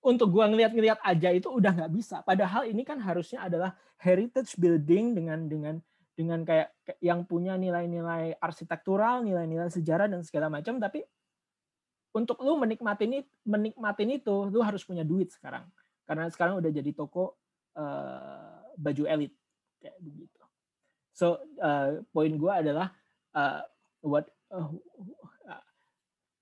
untuk 0.01 0.33
gua 0.33 0.49
ngeliat-ngeliat 0.49 0.99
aja 1.05 1.29
itu 1.29 1.47
udah 1.47 1.71
nggak 1.77 1.93
bisa. 1.93 2.25
Padahal 2.25 2.65
ini 2.65 2.81
kan 2.81 2.97
harusnya 2.97 3.45
adalah 3.45 3.77
heritage 4.01 4.57
building 4.57 5.13
dengan 5.13 5.39
dengan 5.45 5.75
dengan 6.17 6.41
kayak 6.45 6.73
yang 6.99 7.23
punya 7.25 7.55
nilai-nilai 7.55 8.37
arsitektural, 8.41 9.23
nilai-nilai 9.25 9.69
sejarah 9.69 10.09
dan 10.09 10.21
segala 10.25 10.49
macam. 10.49 10.77
Tapi 10.81 11.01
untuk 12.11 12.43
lu 12.43 12.59
menikmatin 12.59 13.23
itu, 13.23 13.31
menikmatin 13.47 14.19
itu, 14.19 14.35
lu 14.51 14.59
harus 14.59 14.83
punya 14.83 15.07
duit 15.07 15.31
sekarang. 15.31 15.63
Karena 16.03 16.27
sekarang 16.27 16.59
udah 16.59 16.71
jadi 16.73 16.91
toko 16.91 17.39
uh, 17.79 18.59
baju 18.75 19.03
elit 19.07 19.31
kayak 19.79 19.97
begitu. 20.01 20.41
So 21.15 21.39
uh, 21.61 22.03
poin 22.11 22.33
gua 22.35 22.59
adalah 22.59 22.91
uh, 23.37 23.63
what 24.03 24.27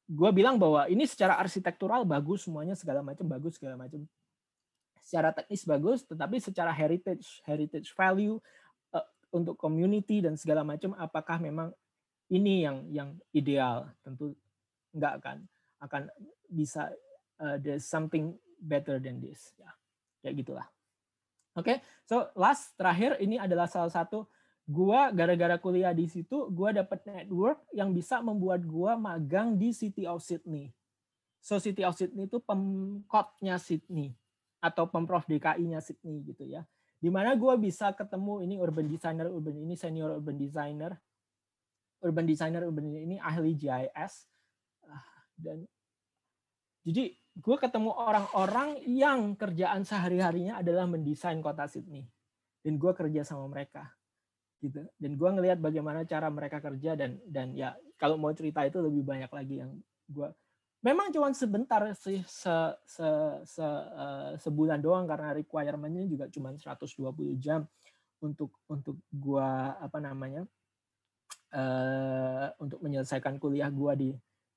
gue 0.10 0.30
bilang 0.34 0.58
bahwa 0.58 0.90
ini 0.90 1.06
secara 1.06 1.38
arsitektural 1.38 2.02
bagus 2.02 2.50
semuanya 2.50 2.74
segala 2.74 3.06
macam 3.06 3.30
bagus 3.30 3.62
segala 3.62 3.78
macam 3.78 4.10
secara 5.06 5.30
teknis 5.30 5.64
bagus 5.70 6.02
tetapi 6.02 6.42
secara 6.42 6.74
heritage 6.74 7.46
heritage 7.46 7.94
value 7.94 8.42
uh, 8.98 9.06
untuk 9.30 9.54
community 9.54 10.26
dan 10.26 10.34
segala 10.34 10.66
macam 10.66 10.98
apakah 10.98 11.38
memang 11.38 11.70
ini 12.30 12.66
yang 12.66 12.78
yang 12.94 13.10
ideal? 13.34 13.90
Tentu 14.06 14.38
nggak 14.94 15.14
akan 15.22 15.38
akan 15.82 16.02
bisa 16.50 16.90
uh, 17.42 17.58
there's 17.58 17.86
something 17.86 18.38
better 18.62 19.02
than 19.02 19.22
this 19.22 19.54
ya. 19.58 19.70
Kayak 20.22 20.36
gitulah. 20.46 20.68
Oke 21.58 21.66
okay? 21.66 21.78
so 22.06 22.30
last 22.38 22.78
terakhir 22.78 23.18
ini 23.18 23.42
adalah 23.42 23.66
salah 23.66 23.90
satu 23.90 24.30
gua 24.70 25.10
gara-gara 25.10 25.58
kuliah 25.58 25.90
di 25.98 26.06
situ 26.06 26.46
gua 26.54 26.70
dapat 26.70 27.02
network 27.10 27.66
yang 27.74 27.90
bisa 27.90 28.22
membuat 28.22 28.62
gua 28.62 28.94
magang 28.94 29.58
di 29.58 29.74
City 29.74 30.06
of 30.06 30.22
Sydney. 30.22 30.70
So 31.42 31.58
City 31.58 31.82
of 31.82 31.98
Sydney 31.98 32.30
itu 32.30 32.38
pemkotnya 32.38 33.58
Sydney 33.58 34.14
atau 34.62 34.86
pemprov 34.86 35.26
DKI-nya 35.26 35.82
Sydney 35.82 36.22
gitu 36.22 36.46
ya. 36.46 36.62
Di 37.02 37.10
mana 37.10 37.34
gua 37.34 37.58
bisa 37.58 37.90
ketemu 37.98 38.46
ini 38.46 38.62
urban 38.62 38.86
designer, 38.86 39.26
urban 39.34 39.58
ini 39.58 39.74
senior 39.74 40.14
urban 40.22 40.38
designer, 40.38 40.94
urban 42.06 42.26
designer, 42.30 42.62
urban 42.70 42.86
ini 42.94 43.18
ahli 43.18 43.58
GIS 43.58 44.30
ah, 44.86 45.08
dan 45.34 45.66
jadi 46.84 47.12
gue 47.40 47.58
ketemu 47.60 47.92
orang-orang 47.92 48.82
yang 48.88 49.36
kerjaan 49.36 49.84
sehari-harinya 49.84 50.60
adalah 50.60 50.88
mendesain 50.88 51.40
kota 51.40 51.68
Sydney 51.68 52.08
dan 52.64 52.76
gue 52.76 52.92
kerja 52.96 53.24
sama 53.24 53.48
mereka 53.48 53.99
gitu. 54.60 54.84
Dan 55.00 55.16
gue 55.16 55.30
ngelihat 55.30 55.60
bagaimana 55.60 56.04
cara 56.04 56.28
mereka 56.28 56.60
kerja 56.60 56.96
dan 56.96 57.20
dan 57.28 57.56
ya 57.56 57.76
kalau 57.96 58.20
mau 58.20 58.32
cerita 58.36 58.64
itu 58.64 58.80
lebih 58.80 59.04
banyak 59.04 59.32
lagi 59.32 59.56
yang 59.64 59.72
gue 60.10 60.30
memang 60.80 61.12
cuma 61.12 61.28
sebentar 61.36 61.84
sih 61.92 62.24
se, 62.24 62.56
se, 62.88 63.08
se, 63.44 63.64
uh, 63.64 64.36
sebulan 64.40 64.80
doang 64.80 65.04
karena 65.04 65.36
requirementnya 65.36 66.08
juga 66.08 66.32
cuma 66.32 66.56
120 66.56 67.36
jam 67.36 67.68
untuk 68.24 68.52
untuk 68.68 68.96
gue 69.12 69.50
apa 69.80 70.00
namanya 70.00 70.48
uh, 71.52 72.48
untuk 72.60 72.80
menyelesaikan 72.80 73.36
kuliah 73.40 73.68
gue 73.68 73.94
di 73.96 74.10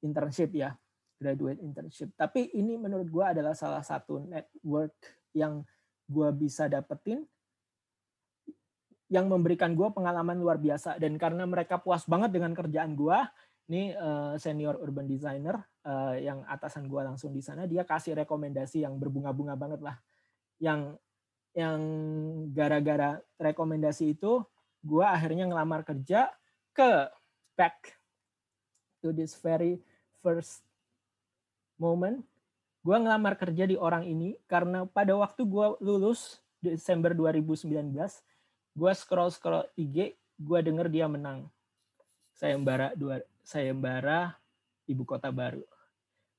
internship 0.02 0.50
ya 0.54 0.74
graduate 1.22 1.62
internship. 1.62 2.10
Tapi 2.18 2.50
ini 2.58 2.74
menurut 2.74 3.06
gue 3.06 3.22
adalah 3.22 3.54
salah 3.54 3.82
satu 3.82 4.18
network 4.26 4.94
yang 5.38 5.62
gue 6.10 6.28
bisa 6.34 6.66
dapetin 6.66 7.22
yang 9.12 9.28
memberikan 9.28 9.76
gue 9.76 9.92
pengalaman 9.92 10.40
luar 10.40 10.56
biasa. 10.56 10.96
Dan 10.96 11.20
karena 11.20 11.44
mereka 11.44 11.76
puas 11.76 12.08
banget 12.08 12.32
dengan 12.32 12.56
kerjaan 12.56 12.96
gue 12.96 13.18
ini 13.68 13.92
uh, 13.92 14.34
senior 14.40 14.80
urban 14.80 15.04
designer 15.04 15.60
uh, 15.84 16.16
yang 16.16 16.40
atasan 16.48 16.88
gue 16.88 16.98
langsung 17.04 17.30
di 17.30 17.44
sana 17.44 17.68
dia 17.68 17.84
kasih 17.84 18.16
rekomendasi 18.24 18.88
yang 18.88 18.96
berbunga-bunga 18.96 19.52
banget 19.52 19.84
lah. 19.84 20.00
Yang 20.56 20.96
yang 21.52 21.80
gara-gara 22.56 23.20
rekomendasi 23.36 24.16
itu 24.16 24.40
gue 24.80 25.04
akhirnya 25.04 25.44
ngelamar 25.44 25.84
kerja 25.84 26.32
ke 26.72 27.12
back 27.52 27.92
to 29.04 29.12
this 29.12 29.36
very 29.36 29.84
first 30.24 30.64
moment 31.76 32.24
gue 32.82 32.96
ngelamar 32.98 33.38
kerja 33.38 33.68
di 33.68 33.78
orang 33.78 34.02
ini 34.02 34.34
karena 34.50 34.88
pada 34.90 35.14
waktu 35.14 35.46
gue 35.46 35.78
lulus 35.78 36.42
Desember 36.58 37.14
2019 37.14 37.94
gue 38.72 38.92
scroll 38.96 39.28
scroll 39.28 39.68
IG 39.76 40.16
gue 40.40 40.58
denger 40.64 40.88
dia 40.88 41.06
menang. 41.06 41.46
Sayembara 42.32 42.96
dua 42.96 43.20
sayembara 43.44 44.34
ibu 44.88 45.04
kota 45.04 45.28
baru. 45.28 45.62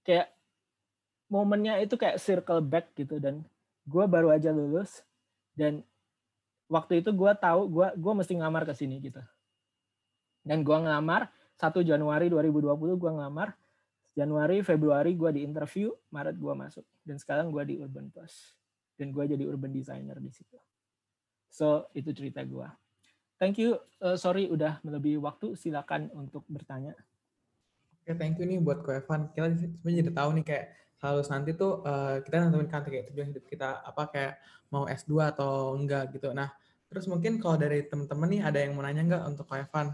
Kayak 0.04 0.34
momennya 1.30 1.80
itu 1.80 1.96
kayak 1.96 2.20
circle 2.20 2.62
back 2.62 2.92
gitu 2.98 3.22
dan 3.22 3.46
gue 3.88 4.06
baru 4.10 4.34
aja 4.34 4.52
lulus 4.52 5.04
dan 5.56 5.84
waktu 6.68 7.04
itu 7.04 7.14
gue 7.14 7.32
tahu 7.38 7.70
gue 7.70 7.88
gue 7.96 8.14
mesti 8.14 8.34
ngamar 8.36 8.68
ke 8.68 8.74
sini 8.76 9.00
gitu. 9.00 9.22
Dan 10.44 10.66
gue 10.66 10.76
ngamar 10.76 11.32
1 11.56 11.72
Januari 11.88 12.28
2020 12.28 13.00
gue 13.00 13.12
ngamar 13.24 13.56
Januari 14.14 14.60
Februari 14.62 15.16
gue 15.16 15.30
di 15.32 15.42
interview 15.48 15.94
Maret 16.12 16.36
gue 16.36 16.54
masuk. 16.58 16.86
Dan 17.06 17.16
sekarang 17.22 17.54
gue 17.54 17.64
di 17.64 17.76
Urban 17.80 18.12
Plus. 18.12 18.58
Dan 18.94 19.10
gue 19.10 19.26
jadi 19.26 19.50
urban 19.50 19.74
designer 19.74 20.22
di 20.22 20.30
situ 20.30 20.54
So 21.54 21.86
itu 21.94 22.10
cerita 22.18 22.42
gue. 22.42 22.66
thank 23.38 23.62
you. 23.62 23.78
Uh, 24.02 24.18
sorry 24.18 24.50
udah 24.50 24.82
melebihi 24.82 25.22
waktu. 25.22 25.54
Silakan 25.54 26.10
untuk 26.18 26.42
bertanya. 26.50 26.98
Oke, 28.02 28.18
thank 28.18 28.42
you 28.42 28.50
nih 28.50 28.58
buat 28.58 28.82
Ko 28.82 28.90
Evan. 28.90 29.30
Kita 29.32 29.54
sebenarnya 29.54 29.98
jadi 30.02 30.12
tahu 30.18 30.30
nih 30.42 30.46
kayak 30.50 30.66
harus 31.04 31.28
nanti 31.30 31.52
tuh 31.54 31.84
uh, 31.84 32.24
kita 32.24 32.48
nentuin 32.48 32.72
kan 32.72 32.82
kayak 32.82 33.12
tujuan 33.12 33.36
hidup 33.36 33.44
kita 33.46 33.84
apa 33.84 34.08
kayak 34.10 34.34
mau 34.72 34.88
S2 34.88 35.36
atau 35.36 35.78
enggak 35.78 36.16
gitu. 36.16 36.32
Nah, 36.34 36.50
terus 36.90 37.06
mungkin 37.06 37.38
kalau 37.38 37.60
dari 37.60 37.86
teman-teman 37.86 38.28
nih 38.34 38.42
ada 38.42 38.60
yang 38.64 38.74
mau 38.74 38.82
nanya 38.82 39.04
enggak 39.04 39.24
untuk 39.28 39.46
Ko 39.46 39.60
Evan? 39.60 39.94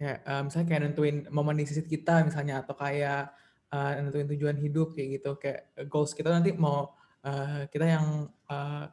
Kayak 0.00 0.18
uh, 0.24 0.42
misalnya 0.46 0.66
kayak 0.70 0.82
nentuin 0.86 1.16
momen 1.28 1.56
di 1.60 1.64
sisi 1.68 1.82
kita 1.84 2.24
misalnya 2.24 2.64
atau 2.64 2.72
kayak 2.78 3.34
uh, 3.68 3.90
nentuin 4.00 4.30
tujuan 4.32 4.56
hidup 4.56 4.96
kayak 4.96 5.20
gitu 5.20 5.30
kayak 5.36 5.60
goals 5.90 6.16
kita 6.16 6.32
nanti 6.32 6.56
mau 6.56 6.94
uh, 7.26 7.66
kita 7.68 7.84
yang 7.84 8.30
uh, 8.48 8.88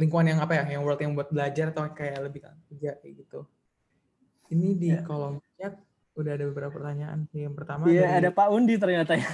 lingkungan 0.00 0.32
yang 0.32 0.40
apa 0.40 0.56
ya 0.56 0.64
yang 0.72 0.82
world 0.82 0.98
yang 0.98 1.12
buat 1.12 1.28
belajar 1.28 1.76
atau 1.76 1.84
kayak 1.92 2.18
lebih 2.24 2.40
kerja 2.72 2.96
kayak 2.96 3.14
gitu 3.20 3.44
ini 4.50 4.74
di 4.74 4.88
yeah. 4.96 5.04
kolom 5.04 5.38
chat 5.60 5.78
udah 6.18 6.32
ada 6.36 6.44
beberapa 6.50 6.72
pertanyaan. 6.74 7.24
Yang 7.32 7.54
pertama 7.56 7.82
Iya, 7.86 8.04
dari... 8.06 8.18
ada 8.26 8.30
Pak 8.34 8.48
Undi 8.50 8.74
ternyata 8.76 9.12
ya. 9.16 9.30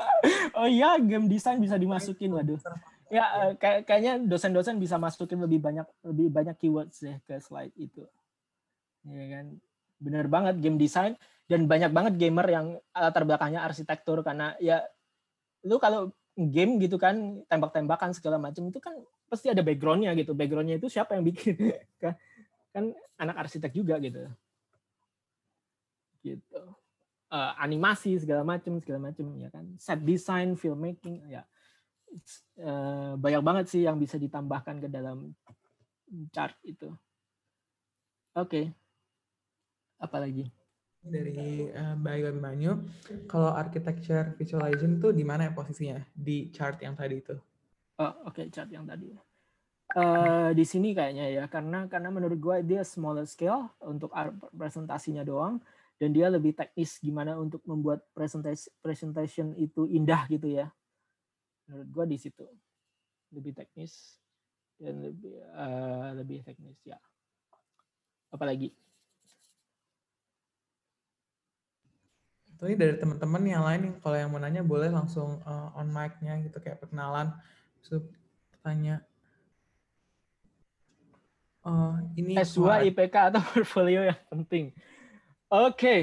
oh 0.58 0.68
iya, 0.68 0.96
game 0.98 1.28
design 1.28 1.60
bisa 1.60 1.76
dimasukin, 1.76 2.32
waduh. 2.32 2.58
Ya, 3.12 3.24
eh, 3.44 3.52
kayak 3.60 3.86
kayaknya 3.86 4.18
dosen-dosen 4.24 4.80
bisa 4.80 4.96
masukin 4.96 5.38
lebih 5.38 5.60
banyak 5.60 5.86
lebih 6.02 6.32
banyak 6.32 6.56
keywords 6.58 7.04
ya 7.04 7.20
ke 7.22 7.38
slide 7.38 7.76
itu. 7.76 8.02
Ya 9.06 9.24
kan. 9.38 9.46
Bener 10.00 10.26
banget 10.26 10.58
game 10.58 10.80
design 10.80 11.14
dan 11.46 11.68
banyak 11.68 11.92
banget 11.92 12.16
gamer 12.16 12.48
yang 12.48 12.66
latar 12.90 13.28
belakangnya 13.28 13.60
arsitektur 13.62 14.24
karena 14.24 14.56
ya 14.58 14.80
lu 15.68 15.76
kalau 15.76 16.10
game 16.34 16.80
gitu 16.82 16.96
kan 16.96 17.44
tembak-tembakan 17.46 18.16
segala 18.16 18.40
macam 18.40 18.64
itu 18.66 18.80
kan 18.80 18.96
pasti 19.34 19.50
ada 19.50 19.66
backgroundnya 19.66 20.14
gitu. 20.14 20.30
Backgroundnya 20.30 20.78
itu 20.78 20.86
siapa 20.86 21.18
yang 21.18 21.26
bikin? 21.26 21.58
Kan 22.02 22.14
kan 22.74 22.90
anak 23.18 23.46
arsitek 23.46 23.70
juga 23.74 23.98
gitu. 23.98 24.30
Gitu. 26.22 26.62
Uh, 27.30 27.52
animasi 27.58 28.14
segala 28.18 28.46
macam 28.46 28.78
segala 28.78 29.10
macam 29.10 29.26
ya 29.38 29.50
kan. 29.50 29.66
Set 29.78 30.02
design 30.02 30.58
filmmaking 30.58 31.22
ya. 31.30 31.42
Uh, 32.58 33.14
banyak 33.18 33.42
banget 33.42 33.64
sih 33.70 33.82
yang 33.86 33.98
bisa 33.98 34.18
ditambahkan 34.18 34.82
ke 34.82 34.88
dalam 34.90 35.34
chart 36.34 36.54
itu. 36.66 36.90
Oke. 38.34 38.50
Okay. 38.50 38.66
apalagi 39.94 40.50
dari 41.04 41.68
uh, 41.70 41.96
Bayu 41.96 42.28
Abimanyu 42.28 42.80
kalau 43.28 43.52
architecture 43.52 44.32
visualization 44.40 45.00
tuh 45.00 45.12
di 45.12 45.24
mana 45.24 45.48
ya 45.48 45.52
posisinya? 45.52 46.00
Di 46.12 46.48
chart 46.50 46.80
yang 46.80 46.96
tadi 46.96 47.20
itu 47.20 47.36
oh 48.00 48.12
oke 48.28 48.34
okay, 48.34 48.46
chart 48.50 48.70
yang 48.72 48.88
tadi. 48.88 49.12
Uh, 49.94 50.50
di 50.56 50.64
sini 50.66 50.90
kayaknya 50.96 51.30
ya 51.30 51.44
karena 51.46 51.86
karena 51.86 52.08
menurut 52.10 52.40
gue 52.40 52.56
dia 52.66 52.82
smaller 52.82 53.28
scale 53.28 53.70
untuk 53.84 54.10
presentasinya 54.56 55.22
doang 55.22 55.62
dan 55.98 56.10
dia 56.10 56.26
lebih 56.26 56.52
teknis 56.56 56.98
gimana 56.98 57.38
untuk 57.38 57.62
membuat 57.62 58.02
presentation 58.10 58.70
presentation 58.82 59.54
itu 59.54 59.86
indah 59.86 60.26
gitu 60.26 60.50
ya. 60.50 60.66
Menurut 61.70 61.88
gua 61.94 62.04
di 62.04 62.18
situ. 62.18 62.44
Lebih 63.30 63.54
teknis 63.54 64.18
dan 64.78 65.00
lebih 65.00 65.38
uh, 65.54 66.10
lebih 66.18 66.42
teknis 66.42 66.78
ya. 66.82 66.98
Apalagi? 68.34 68.74
Tapi 72.54 72.78
dari 72.78 72.94
teman-teman 72.98 73.42
yang 73.44 73.64
lain 73.66 73.82
kalau 73.98 74.16
yang 74.18 74.30
mau 74.30 74.40
nanya 74.42 74.62
boleh 74.62 74.90
langsung 74.90 75.42
uh, 75.42 75.74
on 75.74 75.90
mic-nya 75.90 76.38
gitu 76.42 76.58
kayak 76.62 76.78
perkenalan, 76.82 77.34
tanya. 78.64 79.04
Oh, 81.64 81.96
ini 82.16 82.36
S2 82.36 82.92
IPK 82.92 83.32
atau 83.32 83.40
portfolio 83.52 84.04
yang 84.04 84.20
penting. 84.28 84.72
Oke. 85.48 85.76
Okay. 85.76 86.00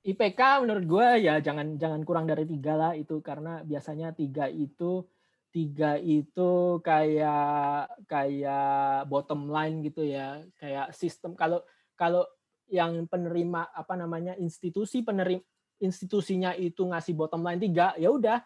IPK 0.00 0.64
menurut 0.64 0.84
gue 0.88 1.08
ya 1.28 1.44
jangan 1.44 1.76
jangan 1.76 2.00
kurang 2.08 2.24
dari 2.24 2.48
tiga 2.48 2.72
lah 2.72 2.92
itu 2.96 3.20
karena 3.20 3.60
biasanya 3.60 4.16
tiga 4.16 4.48
itu 4.48 5.04
tiga 5.52 6.00
itu 6.00 6.80
kayak 6.80 7.84
kayak 8.08 9.04
bottom 9.12 9.52
line 9.52 9.84
gitu 9.84 10.08
ya 10.08 10.40
kayak 10.56 10.96
sistem 10.96 11.36
kalau 11.36 11.60
kalau 12.00 12.24
yang 12.72 13.04
penerima 13.04 13.68
apa 13.76 13.92
namanya 13.92 14.40
institusi 14.40 15.04
penerima 15.04 15.44
institusinya 15.84 16.56
itu 16.56 16.80
ngasih 16.80 17.12
bottom 17.12 17.44
line 17.44 17.60
tiga 17.60 17.92
ya 18.00 18.08
udah 18.08 18.40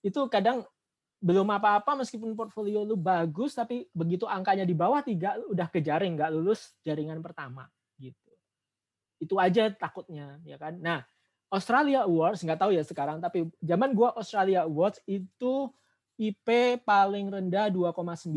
itu 0.00 0.20
kadang 0.32 0.64
belum 1.16 1.48
apa-apa 1.48 1.96
meskipun 2.04 2.36
portfolio 2.36 2.84
lu 2.84 2.94
bagus 2.94 3.56
tapi 3.56 3.88
begitu 3.96 4.28
angkanya 4.28 4.68
di 4.68 4.76
bawah 4.76 5.00
tiga 5.00 5.40
udah 5.48 5.68
kejaring 5.72 6.12
nggak 6.12 6.30
lulus 6.32 6.76
jaringan 6.84 7.24
pertama 7.24 7.66
gitu. 7.96 8.32
Itu 9.16 9.40
aja 9.40 9.72
takutnya 9.72 10.36
ya 10.44 10.60
kan? 10.60 10.76
Nah 10.76 11.00
Australia 11.48 12.04
Awards 12.04 12.44
nggak 12.44 12.60
tahu 12.60 12.72
ya 12.76 12.84
sekarang 12.84 13.22
tapi 13.24 13.48
zaman 13.64 13.96
gua 13.96 14.12
Australia 14.12 14.68
Awards 14.68 15.00
itu 15.08 15.72
IP 16.20 16.80
paling 16.84 17.32
rendah 17.32 17.72
2,9 17.72 18.32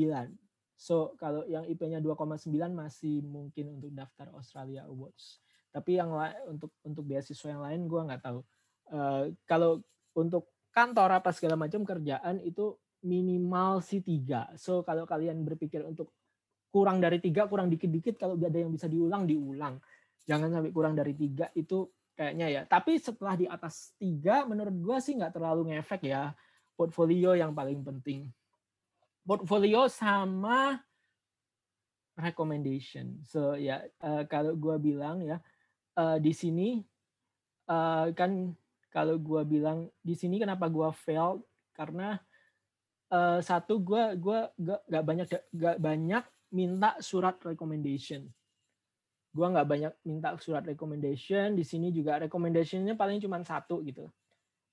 so 0.80 1.16
kalau 1.20 1.44
yang 1.52 1.68
IP-nya 1.68 2.00
2,9 2.00 2.48
masih 2.72 3.20
mungkin 3.28 3.76
untuk 3.76 3.92
daftar 3.92 4.32
Australia 4.32 4.88
Awards. 4.88 5.44
Tapi 5.70 6.00
yang 6.00 6.16
untuk 6.50 6.72
untuk 6.82 7.04
beasiswa 7.06 7.52
yang 7.52 7.62
lain 7.62 7.82
gua 7.86 8.08
nggak 8.08 8.24
tahu. 8.24 8.40
Uh, 8.90 9.30
kalau 9.46 9.84
untuk 10.18 10.50
kantor 10.70 11.22
apa 11.22 11.30
segala 11.34 11.55
macam 11.57 11.82
kerjaan 11.84 12.39
itu 12.41 12.78
minimal 13.05 13.80
sih 13.80 14.03
tiga 14.03 14.51
so 14.59 14.84
kalau 14.84 15.07
kalian 15.07 15.41
berpikir 15.47 15.82
untuk 15.88 16.11
kurang 16.70 17.01
dari 17.01 17.17
tiga 17.17 17.49
kurang 17.49 17.72
dikit-dikit 17.72 18.20
kalau 18.20 18.38
ada 18.38 18.59
yang 18.59 18.70
bisa 18.70 18.86
diulang 18.86 19.26
diulang 19.26 19.80
jangan 20.28 20.53
sampai 20.53 20.70
kurang 20.70 20.93
dari 20.93 21.17
tiga 21.17 21.49
itu 21.57 21.89
kayaknya 22.20 22.47
ya. 22.51 22.61
Tapi 22.67 22.99
setelah 22.99 23.39
di 23.39 23.47
atas 23.47 23.95
tiga, 23.95 24.43
menurut 24.43 24.76
gue 24.76 24.97
sih 24.99 25.15
nggak 25.15 25.39
terlalu 25.39 25.72
ngefek 25.72 26.11
ya. 26.11 26.36
Portfolio 26.76 27.32
yang 27.32 27.55
paling 27.55 27.80
penting. 27.80 28.28
Portfolio 29.24 29.88
sama 29.88 30.76
recommendation. 32.20 33.24
So 33.24 33.55
ya 33.55 33.88
uh, 34.03 34.28
kalau 34.28 34.59
gue 34.59 34.76
bilang 34.84 35.24
ya 35.24 35.39
uh, 35.95 36.20
di 36.20 36.36
sini 36.36 36.84
uh, 37.72 38.11
kan 38.11 38.51
kalau 38.90 39.22
gue 39.22 39.42
bilang 39.46 39.88
di 40.02 40.18
sini 40.18 40.42
kenapa 40.42 40.66
gue 40.66 40.90
fail? 40.94 41.46
Karena 41.74 42.18
uh, 43.14 43.40
satu 43.40 43.78
gue 43.82 44.04
gua 44.18 44.50
gak 44.60 45.04
banyak 45.06 45.28
gak 45.54 45.78
banyak 45.78 46.24
minta 46.50 46.98
surat 47.02 47.38
recommendation. 47.46 48.26
Gue 49.30 49.46
nggak 49.46 49.68
banyak 49.70 49.94
minta 50.10 50.34
surat 50.42 50.66
recommendation 50.66 51.54
di 51.54 51.62
sini 51.62 51.94
juga 51.94 52.18
recommendationnya 52.18 52.98
paling 52.98 53.22
cuma 53.22 53.38
satu 53.46 53.86
gitu. 53.86 54.10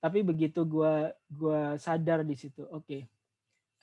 Tapi 0.00 0.24
begitu 0.24 0.64
gue 0.64 1.12
gua 1.28 1.76
sadar 1.76 2.24
di 2.24 2.32
situ 2.32 2.64
oke. 2.64 2.88
Okay, 2.88 3.02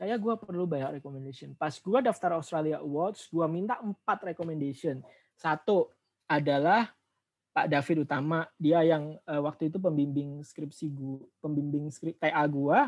kayak 0.01 0.17
gue 0.17 0.33
perlu 0.41 0.65
banyak 0.65 0.97
recommendation. 0.97 1.53
Pas 1.53 1.77
gue 1.77 1.99
daftar 2.01 2.41
Australia 2.41 2.81
Awards 2.81 3.29
gue 3.29 3.45
minta 3.45 3.77
empat 3.77 4.33
recommendation. 4.33 5.05
Satu 5.37 5.93
adalah 6.25 6.89
Pak 7.53 7.69
David 7.69 8.09
Utama 8.09 8.49
dia 8.57 8.81
yang 8.81 9.13
uh, 9.29 9.41
waktu 9.45 9.69
itu 9.69 9.77
pembimbing 9.77 10.41
skripsi 10.41 10.89
gue 10.89 11.21
pembimbing 11.37 11.93
skrip 11.93 12.17
TA 12.17 12.43
gue 12.49 12.79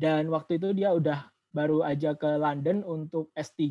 dan 0.00 0.28
waktu 0.32 0.56
itu 0.56 0.72
dia 0.72 0.92
udah 0.92 1.28
baru 1.56 1.80
aja 1.84 2.12
ke 2.12 2.28
London 2.36 2.84
untuk 2.84 3.32
S3 3.32 3.64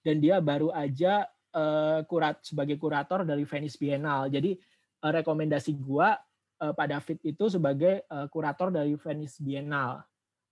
dan 0.00 0.16
dia 0.24 0.40
baru 0.40 0.72
aja 0.72 1.28
uh, 1.52 2.00
kurat 2.08 2.40
sebagai 2.40 2.80
kurator 2.80 3.28
dari 3.28 3.44
Venice 3.44 3.76
Biennale. 3.76 4.32
Jadi 4.32 4.56
uh, 5.04 5.12
rekomendasi 5.12 5.76
gua 5.76 6.16
uh, 6.64 6.72
Pak 6.72 6.86
David 6.88 7.18
itu 7.28 7.44
sebagai 7.52 8.08
uh, 8.08 8.24
kurator 8.32 8.72
dari 8.72 8.96
Venice 8.96 9.36
Biennale. 9.44 10.00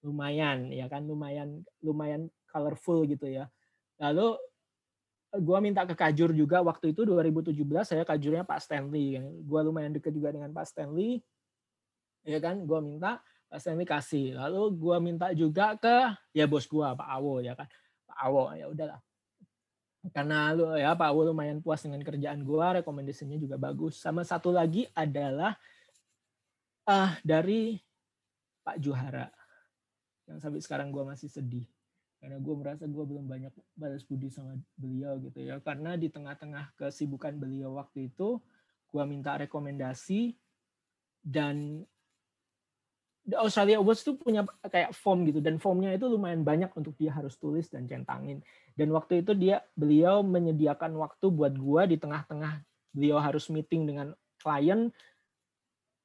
Lumayan 0.05 0.70
ya 0.70 0.87
kan 0.87 1.09
lumayan 1.09 1.64
lumayan 1.81 2.29
colorful 2.53 3.09
gitu 3.09 3.26
ya. 3.26 3.49
Lalu 3.99 4.37
gua 5.37 5.59
minta 5.61 5.85
ke 5.85 5.93
Kajur 5.93 6.33
juga 6.33 6.64
waktu 6.64 6.97
itu 6.97 7.05
2017 7.05 7.53
saya 7.85 8.03
Kajurnya 8.09 8.49
Pak 8.49 8.64
Stanley. 8.64 9.20
Gua 9.45 9.61
lumayan 9.61 9.93
deket 9.93 10.16
juga 10.16 10.33
dengan 10.33 10.49
Pak 10.55 10.64
Stanley. 10.64 11.20
Ya 12.24 12.41
kan, 12.41 12.64
gua 12.64 12.81
minta 12.81 13.20
Pak 13.53 13.61
Stanley 13.61 13.85
kasih. 13.85 14.37
Lalu 14.37 14.62
gua 14.76 14.97
minta 14.99 15.33
juga 15.37 15.76
ke 15.76 16.16
ya 16.33 16.49
bos 16.49 16.64
gua 16.64 16.97
Pak 16.97 17.09
Awo 17.09 17.45
ya 17.45 17.53
kan. 17.53 17.68
Pak 18.09 18.18
Awo 18.24 18.53
ya 18.57 18.68
udahlah 18.72 19.01
karena 20.14 20.55
lu 20.57 20.72
ya 20.79 20.95
Pak 20.95 21.11
Awu 21.11 21.26
lumayan 21.26 21.59
puas 21.61 21.83
dengan 21.83 22.01
kerjaan 22.01 22.41
gua, 22.47 22.81
rekomendasinya 22.81 23.37
juga 23.37 23.61
bagus. 23.61 23.99
Sama 23.99 24.22
satu 24.24 24.55
lagi 24.55 24.87
adalah 24.95 25.59
uh, 26.89 27.12
dari 27.20 27.76
Pak 28.62 28.76
Juhara 28.81 29.29
yang 30.29 30.39
sampai 30.41 30.61
sekarang 30.61 30.93
gua 30.93 31.09
masih 31.09 31.29
sedih 31.29 31.66
karena 32.19 32.37
gue 32.43 32.55
merasa 32.59 32.85
gue 32.91 33.05
belum 33.07 33.31
banyak 33.31 33.55
balas 33.79 34.03
budi 34.03 34.27
sama 34.27 34.59
beliau 34.75 35.23
gitu 35.23 35.39
ya. 35.39 35.62
Karena 35.62 35.95
di 35.95 36.11
tengah-tengah 36.11 36.75
kesibukan 36.75 37.39
beliau 37.39 37.79
waktu 37.79 38.11
itu 38.11 38.43
gue 38.91 39.05
minta 39.07 39.39
rekomendasi 39.39 40.35
dan 41.23 41.87
The 43.29 43.37
Australia 43.37 43.77
Awards 43.79 44.03
tuh 44.03 44.16
punya 44.19 44.43
kayak 44.66 44.97
form 44.97 45.31
gitu. 45.31 45.39
Dan 45.39 45.62
formnya 45.62 45.95
itu 45.95 46.11
lumayan 46.11 46.43
banyak 46.43 46.75
untuk 46.75 46.99
dia 46.99 47.14
harus 47.14 47.39
tulis 47.39 47.71
dan 47.71 47.87
centangin. 47.87 48.43
Dan 48.75 48.91
waktu 48.91 49.23
itu 49.23 49.37
dia 49.39 49.62
beliau 49.79 50.27
menyediakan 50.27 50.99
waktu 50.99 51.31
buat 51.31 51.55
gua 51.55 51.87
di 51.87 52.01
tengah-tengah 52.01 52.66
beliau 52.91 53.23
harus 53.23 53.47
meeting 53.47 53.87
dengan 53.87 54.16
klien. 54.43 54.91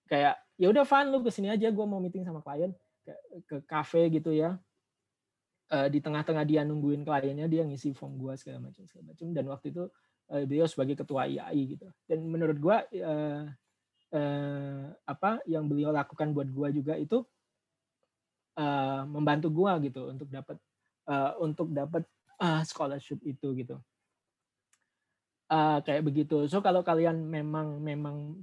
Kayak 0.06 0.36
ya 0.62 0.68
udah 0.70 0.86
fun 0.86 1.10
lu 1.10 1.26
ke 1.26 1.34
sini 1.34 1.50
aja 1.50 1.74
gua 1.74 1.90
mau 1.90 1.98
meeting 1.98 2.28
sama 2.28 2.44
klien 2.44 2.76
ke, 3.02 3.14
ke 3.50 3.56
cafe 3.66 4.14
gitu 4.14 4.30
ya 4.30 4.62
uh, 5.72 5.88
di 5.88 6.00
tengah-tengah 6.04 6.44
dia 6.44 6.62
nungguin 6.68 7.06
kliennya 7.06 7.48
dia 7.48 7.64
ngisi 7.64 7.96
form 7.96 8.20
gua 8.20 8.36
segala 8.36 8.68
macam 8.68 8.84
segala 8.90 9.14
macam. 9.14 9.28
Dan 9.32 9.46
waktu 9.48 9.68
itu 9.72 9.84
uh, 10.34 10.44
beliau 10.44 10.68
sebagai 10.68 11.00
ketua 11.00 11.30
IAI 11.30 11.78
gitu. 11.78 11.88
Dan 12.10 12.28
menurut 12.28 12.58
gua 12.60 12.84
uh, 12.84 13.44
uh, 14.12 14.84
apa 15.08 15.40
yang 15.48 15.70
beliau 15.70 15.96
lakukan 15.96 16.36
buat 16.36 16.50
gua 16.52 16.68
juga 16.74 17.00
itu 17.00 17.24
uh, 18.60 19.04
membantu 19.08 19.48
gua 19.54 19.80
gitu 19.80 20.10
untuk 20.12 20.28
dapat 20.28 20.58
uh, 21.08 21.38
untuk 21.40 21.72
dapat 21.72 22.04
uh, 22.42 22.62
scholarship 22.68 23.22
itu 23.24 23.54
gitu. 23.56 23.78
Uh, 25.48 25.80
kayak 25.86 26.02
begitu. 26.02 26.50
So 26.50 26.66
kalau 26.66 26.82
kalian 26.82 27.30
memang 27.30 27.78
memang 27.80 28.42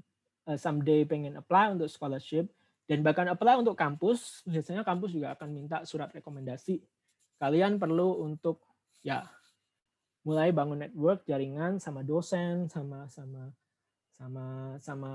someday 0.58 1.06
pengen 1.06 1.38
apply 1.38 1.78
untuk 1.78 1.86
scholarship 1.86 2.50
dan 2.90 3.06
bahkan 3.06 3.30
apply 3.30 3.54
untuk 3.54 3.78
kampus 3.78 4.42
biasanya 4.42 4.82
kampus 4.82 5.14
juga 5.14 5.38
akan 5.38 5.48
minta 5.54 5.86
surat 5.86 6.10
rekomendasi 6.10 6.82
kalian 7.40 7.80
perlu 7.80 8.20
untuk 8.20 8.60
ya 9.00 9.24
mulai 10.28 10.52
bangun 10.52 10.84
network 10.84 11.24
jaringan 11.24 11.80
sama 11.80 12.04
dosen 12.04 12.68
sama 12.68 13.08
sama 13.08 13.48
sama 14.20 14.46
sama 14.76 15.12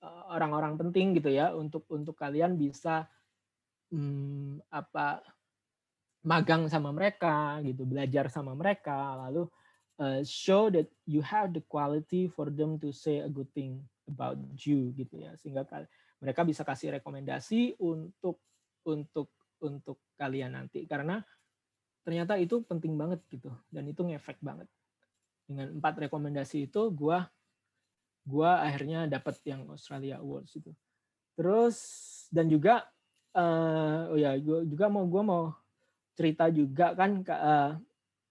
eh, 0.00 0.22
orang-orang 0.32 0.80
penting 0.80 1.12
gitu 1.20 1.28
ya 1.28 1.52
untuk 1.52 1.84
untuk 1.92 2.16
kalian 2.16 2.56
bisa 2.56 3.04
hmm, 3.92 4.64
apa 4.72 5.20
magang 6.24 6.68
sama 6.72 6.92
mereka 6.92 7.60
gitu 7.60 7.84
belajar 7.84 8.32
sama 8.32 8.56
mereka 8.56 9.16
lalu 9.28 9.48
uh, 10.00 10.20
show 10.24 10.68
that 10.68 10.88
you 11.08 11.24
have 11.24 11.52
the 11.52 11.64
quality 11.64 12.28
for 12.28 12.52
them 12.52 12.76
to 12.76 12.92
say 12.92 13.24
a 13.24 13.28
good 13.28 13.48
thing 13.56 13.80
about 14.04 14.36
you 14.60 14.92
gitu 14.96 15.16
ya 15.16 15.32
sehingga 15.40 15.64
mereka 16.20 16.44
bisa 16.44 16.60
kasih 16.60 17.00
rekomendasi 17.00 17.80
untuk 17.80 18.40
untuk 18.84 19.32
untuk 19.62 20.00
kalian 20.16 20.56
nanti 20.56 20.84
karena 20.88 21.20
ternyata 22.00 22.40
itu 22.40 22.64
penting 22.64 22.96
banget 22.96 23.20
gitu 23.28 23.52
dan 23.68 23.84
itu 23.86 24.00
ngefek 24.02 24.40
banget 24.40 24.66
dengan 25.50 25.66
empat 25.82 26.06
rekomendasi 26.06 26.70
itu 26.70 26.94
gua 26.94 27.26
gua 28.22 28.62
akhirnya 28.62 29.10
dapat 29.10 29.42
yang 29.42 29.66
Australia 29.66 30.22
Awards 30.22 30.54
itu. 30.54 30.70
Terus 31.34 31.76
dan 32.30 32.46
juga 32.46 32.86
uh, 33.34 34.14
oh 34.14 34.18
ya 34.18 34.38
gua 34.38 34.62
juga 34.62 34.86
mau 34.86 35.02
gua 35.10 35.22
mau 35.26 35.44
cerita 36.14 36.46
juga 36.54 36.94
kan 36.94 37.26
uh, 37.26 37.74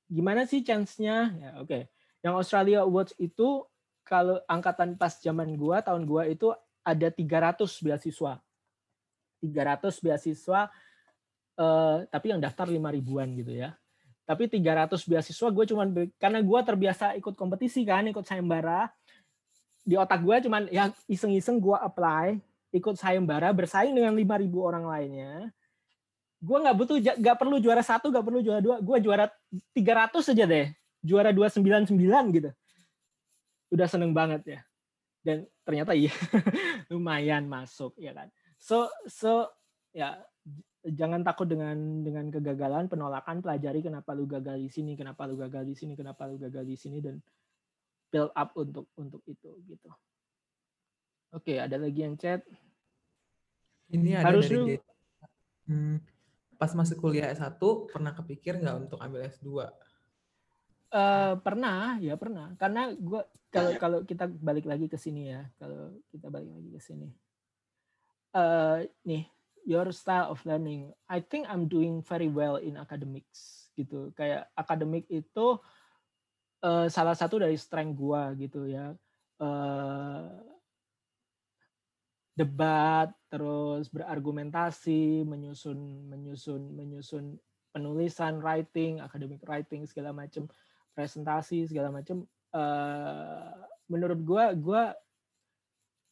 gimana 0.07 0.47
sih 0.47 0.63
chance-nya? 0.63 1.35
Ya 1.35 1.51
oke. 1.59 1.67
Okay. 1.67 1.81
Yang 2.23 2.35
Australia 2.39 2.79
Awards 2.87 3.11
itu 3.19 3.67
kalau 4.07 4.39
angkatan 4.47 4.95
pas 4.95 5.19
zaman 5.19 5.59
gua 5.59 5.83
tahun 5.83 6.07
gua 6.07 6.23
itu 6.23 6.55
ada 6.87 7.11
300 7.11 7.67
beasiswa. 7.83 8.39
300 9.43 10.03
beasiswa 10.03 10.71
uh, 11.59 12.07
tapi 12.07 12.31
yang 12.31 12.39
daftar 12.39 12.65
5 12.71 12.79
ribuan 12.79 13.35
gitu 13.35 13.51
ya. 13.51 13.75
Tapi 14.23 14.45
300 14.47 14.93
beasiswa 14.93 15.47
gue 15.49 15.65
cuman 15.73 15.87
karena 16.21 16.39
gue 16.39 16.59
terbiasa 16.61 17.17
ikut 17.19 17.33
kompetisi 17.35 17.83
kan 17.83 18.07
ikut 18.07 18.23
sayembara. 18.23 18.87
Di 19.83 19.97
otak 19.97 20.21
gue 20.21 20.47
cuman 20.47 20.69
ya 20.71 20.93
iseng-iseng 21.09 21.59
gue 21.59 21.75
apply 21.75 22.37
ikut 22.69 22.95
sayembara 22.95 23.49
bersaing 23.49 23.91
dengan 23.97 24.13
5.000 24.13 24.53
orang 24.55 24.85
lainnya. 24.85 25.49
Gue 26.39 26.57
nggak 26.61 26.75
butuh 26.77 26.97
nggak 27.01 27.37
perlu 27.41 27.57
juara 27.59 27.83
satu 27.83 28.13
nggak 28.13 28.25
perlu 28.25 28.39
juara 28.39 28.61
dua 28.63 28.77
gue 28.79 28.97
juara 29.01 29.25
300 29.73 30.13
saja 30.23 30.45
deh. 30.45 30.69
Juara 31.01 31.33
299 31.33 31.97
gitu. 32.37 32.49
Udah 33.73 33.87
seneng 33.89 34.13
banget 34.13 34.41
ya. 34.45 34.59
Dan 35.25 35.49
ternyata 35.65 35.97
iya 35.97 36.13
lumayan 36.93 37.49
masuk 37.49 37.97
ya 37.97 38.13
kan. 38.13 38.29
So 38.61 38.85
so 39.09 39.49
ya 39.89 40.21
jangan 40.79 41.21
takut 41.27 41.47
dengan 41.47 41.75
dengan 42.05 42.31
kegagalan 42.31 42.87
penolakan 42.87 43.43
pelajari 43.43 43.83
kenapa 43.83 44.15
lu 44.15 44.23
gagal 44.23 44.55
di 44.55 44.71
sini 44.71 44.95
kenapa 44.95 45.27
lu 45.27 45.35
gagal 45.35 45.67
di 45.67 45.75
sini 45.75 45.93
kenapa 45.99 46.23
lu 46.23 46.39
gagal 46.39 46.63
di 46.63 46.77
sini 46.79 47.03
dan 47.03 47.19
build 48.09 48.33
up 48.33 48.49
untuk 48.57 48.89
untuk 48.97 49.21
itu 49.29 49.49
gitu. 49.69 49.89
Oke, 51.29 51.61
ada 51.61 51.77
lagi 51.77 52.01
yang 52.01 52.17
chat. 52.17 52.41
Ini 53.93 54.17
ada 54.17 54.33
Harus 54.33 54.49
dari 54.49 54.57
lu... 54.57 54.65
hmm, 55.69 55.95
pas 56.57 56.73
masih 56.73 56.97
kuliah 56.97 57.29
S1 57.29 57.61
pernah 57.89 58.13
kepikir 58.17 58.57
nggak 58.57 58.89
untuk 58.89 58.97
ambil 58.97 59.29
S2? 59.29 59.45
Uh, 59.45 59.65
eh, 60.89 61.33
pernah, 61.37 62.01
ya 62.01 62.17
pernah. 62.17 62.57
Karena 62.57 62.89
gua 62.97 63.29
kalau 63.53 63.77
kalau 63.77 63.99
kita 64.05 64.25
balik 64.25 64.65
lagi 64.65 64.89
ke 64.89 64.97
sini 64.97 65.29
ya, 65.29 65.45
kalau 65.61 65.93
kita 66.09 66.33
balik 66.33 66.49
lagi 66.49 66.69
ke 66.73 66.81
sini. 66.81 67.09
Uh, 68.33 68.85
nih, 69.05 69.25
your 69.65 69.89
style 69.91 70.31
of 70.31 70.43
learning. 70.45 70.91
I 71.09 71.19
think 71.23 71.47
I'm 71.49 71.67
doing 71.67 72.03
very 72.03 72.27
well 72.27 72.59
in 72.59 72.79
academics 72.79 73.69
gitu. 73.75 74.11
Kayak 74.15 74.51
akademik 74.55 75.07
itu 75.07 75.59
uh, 76.63 76.87
salah 76.91 77.15
satu 77.15 77.39
dari 77.39 77.55
strength 77.55 77.95
gua 77.95 78.35
gitu 78.35 78.67
ya. 78.67 78.95
Uh, 79.39 80.27
debat, 82.35 83.11
terus 83.27 83.91
berargumentasi, 83.91 85.27
menyusun 85.27 86.07
menyusun 86.07 86.61
menyusun 86.71 87.25
penulisan, 87.75 88.39
writing, 88.39 89.03
academic 89.03 89.43
writing 89.43 89.83
segala 89.83 90.15
macam, 90.15 90.47
presentasi 90.95 91.67
segala 91.67 91.91
macam. 91.91 92.23
Uh, 92.49 93.53
menurut 93.91 94.19
gua, 94.23 94.55
gua 94.55 94.83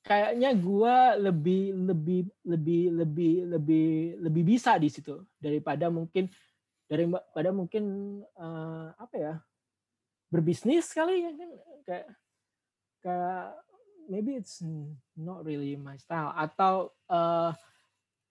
kayaknya 0.07 0.55
gua 0.55 1.19
lebih 1.19 1.75
lebih 1.75 2.31
lebih 2.47 2.83
lebih 2.95 3.33
lebih 3.43 3.87
lebih 4.23 4.43
bisa 4.47 4.79
di 4.79 4.87
situ 4.87 5.19
daripada 5.35 5.91
mungkin 5.91 6.31
daripada 6.87 7.51
mungkin 7.51 7.83
uh, 8.39 8.95
apa 8.95 9.15
ya 9.19 9.33
berbisnis 10.31 10.95
kali 10.95 11.27
ya 11.27 11.31
kan 11.35 11.49
kayak 11.83 12.07
kayak 13.03 13.43
maybe 14.07 14.39
it's 14.39 14.63
not 15.19 15.43
really 15.43 15.75
my 15.75 15.99
style 15.99 16.31
atau 16.31 16.95
uh, 17.11 17.51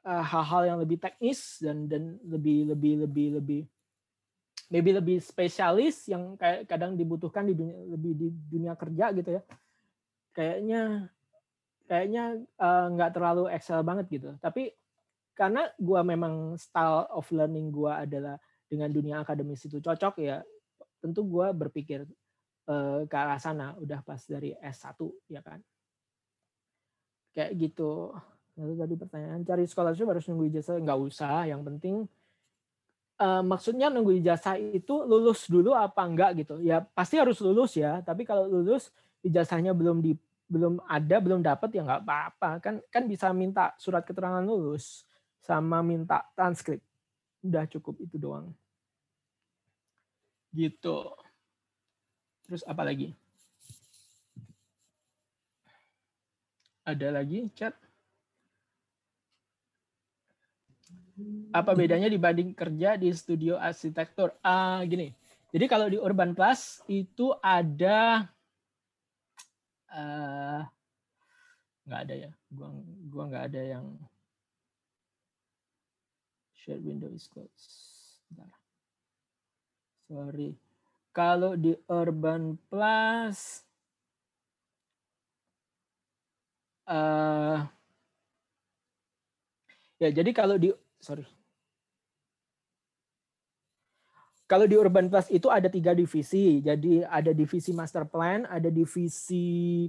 uh, 0.07 0.25
hal-hal 0.25 0.63
yang 0.65 0.79
lebih 0.81 0.97
teknis 0.97 1.61
dan 1.61 1.85
dan 1.85 2.17
lebih 2.25 2.73
lebih 2.73 3.05
lebih 3.05 3.29
lebih 3.37 3.63
maybe 4.73 4.91
lebih 4.97 5.19
spesialis 5.23 6.09
yang 6.11 6.35
kayak 6.41 6.67
kadang 6.67 6.97
dibutuhkan 6.97 7.47
di 7.47 7.55
dunia 7.55 7.77
lebih 7.93 8.13
di 8.17 8.29
dunia 8.33 8.75
kerja 8.75 9.13
gitu 9.15 9.31
ya. 9.37 9.43
Kayaknya 10.35 11.13
kayaknya 11.87 12.43
nggak 12.93 13.11
uh, 13.11 13.15
terlalu 13.15 13.45
excel 13.55 13.81
banget 13.87 14.07
gitu. 14.11 14.31
Tapi 14.43 14.75
karena 15.33 15.71
gua 15.79 16.03
memang 16.03 16.59
style 16.59 17.07
of 17.15 17.27
learning 17.33 17.71
gua 17.71 18.03
adalah 18.03 18.37
dengan 18.67 18.91
dunia 18.91 19.23
akademis 19.23 19.63
itu 19.67 19.79
cocok 19.79 20.15
ya 20.19 20.43
tentu 21.01 21.23
gue 21.23 21.47
berpikir 21.55 22.03
uh, 22.67 23.07
ke 23.07 23.17
arah 23.17 23.39
sana 23.39 23.79
udah 23.79 24.03
pas 24.03 24.19
dari 24.27 24.51
S1 24.59 24.99
ya 25.31 25.41
kan? 25.45 25.63
Kayak 27.31 27.53
gitu. 27.61 28.11
Lalu 28.57 28.75
tadi 28.75 28.95
pertanyaan. 28.97 29.41
Cari 29.45 29.65
scholarship 29.69 30.09
harus 30.09 30.25
nunggu 30.27 30.51
ijazah. 30.51 30.81
Nggak 30.81 30.99
usah. 30.99 31.47
Yang 31.47 31.63
penting 31.69 31.97
uh, 33.21 33.43
maksudnya 33.45 33.93
nunggu 33.93 34.19
ijazah 34.19 34.57
itu 34.59 35.05
lulus 35.05 35.47
dulu 35.47 35.77
apa 35.77 36.03
enggak 36.03 36.43
gitu. 36.43 36.59
Ya 36.65 36.83
pasti 36.83 37.21
harus 37.21 37.39
lulus 37.39 37.77
ya. 37.77 38.01
Tapi 38.01 38.25
kalau 38.25 38.49
lulus 38.49 38.91
ijazahnya 39.23 39.77
belum 39.77 40.01
di 40.01 40.17
belum 40.47 40.79
ada 40.87 41.17
belum 41.19 41.43
dapat 41.43 41.75
ya 41.75 41.83
nggak 41.83 42.03
apa-apa 42.07 42.51
kan 42.63 42.75
kan 42.91 43.05
bisa 43.11 43.35
minta 43.35 43.75
surat 43.83 44.07
keterangan 44.07 44.43
lulus 44.47 45.03
sama 45.43 45.83
minta 45.83 46.23
transkrip 46.39 46.79
udah 47.43 47.67
cukup 47.67 47.99
itu 48.03 48.15
doang 48.19 48.55
Gitu. 50.57 50.99
Terus 52.49 52.65
apa 52.65 52.81
lagi? 52.81 53.13
Ada 56.89 57.13
lagi 57.13 57.53
chat? 57.53 57.77
Apa 61.53 61.77
bedanya 61.77 62.09
dibanding 62.09 62.57
kerja 62.57 62.97
di 62.97 63.13
studio 63.13 63.61
arsitektur? 63.61 64.33
Ah, 64.41 64.81
gini. 64.89 65.13
Jadi 65.53 65.65
kalau 65.69 65.93
di 65.93 66.01
Urban 66.01 66.33
Plus 66.33 66.81
itu 66.89 67.37
ada 67.45 68.29
uh, 69.97 70.63
nggak 71.89 72.01
ada 72.05 72.15
ya. 72.29 72.31
Gua 72.53 72.69
gua 73.09 73.25
nggak 73.33 73.45
ada 73.51 73.63
yang 73.65 73.87
share 76.53 76.85
window 76.85 77.09
is 77.09 77.25
closed. 77.33 78.21
Sorry 80.07 80.55
kalau 81.17 81.57
di 81.57 81.73
urban 81.89 82.61
plus 82.69 83.65
uh, 86.85 87.65
Ya, 89.97 90.13
jadi 90.13 90.29
kalau 90.37 90.61
di 90.61 90.69
sorry. 91.01 91.25
Kalau 94.47 94.67
di 94.71 94.79
Urban 94.79 95.11
Plus 95.11 95.27
itu 95.35 95.51
ada 95.51 95.67
tiga 95.67 95.91
divisi. 95.91 96.63
Jadi 96.63 97.03
ada 97.03 97.35
divisi 97.35 97.75
master 97.75 98.07
plan, 98.07 98.47
ada 98.47 98.71
divisi 98.71 99.87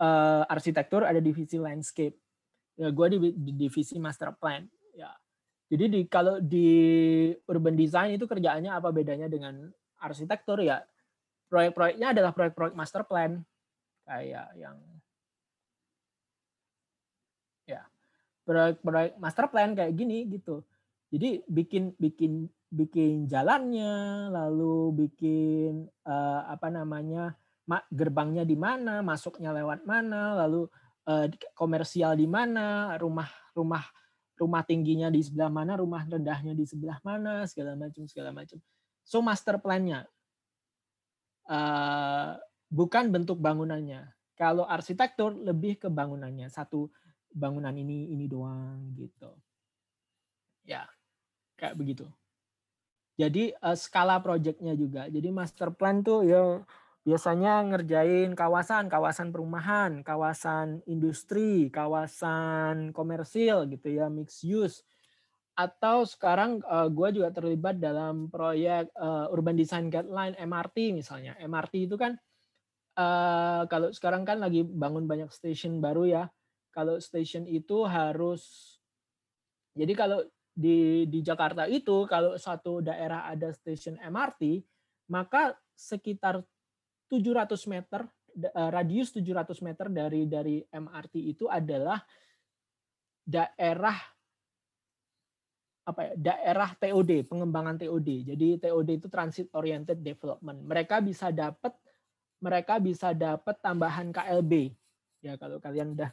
uh, 0.00 0.44
arsitektur, 0.48 1.08
ada 1.08 1.20
divisi 1.20 1.56
landscape. 1.56 2.16
Ya, 2.76 2.92
gue 2.92 3.06
di, 3.16 3.18
di 3.32 3.52
divisi 3.56 3.96
master 3.96 4.36
plan. 4.36 4.68
Ya, 4.92 5.12
jadi 5.66 5.84
di 5.90 6.00
kalau 6.06 6.38
di 6.38 6.68
urban 7.50 7.74
design 7.74 8.14
itu 8.14 8.30
kerjaannya 8.30 8.70
apa 8.70 8.94
bedanya 8.94 9.26
dengan 9.26 9.66
arsitektur 9.98 10.62
ya? 10.62 10.78
Proyek-proyeknya 11.50 12.14
adalah 12.14 12.30
proyek-proyek 12.30 12.74
master 12.78 13.02
plan 13.06 13.42
kayak 14.06 14.54
yang 14.54 14.78
ya 17.66 17.82
proyek-proyek 18.46 19.18
master 19.18 19.46
plan 19.50 19.74
kayak 19.74 19.94
gini 19.98 20.26
gitu. 20.30 20.62
Jadi 21.10 21.46
bikin 21.46 21.94
bikin 21.96 22.50
bikin 22.66 23.30
jalannya, 23.30 24.26
lalu 24.34 25.06
bikin 25.06 25.86
uh, 26.04 26.42
apa 26.50 26.66
namanya 26.68 27.38
gerbangnya 27.90 28.42
di 28.42 28.58
mana, 28.58 29.02
masuknya 29.02 29.54
lewat 29.54 29.86
mana, 29.86 30.34
lalu 30.46 30.66
uh, 31.06 31.26
komersial 31.54 32.18
di 32.18 32.26
mana, 32.26 32.94
rumah 32.98 33.30
rumah 33.54 33.86
rumah 34.36 34.62
tingginya 34.66 35.08
di 35.08 35.22
sebelah 35.22 35.48
mana, 35.48 35.78
rumah 35.78 36.04
rendahnya 36.04 36.52
di 36.52 36.66
sebelah 36.66 36.98
mana, 37.06 37.46
segala 37.46 37.78
macam 37.78 38.04
segala 38.10 38.30
macam. 38.34 38.58
So 39.06 39.22
master 39.22 39.62
plan-nya 39.62 40.10
uh, 41.46 42.34
bukan 42.66 43.14
bentuk 43.14 43.38
bangunannya. 43.38 44.10
Kalau 44.36 44.68
arsitektur 44.68 45.32
lebih 45.32 45.80
ke 45.80 45.88
bangunannya, 45.88 46.52
satu 46.52 46.92
bangunan 47.32 47.72
ini 47.72 48.12
ini 48.12 48.28
doang 48.28 48.92
gitu. 48.92 49.32
Ya, 50.66 50.84
kayak 51.56 51.74
begitu. 51.74 52.06
Jadi 53.16 53.56
uh, 53.64 53.72
skala 53.72 54.20
proyeknya 54.20 54.76
juga. 54.76 55.08
Jadi 55.08 55.28
master 55.32 55.72
plan 55.72 56.04
tuh 56.04 56.20
ya 56.28 56.60
biasanya 57.06 57.64
ngerjain 57.72 58.36
kawasan, 58.36 58.92
kawasan 58.92 59.32
perumahan, 59.32 60.04
kawasan 60.04 60.84
industri, 60.84 61.72
kawasan 61.72 62.92
komersil 62.92 63.64
gitu 63.72 63.88
ya, 63.88 64.12
mixed 64.12 64.44
use. 64.44 64.84
Atau 65.56 66.04
sekarang 66.04 66.60
uh, 66.68 66.84
eh, 66.84 66.88
gue 66.92 67.08
juga 67.16 67.32
terlibat 67.32 67.80
dalam 67.80 68.28
proyek 68.28 68.92
uh, 69.00 69.32
urban 69.32 69.56
design 69.56 69.88
guideline 69.88 70.36
MRT 70.36 70.92
misalnya. 70.92 71.32
MRT 71.40 71.88
itu 71.88 71.96
kan 71.96 72.20
uh, 73.00 73.64
kalau 73.64 73.88
sekarang 73.96 74.28
kan 74.28 74.36
lagi 74.36 74.60
bangun 74.60 75.08
banyak 75.08 75.32
stasiun 75.32 75.80
baru 75.80 76.04
ya. 76.04 76.24
Kalau 76.76 77.00
stasiun 77.00 77.48
itu 77.48 77.88
harus 77.88 78.76
jadi 79.72 79.92
kalau 79.96 80.20
di 80.56 81.04
di 81.04 81.20
Jakarta 81.20 81.68
itu 81.68 82.08
kalau 82.08 82.40
satu 82.40 82.80
daerah 82.80 83.28
ada 83.28 83.52
stasiun 83.52 84.00
MRT, 84.00 84.64
maka 85.12 85.52
sekitar 85.76 86.40
700 87.12 87.52
meter 87.68 88.08
eh, 88.40 88.70
radius 88.72 89.12
700 89.12 89.52
meter 89.60 89.86
dari 89.92 90.24
dari 90.24 90.64
MRT 90.64 91.14
itu 91.36 91.44
adalah 91.44 92.00
daerah 93.20 94.00
apa 95.86 96.00
ya, 96.02 96.14
daerah 96.18 96.72
TOD, 96.74 97.30
pengembangan 97.30 97.78
TOD. 97.78 98.32
Jadi 98.32 98.58
TOD 98.58 98.88
itu 98.96 99.06
transit 99.12 99.46
oriented 99.54 100.02
development. 100.02 100.64
Mereka 100.66 101.04
bisa 101.04 101.30
dapat 101.30 101.76
mereka 102.40 102.80
bisa 102.80 103.12
dapat 103.12 103.60
tambahan 103.60 104.10
KLB. 104.10 104.72
Ya 105.20 105.36
kalau 105.36 105.60
kalian 105.60 105.94
udah 105.94 106.10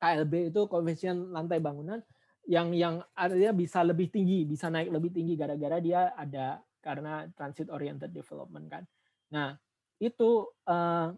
KLB 0.00 0.54
itu 0.54 0.60
koefisien 0.70 1.30
lantai 1.30 1.60
bangunan, 1.60 2.00
yang 2.46 2.74
yang 2.74 2.98
artinya 3.14 3.54
bisa 3.54 3.86
lebih 3.86 4.10
tinggi, 4.10 4.42
bisa 4.42 4.66
naik 4.66 4.90
lebih 4.90 5.14
tinggi 5.14 5.38
gara-gara 5.38 5.78
dia 5.78 6.10
ada 6.14 6.58
karena 6.82 7.30
transit 7.38 7.70
oriented 7.70 8.10
development 8.10 8.66
kan. 8.66 8.82
Nah, 9.30 9.54
itu 10.02 10.50
uh, 10.66 11.14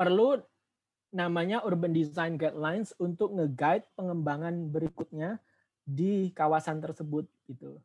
perlu 0.00 0.40
namanya 1.12 1.64
urban 1.64 1.92
design 1.92 2.40
guidelines 2.40 2.96
untuk 2.96 3.36
nge-guide 3.36 3.88
pengembangan 3.96 4.72
berikutnya 4.72 5.40
di 5.84 6.32
kawasan 6.32 6.80
tersebut 6.80 7.28
gitu. 7.46 7.78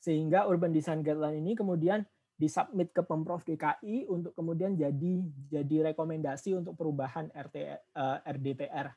Sehingga 0.00 0.48
urban 0.48 0.72
design 0.72 1.04
guideline 1.04 1.44
ini 1.44 1.52
kemudian 1.54 2.02
disubmit 2.38 2.94
ke 2.94 3.02
Pemprov 3.02 3.42
DKI 3.42 4.06
untuk 4.06 4.30
kemudian 4.32 4.78
jadi 4.78 5.12
jadi 5.50 5.90
rekomendasi 5.90 6.54
untuk 6.54 6.78
perubahan 6.78 7.28
RT, 7.34 7.56
uh, 7.98 8.22
eh, 8.22 8.30
RDTR 8.30 8.88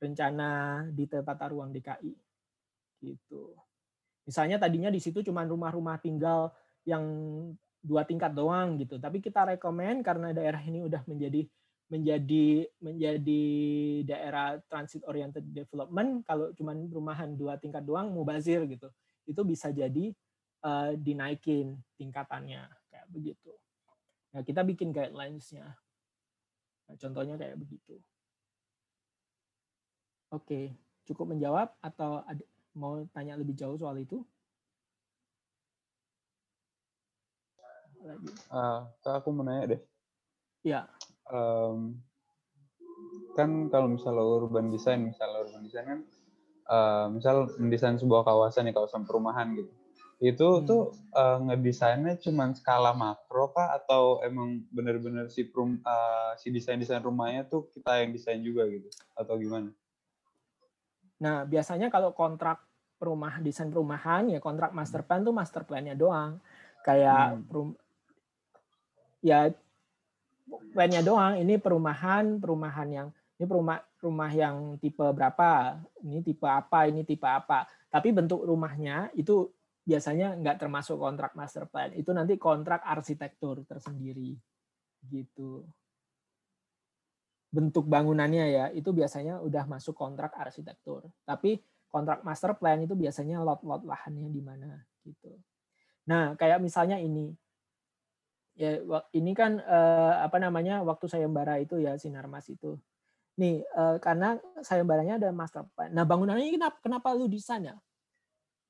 rencana 0.00 0.82
di 0.90 1.04
tata 1.04 1.46
ruang 1.52 1.70
DKI. 1.70 2.12
Gitu. 3.04 3.54
Misalnya 4.24 4.56
tadinya 4.56 4.88
di 4.88 5.00
situ 5.00 5.20
cuma 5.20 5.44
rumah-rumah 5.44 6.00
tinggal 6.00 6.50
yang 6.88 7.04
dua 7.80 8.04
tingkat 8.04 8.32
doang 8.32 8.76
gitu, 8.80 9.00
tapi 9.00 9.20
kita 9.20 9.44
rekomend 9.56 10.04
karena 10.04 10.32
daerah 10.32 10.60
ini 10.60 10.84
udah 10.84 11.00
menjadi 11.08 11.44
menjadi 11.90 12.70
menjadi 12.78 13.44
daerah 14.06 14.62
transit 14.70 15.02
oriented 15.10 15.42
development 15.50 16.22
kalau 16.22 16.54
cuma 16.54 16.70
rumahan 16.70 17.34
dua 17.34 17.58
tingkat 17.58 17.82
doang 17.82 18.14
mubazir 18.14 18.62
gitu 18.70 18.86
itu 19.26 19.42
bisa 19.42 19.74
jadi 19.74 20.14
uh, 20.62 20.94
dinaikin 20.94 21.74
tingkatannya 21.98 22.62
kayak 22.94 23.06
begitu 23.10 23.50
nah 24.30 24.46
kita 24.46 24.62
bikin 24.62 24.94
guidelines-nya 24.94 25.66
nah, 26.86 26.94
contohnya 26.94 27.34
kayak 27.34 27.58
begitu 27.58 27.98
Oke, 30.30 30.70
cukup 31.10 31.34
menjawab 31.34 31.74
atau 31.82 32.22
ada, 32.22 32.42
mau 32.78 33.02
tanya 33.10 33.34
lebih 33.34 33.58
jauh 33.58 33.74
soal 33.74 33.98
itu? 33.98 34.22
Lagi. 38.00 38.30
Uh, 38.46 38.86
aku 39.10 39.28
mau 39.34 39.42
nanya 39.42 39.74
deh. 39.74 39.80
Ya. 40.62 40.86
Um, 41.26 41.98
kan 43.34 43.66
kalau 43.74 43.90
misalnya 43.90 44.22
urban 44.22 44.70
design, 44.70 45.10
misalnya 45.10 45.42
urban 45.42 45.66
design 45.66 45.86
kan, 45.90 46.00
uh, 46.70 47.06
misal 47.10 47.50
mendesain 47.58 47.98
sebuah 47.98 48.22
kawasan 48.22 48.70
ya 48.70 48.72
kawasan 48.72 49.02
perumahan 49.10 49.58
gitu, 49.58 49.72
itu 50.22 50.46
hmm. 50.46 50.64
tuh 50.68 50.94
uh, 51.16 51.42
ngedesainnya 51.42 52.22
cuma 52.22 52.54
skala 52.54 52.94
makro 52.94 53.50
kah 53.50 53.74
atau 53.82 54.22
emang 54.22 54.62
bener-bener 54.70 55.26
si 55.26 55.42
perum, 55.48 55.82
uh, 55.82 56.38
si 56.38 56.54
desain 56.54 56.78
desain 56.78 57.02
rumahnya 57.02 57.50
tuh 57.50 57.66
kita 57.74 57.98
yang 57.98 58.14
desain 58.14 58.38
juga 58.44 58.68
gitu 58.70 58.86
atau 59.18 59.34
gimana? 59.34 59.74
Nah, 61.20 61.44
biasanya 61.44 61.92
kalau 61.92 62.16
kontrak 62.16 62.64
rumah 63.00 63.40
desain 63.40 63.72
perumahan 63.72 64.28
ya 64.28 64.40
kontrak 64.44 64.76
master 64.76 65.00
plan 65.00 65.24
tuh 65.24 65.32
master 65.32 65.64
plan-nya 65.64 65.96
doang. 65.96 66.40
Kayak 66.84 67.36
hmm. 67.36 67.42
perum, 67.48 67.68
ya 69.20 69.52
plan-nya 70.72 71.00
doang. 71.04 71.36
Ini 71.36 71.60
perumahan, 71.60 72.40
perumahan 72.40 72.88
yang 72.88 73.08
ini 73.40 73.48
rumah 73.48 73.80
rumah 74.04 74.28
yang 74.28 74.76
tipe 74.76 75.00
berapa, 75.00 75.80
ini 76.04 76.20
tipe 76.20 76.44
apa, 76.44 76.88
ini 76.88 77.04
tipe 77.04 77.24
apa. 77.24 77.64
Tapi 77.88 78.12
bentuk 78.12 78.44
rumahnya 78.44 79.08
itu 79.16 79.48
biasanya 79.80 80.36
nggak 80.36 80.60
termasuk 80.60 81.00
kontrak 81.00 81.32
master 81.32 81.64
plan. 81.68 81.92
Itu 81.96 82.12
nanti 82.12 82.36
kontrak 82.36 82.84
arsitektur 82.84 83.64
tersendiri 83.64 84.36
gitu 85.08 85.64
bentuk 87.50 87.90
bangunannya 87.90 88.46
ya 88.50 88.64
itu 88.70 88.94
biasanya 88.94 89.42
udah 89.42 89.66
masuk 89.66 89.98
kontrak 89.98 90.34
arsitektur. 90.38 91.10
Tapi 91.26 91.58
kontrak 91.90 92.22
master 92.22 92.54
plan 92.54 92.78
itu 92.78 92.94
biasanya 92.94 93.42
lot-lot 93.42 93.82
lahannya 93.82 94.30
di 94.30 94.42
mana 94.42 94.78
gitu. 95.02 95.34
Nah, 96.06 96.38
kayak 96.38 96.62
misalnya 96.62 96.96
ini. 97.02 97.34
Ya 98.58 98.76
ini 99.16 99.32
kan 99.32 99.58
eh, 99.62 100.14
apa 100.20 100.36
namanya 100.38 100.84
waktu 100.84 101.06
sayembara 101.10 101.58
itu 101.62 101.82
ya 101.82 101.98
Sinarmas 101.98 102.46
itu. 102.50 102.78
Nih, 103.38 103.66
eh, 103.66 103.96
karena 103.98 104.38
sayembaranya 104.62 105.18
ada 105.18 105.30
master 105.34 105.66
plan. 105.74 105.90
Nah, 105.90 106.06
bangunannya 106.06 106.54
kenapa 106.54 106.78
kenapa 106.78 107.08
lu 107.14 107.26
desain 107.26 107.66
ya? 107.66 107.76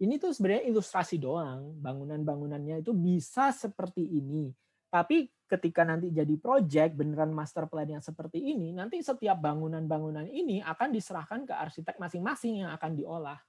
Ini 0.00 0.16
tuh 0.16 0.32
sebenarnya 0.32 0.64
ilustrasi 0.72 1.20
doang. 1.20 1.76
Bangunan-bangunannya 1.76 2.80
itu 2.80 2.96
bisa 2.96 3.52
seperti 3.52 4.00
ini 4.08 4.48
tapi 4.90 5.30
ketika 5.50 5.82
nanti 5.82 6.14
jadi 6.14 6.30
project 6.38 6.94
beneran 6.94 7.34
master 7.34 7.66
plan 7.66 7.90
yang 7.90 8.04
seperti 8.04 8.38
ini, 8.38 8.70
nanti 8.70 9.02
setiap 9.02 9.42
bangunan-bangunan 9.42 10.30
ini 10.30 10.62
akan 10.62 10.94
diserahkan 10.94 11.42
ke 11.42 11.54
arsitek 11.54 11.98
masing-masing 11.98 12.62
yang 12.62 12.70
akan 12.70 12.94
diolah. 12.94 13.40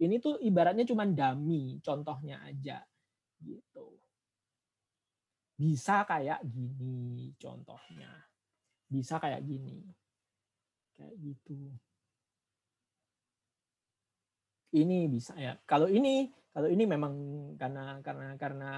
Ini 0.00 0.16
tuh 0.16 0.40
ibaratnya 0.40 0.88
cuma 0.88 1.04
dummy, 1.04 1.76
contohnya 1.84 2.40
aja. 2.48 2.80
Gitu. 3.36 3.86
Bisa 5.60 6.08
kayak 6.08 6.40
gini 6.48 7.36
contohnya. 7.36 8.10
Bisa 8.88 9.20
kayak 9.20 9.44
gini. 9.44 9.84
Kayak 10.96 11.14
gitu. 11.20 11.70
Ini 14.72 14.98
bisa 15.12 15.36
ya. 15.36 15.54
Kalau 15.68 15.86
ini 15.92 16.32
kalau 16.52 16.68
ini 16.72 16.84
memang 16.88 17.14
karena 17.60 18.00
karena 18.00 18.28
karena 18.40 18.70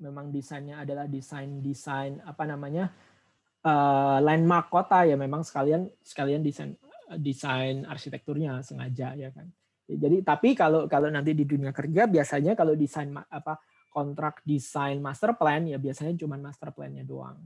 memang 0.00 0.28
desainnya 0.30 0.82
adalah 0.82 1.08
desain 1.08 1.60
desain 1.64 2.20
apa 2.24 2.44
namanya 2.44 2.92
uh, 3.64 4.18
landmark 4.20 4.68
kota 4.68 5.08
ya 5.08 5.16
memang 5.16 5.42
sekalian 5.42 5.88
sekalian 6.04 6.42
desain 6.44 6.76
desain 7.16 7.86
arsitekturnya 7.86 8.60
sengaja 8.66 9.14
ya 9.14 9.30
kan 9.30 9.46
Jadi 9.86 10.18
tapi 10.26 10.58
kalau 10.58 10.90
kalau 10.90 11.06
nanti 11.06 11.30
di 11.30 11.46
dunia 11.46 11.70
kerja 11.70 12.10
biasanya 12.10 12.58
kalau 12.58 12.74
desain 12.74 13.06
apa 13.14 13.62
kontrak 13.94 14.42
desain 14.42 14.98
master 14.98 15.38
plan 15.38 15.62
ya 15.62 15.78
biasanya 15.78 16.18
cuma 16.18 16.34
master 16.36 16.74
plan-nya 16.74 17.06
doang. 17.06 17.38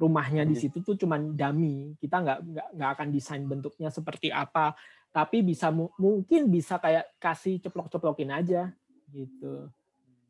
Rumahnya 0.00 0.42
di 0.42 0.56
situ 0.58 0.82
tuh 0.82 0.96
cuma 0.98 1.20
dummy. 1.20 1.94
Kita 2.00 2.18
nggak 2.24 2.38
nggak 2.74 2.90
akan 2.98 3.08
desain 3.14 3.44
bentuknya 3.46 3.92
seperti 3.92 4.32
apa, 4.32 4.74
tapi 5.14 5.44
bisa 5.46 5.70
mu- 5.70 5.92
mungkin 6.00 6.50
bisa 6.50 6.82
kayak 6.82 7.14
kasih 7.22 7.62
ceplok-ceplokin 7.62 8.32
aja 8.34 8.74
gitu. 9.12 9.68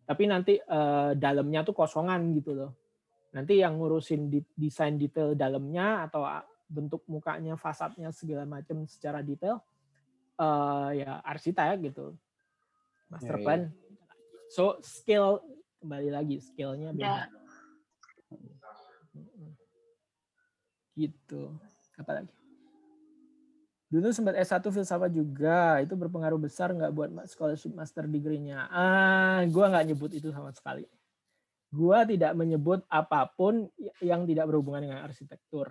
Tapi 0.05 0.23
nanti 0.29 0.55
eh, 0.61 1.11
dalamnya 1.17 1.65
tuh 1.65 1.73
kosongan 1.77 2.21
gitu 2.37 2.53
loh. 2.53 2.71
Nanti 3.35 3.59
yang 3.59 3.81
ngurusin 3.81 4.31
di- 4.31 4.53
desain 4.55 4.95
detail 4.95 5.35
dalamnya 5.35 6.07
atau 6.07 6.23
ah, 6.23 6.45
bentuk 6.69 7.03
mukanya, 7.09 7.57
fasadnya 7.59 8.13
segala 8.15 8.45
macam 8.49 8.85
secara 8.89 9.21
detail 9.25 9.61
eh 10.35 10.91
ya 11.07 11.23
arsitek 11.23 11.95
gitu 11.95 12.11
master 13.07 13.39
Ya, 13.39 13.39
ya. 13.39 13.45
plan 13.47 13.63
so 14.51 14.83
skill 14.83 15.39
kembali 15.79 16.11
lagi 16.11 16.43
skillnya 16.43 16.91
beda 16.91 17.31
Mm-mm. 19.15 19.55
gitu 20.99 21.55
apa 21.95 22.11
lagi 22.19 22.35
dulu 23.95 24.11
sempat 24.11 24.35
S1 24.35 24.59
filsafat 24.75 25.11
juga. 25.15 25.79
Itu 25.79 25.95
berpengaruh 25.95 26.43
besar 26.43 26.75
nggak 26.75 26.91
buat 26.91 27.11
scholarship 27.31 27.71
master 27.71 28.11
degree-nya? 28.11 28.67
Ah 28.67 29.47
gua 29.47 29.71
nggak 29.71 29.95
nyebut 29.95 30.11
itu 30.19 30.35
sama 30.35 30.51
sekali. 30.51 30.83
Gua 31.71 32.03
tidak 32.03 32.35
menyebut 32.35 32.83
apa 32.91 33.31
pun 33.31 33.71
yang 34.03 34.27
tidak 34.27 34.51
berhubungan 34.51 34.91
dengan 34.91 35.01
arsitektur. 35.07 35.71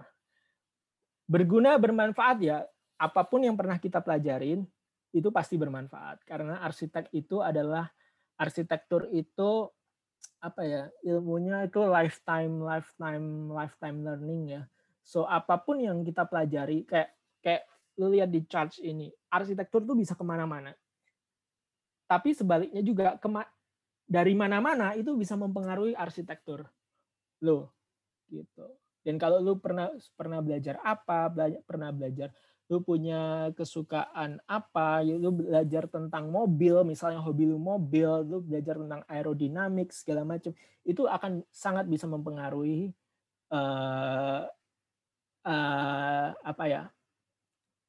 Berguna 1.28 1.76
bermanfaat 1.76 2.38
ya. 2.40 2.64
Apa 2.96 3.28
pun 3.28 3.44
yang 3.44 3.60
pernah 3.60 3.76
kita 3.76 4.00
pelajarin 4.00 4.64
itu 5.12 5.28
pasti 5.28 5.60
bermanfaat. 5.60 6.24
Karena 6.24 6.64
arsitek 6.64 7.12
itu 7.12 7.44
adalah 7.44 7.92
arsitektur 8.40 9.12
itu 9.12 9.68
apa 10.44 10.64
ya 10.64 10.84
ilmunya 11.08 11.68
itu 11.68 11.80
lifetime 11.88 12.64
lifetime 12.64 13.52
lifetime 13.52 14.00
learning 14.00 14.42
ya. 14.60 14.64
So 15.04 15.28
apa 15.28 15.60
pun 15.60 15.84
yang 15.84 16.08
kita 16.08 16.24
pelajari 16.24 16.88
kayak 16.88 17.12
kayak 17.44 17.64
lu 18.00 18.10
lihat 18.10 18.30
di 18.30 18.42
charts 18.46 18.82
ini 18.82 19.10
arsitektur 19.30 19.86
tuh 19.86 19.98
bisa 19.98 20.18
ke 20.18 20.24
mana-mana. 20.26 20.74
Tapi 22.10 22.34
sebaliknya 22.34 22.82
juga 22.84 23.18
kema 23.18 23.46
dari 24.04 24.34
mana-mana 24.36 24.94
itu 24.94 25.16
bisa 25.16 25.34
mempengaruhi 25.40 25.96
arsitektur 25.96 26.68
lo 27.42 27.72
gitu. 28.30 28.66
Dan 29.04 29.20
kalau 29.20 29.44
lu 29.44 29.60
pernah 29.60 29.92
pernah 30.16 30.40
belajar 30.40 30.80
apa 30.80 31.28
belajar 31.28 31.62
pernah 31.68 31.90
belajar 31.92 32.30
lu 32.72 32.80
punya 32.80 33.52
kesukaan 33.54 34.40
apa, 34.48 35.04
ya 35.04 35.20
lu 35.20 35.36
belajar 35.36 35.86
tentang 35.92 36.32
mobil, 36.32 36.88
misalnya 36.88 37.20
hobi 37.20 37.46
lu 37.46 37.60
mobil, 37.60 38.24
lu 38.24 38.40
belajar 38.40 38.80
tentang 38.80 39.04
aerodinamik 39.12 39.92
segala 39.92 40.24
macam, 40.24 40.56
itu 40.88 41.04
akan 41.04 41.44
sangat 41.52 41.86
bisa 41.92 42.08
mempengaruhi 42.08 42.96
eh 43.54 44.42
eh, 45.44 46.30
apa 46.34 46.64
ya 46.66 46.84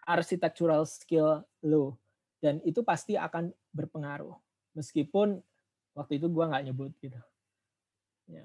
architectural 0.04 0.84
skill 0.84 1.42
lu 1.64 1.92
dan 2.40 2.60
itu 2.62 2.84
pasti 2.84 3.16
akan 3.16 3.52
berpengaruh 3.72 4.36
meskipun 4.76 5.40
waktu 5.96 6.20
itu 6.20 6.26
gua 6.28 6.52
nggak 6.52 6.64
nyebut 6.70 6.92
gitu 7.00 7.20
ya 8.28 8.44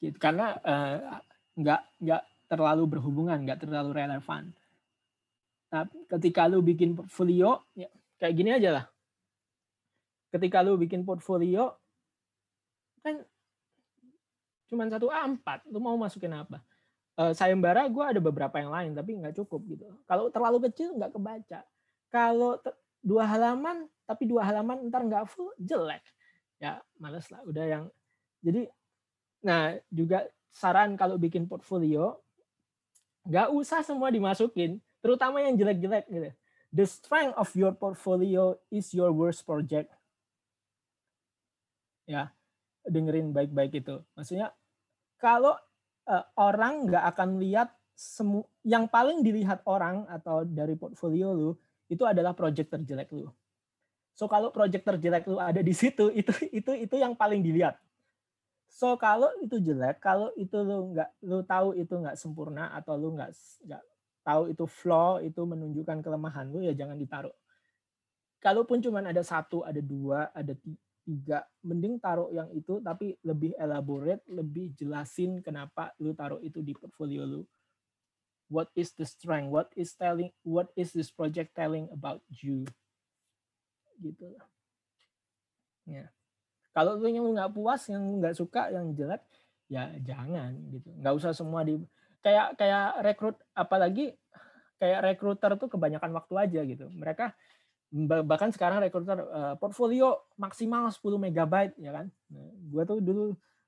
gitu 0.00 0.16
karena 0.20 0.60
eh, 0.60 0.96
nggak 1.56 1.80
nggak 2.04 2.22
terlalu 2.46 2.84
berhubungan, 2.96 3.38
nggak 3.42 3.66
terlalu 3.66 3.90
relevan. 3.94 4.54
Tapi 5.66 6.06
ketika 6.06 6.46
lu 6.46 6.62
bikin 6.62 6.94
portfolio, 6.94 7.66
ya 7.74 7.90
kayak 8.22 8.34
gini 8.38 8.50
aja 8.54 8.70
lah. 8.80 8.84
Ketika 10.30 10.62
lu 10.62 10.78
bikin 10.78 11.02
portfolio, 11.02 11.74
kan 13.02 13.18
cuma 14.70 14.86
satu 14.86 15.10
A4, 15.10 15.66
lu 15.70 15.78
mau 15.82 15.98
masukin 15.98 16.34
apa? 16.34 16.62
Eh, 17.16 17.32
sayembara 17.32 17.88
gue 17.88 18.04
ada 18.04 18.20
beberapa 18.20 18.60
yang 18.60 18.68
lain, 18.68 18.90
tapi 18.92 19.16
nggak 19.16 19.40
cukup 19.40 19.64
gitu. 19.72 19.88
Kalau 20.04 20.28
terlalu 20.28 20.68
kecil 20.68 20.92
nggak 21.00 21.16
kebaca. 21.16 21.64
Kalau 22.12 22.60
ter- 22.60 22.76
dua 23.00 23.24
halaman, 23.24 23.88
tapi 24.04 24.28
dua 24.28 24.44
halaman 24.44 24.84
ntar 24.92 25.00
nggak 25.00 25.24
full, 25.24 25.48
jelek. 25.56 26.04
Ya 26.60 26.84
males 27.00 27.24
lah, 27.32 27.40
udah 27.48 27.64
yang. 27.64 27.84
Jadi, 28.44 28.68
nah 29.40 29.80
juga 29.88 30.28
saran 30.52 30.92
kalau 31.00 31.16
bikin 31.16 31.48
portfolio, 31.48 32.20
nggak 33.24 33.48
usah 33.48 33.80
semua 33.80 34.12
dimasukin, 34.12 34.76
terutama 35.00 35.40
yang 35.40 35.56
jelek-jelek 35.56 36.04
gitu. 36.12 36.30
The 36.68 36.84
strength 36.84 37.34
of 37.40 37.48
your 37.56 37.72
portfolio 37.72 38.60
is 38.68 38.92
your 38.92 39.08
worst 39.08 39.48
project. 39.48 39.88
Ya, 42.04 42.28
dengerin 42.84 43.32
baik-baik 43.32 43.72
itu. 43.80 44.04
Maksudnya 44.12 44.52
kalau 45.16 45.56
eh, 46.06 46.24
orang 46.38 46.90
nggak 46.90 47.04
akan 47.14 47.30
lihat 47.42 47.68
semu 47.96 48.44
yang 48.60 48.84
paling 48.86 49.24
dilihat 49.24 49.64
orang 49.64 50.04
atau 50.12 50.44
dari 50.44 50.76
portfolio 50.76 51.32
lu 51.32 51.50
itu 51.88 52.04
adalah 52.04 52.36
project 52.36 52.76
terjelek 52.76 53.08
lu. 53.14 53.32
So 54.16 54.28
kalau 54.28 54.52
project 54.52 54.84
terjelek 54.84 55.24
lu 55.28 55.40
ada 55.40 55.60
di 55.60 55.72
situ, 55.72 56.12
itu 56.20 56.32
itu 56.52 56.72
itu 56.76 56.94
yang 56.96 57.16
paling 57.16 57.40
dilihat. 57.40 57.80
So 58.68 58.96
kalau 59.00 59.32
itu 59.40 59.56
jelek, 59.56 60.04
kalau 60.04 60.28
itu 60.36 60.56
lu 60.60 60.92
nggak 60.92 61.10
lu 61.24 61.40
tahu 61.44 61.72
itu 61.76 61.94
nggak 61.96 62.16
sempurna 62.20 62.72
atau 62.76 62.96
lu 63.00 63.16
nggak 63.16 63.32
nggak 63.64 63.82
tahu 64.26 64.42
itu 64.52 64.64
flaw, 64.68 65.22
itu 65.22 65.40
menunjukkan 65.40 66.04
kelemahan 66.04 66.50
lu 66.52 66.60
ya 66.60 66.76
jangan 66.76 66.98
ditaruh. 67.00 67.32
Kalaupun 68.36 68.84
cuma 68.84 69.00
ada 69.00 69.24
satu, 69.24 69.64
ada 69.64 69.80
dua, 69.80 70.28
ada 70.36 70.52
ti- 70.52 70.76
tiga, 71.06 71.46
mending 71.62 72.02
taruh 72.02 72.34
yang 72.34 72.50
itu 72.50 72.82
tapi 72.82 73.14
lebih 73.22 73.54
elaborate, 73.54 74.26
lebih 74.26 74.74
jelasin 74.74 75.38
kenapa 75.38 75.94
lu 76.02 76.10
taruh 76.12 76.42
itu 76.42 76.58
di 76.60 76.74
portfolio 76.74 77.22
lu. 77.22 77.42
What 78.50 78.74
is 78.74 78.90
the 78.98 79.06
strength? 79.06 79.54
What 79.54 79.70
is 79.78 79.94
telling? 79.94 80.34
What 80.42 80.74
is 80.74 80.90
this 80.90 81.14
project 81.14 81.54
telling 81.54 81.86
about 81.94 82.22
you? 82.42 82.66
Gitu. 84.02 84.34
Ya 85.86 86.10
kalau 86.76 87.00
lu 87.00 87.08
yang 87.08 87.24
nggak 87.32 87.56
puas 87.56 87.88
yang 87.88 88.20
nggak 88.20 88.36
suka 88.36 88.68
yang 88.68 88.92
jelek 88.92 89.24
ya 89.72 89.88
jangan 90.04 90.52
gitu 90.68 90.92
nggak 91.00 91.14
usah 91.16 91.32
semua 91.32 91.64
di 91.64 91.80
kayak 92.20 92.60
kayak 92.60 93.00
rekrut 93.00 93.36
apalagi 93.56 94.12
kayak 94.76 95.00
rekruter 95.08 95.56
tuh 95.56 95.72
kebanyakan 95.72 96.12
waktu 96.12 96.34
aja 96.36 96.60
gitu 96.68 96.92
mereka 96.92 97.32
bahkan 98.26 98.50
sekarang 98.50 98.82
rekruter 98.82 99.22
eh, 99.22 99.54
portfolio 99.56 100.26
maksimal 100.36 100.90
10 100.90 101.00
megabyte 101.22 101.74
ya 101.78 101.94
kan? 101.94 102.06
Nah, 102.34 102.50
gue 102.50 102.82
tuh 102.82 102.98
dulu 102.98 103.24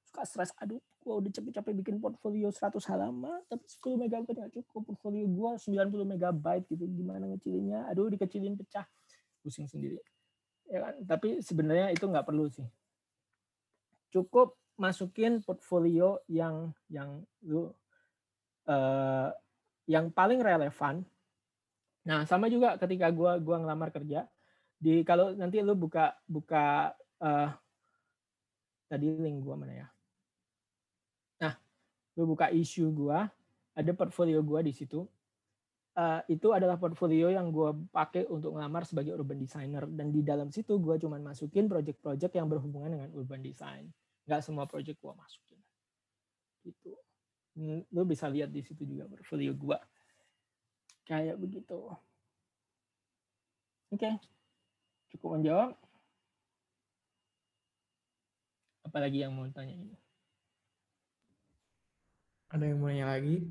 suka 0.08 0.24
stres 0.24 0.50
aduh 0.56 0.80
gue 0.80 1.14
udah 1.14 1.30
capek-capek 1.32 1.72
bikin 1.84 1.96
portfolio 2.00 2.48
100 2.48 2.80
halaman 2.88 3.44
tapi 3.48 3.64
10 3.68 4.00
megabyte 4.00 4.36
nggak 4.40 4.52
cukup 4.60 4.92
portfolio 4.92 5.24
gue 5.28 5.50
90 5.56 6.04
megabyte 6.04 6.64
gitu 6.68 6.84
gimana 6.90 7.30
ngecilinnya? 7.30 7.86
Aduh 7.88 8.10
dikecilin 8.10 8.58
pecah. 8.58 8.84
Pusing 9.40 9.70
sendiri. 9.70 10.02
Ya 10.68 10.84
kan? 10.84 10.94
Tapi 11.06 11.40
sebenarnya 11.40 11.94
itu 11.94 12.04
nggak 12.04 12.26
perlu 12.26 12.50
sih. 12.50 12.66
Cukup 14.10 14.58
masukin 14.78 15.42
portfolio 15.42 16.22
yang 16.30 16.70
yang 16.90 17.22
lu 17.46 17.70
eh, 18.68 19.30
yang 19.88 20.12
paling 20.12 20.44
relevan. 20.44 21.02
Nah, 22.08 22.24
sama 22.24 22.48
juga 22.48 22.80
ketika 22.80 23.12
gua 23.12 23.36
gua 23.36 23.60
ngelamar 23.60 23.92
kerja 23.92 24.24
di 24.80 25.04
kalau 25.04 25.36
nanti 25.36 25.60
lu 25.60 25.76
buka 25.76 26.16
buka 26.24 26.96
eh, 27.20 27.50
tadi 28.88 29.06
link 29.12 29.44
gua 29.44 29.54
mana 29.60 29.74
ya? 29.84 29.88
Nah, 31.44 31.54
lu 32.16 32.32
buka 32.32 32.48
issue 32.48 32.88
gua, 32.88 33.28
ada 33.76 33.92
portfolio 33.92 34.40
gua 34.40 34.64
di 34.64 34.72
situ. 34.72 35.04
Eh, 35.98 36.38
itu 36.38 36.54
adalah 36.54 36.78
portfolio 36.78 37.26
yang 37.26 37.50
gue 37.50 37.74
pakai 37.90 38.30
untuk 38.30 38.54
ngelamar 38.54 38.86
sebagai 38.86 39.18
urban 39.18 39.34
designer 39.34 39.82
dan 39.90 40.14
di 40.14 40.22
dalam 40.22 40.46
situ 40.46 40.78
gue 40.78 40.94
cuman 40.94 41.18
masukin 41.26 41.66
project-project 41.66 42.38
yang 42.38 42.46
berhubungan 42.46 42.94
dengan 42.94 43.10
urban 43.18 43.42
design 43.42 43.90
nggak 44.22 44.38
semua 44.38 44.70
project 44.70 44.94
gue 45.02 45.10
masukin 45.10 45.58
gitu 46.62 46.94
lu 47.90 48.02
bisa 48.06 48.30
lihat 48.30 48.54
di 48.54 48.62
situ 48.62 48.86
juga 48.86 49.10
portfolio 49.10 49.50
gue 49.50 49.74
kayak 51.08 51.40
begitu 51.40 51.78
oke 53.88 54.10
cukup 55.16 55.28
menjawab 55.40 55.70
apalagi 58.84 59.24
yang 59.24 59.32
mau 59.32 59.48
tanya 59.52 59.72
ini 59.72 59.96
Ada 62.48 62.64
yang 62.64 62.80
mau 62.80 62.88
nanya 62.88 63.12
lagi? 63.12 63.44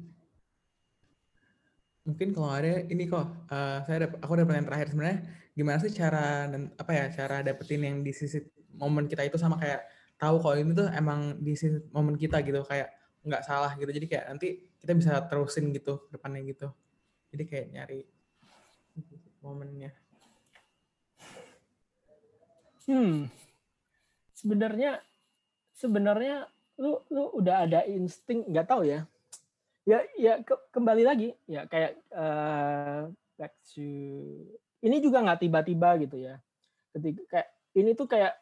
Mungkin 2.01 2.34
kalau 2.34 2.49
ada 2.49 2.82
ini 2.89 3.05
kok, 3.05 3.26
eh, 3.51 3.78
saya 3.86 3.95
ada, 4.01 4.08
aku 4.24 4.32
ada 4.34 4.43
pertanyaan 4.47 4.68
terakhir 4.74 4.88
sebenarnya. 4.89 5.20
Gimana 5.53 5.78
sih 5.82 5.93
cara 5.93 6.49
dan 6.49 6.62
apa 6.82 6.91
ya 6.93 7.05
cara 7.14 7.36
dapetin 7.45 7.82
yang 7.86 7.97
di 8.01 8.10
sisi 8.10 8.41
momen 8.74 9.05
kita 9.05 9.26
itu 9.26 9.38
sama 9.38 9.58
kayak 9.62 9.86
tahu 10.18 10.41
kalau 10.41 10.55
ini 10.58 10.72
tuh 10.74 10.89
emang 10.93 11.38
di 11.41 11.53
sisi 11.53 11.78
momen 11.93 12.18
kita 12.18 12.41
gitu 12.41 12.66
kayak 12.66 12.89
nggak 13.22 13.43
salah 13.45 13.78
gitu. 13.78 13.89
Jadi 13.93 14.05
kayak 14.10 14.26
nanti 14.34 14.47
kita 14.82 14.93
bisa 14.97 15.12
terusin 15.30 15.70
gitu 15.78 16.01
ke 16.10 16.18
depannya 16.18 16.41
gitu. 16.47 16.74
Jadi 17.32 17.43
kayak 17.47 17.67
nyari 17.75 18.01
momennya? 19.43 19.91
Hmm. 22.88 23.28
Sebenarnya 24.32 25.01
sebenarnya 25.75 26.47
lu 26.80 27.03
lu 27.11 27.23
udah 27.36 27.67
ada 27.67 27.84
insting 27.89 28.47
nggak 28.47 28.67
tahu 28.69 28.88
ya. 28.88 29.03
Ya 29.88 30.03
ya 30.19 30.39
ke, 30.43 30.55
kembali 30.71 31.03
lagi 31.03 31.32
ya 31.47 31.63
kayak 31.67 31.99
uh, 32.11 33.07
back 33.39 33.55
to 33.71 33.88
ini 34.84 34.97
juga 35.03 35.23
nggak 35.23 35.41
tiba-tiba 35.43 35.89
gitu 35.99 36.17
ya. 36.21 36.36
Ketika 36.95 37.21
kayak 37.28 37.49
ini 37.75 37.91
tuh 37.93 38.07
kayak 38.07 38.34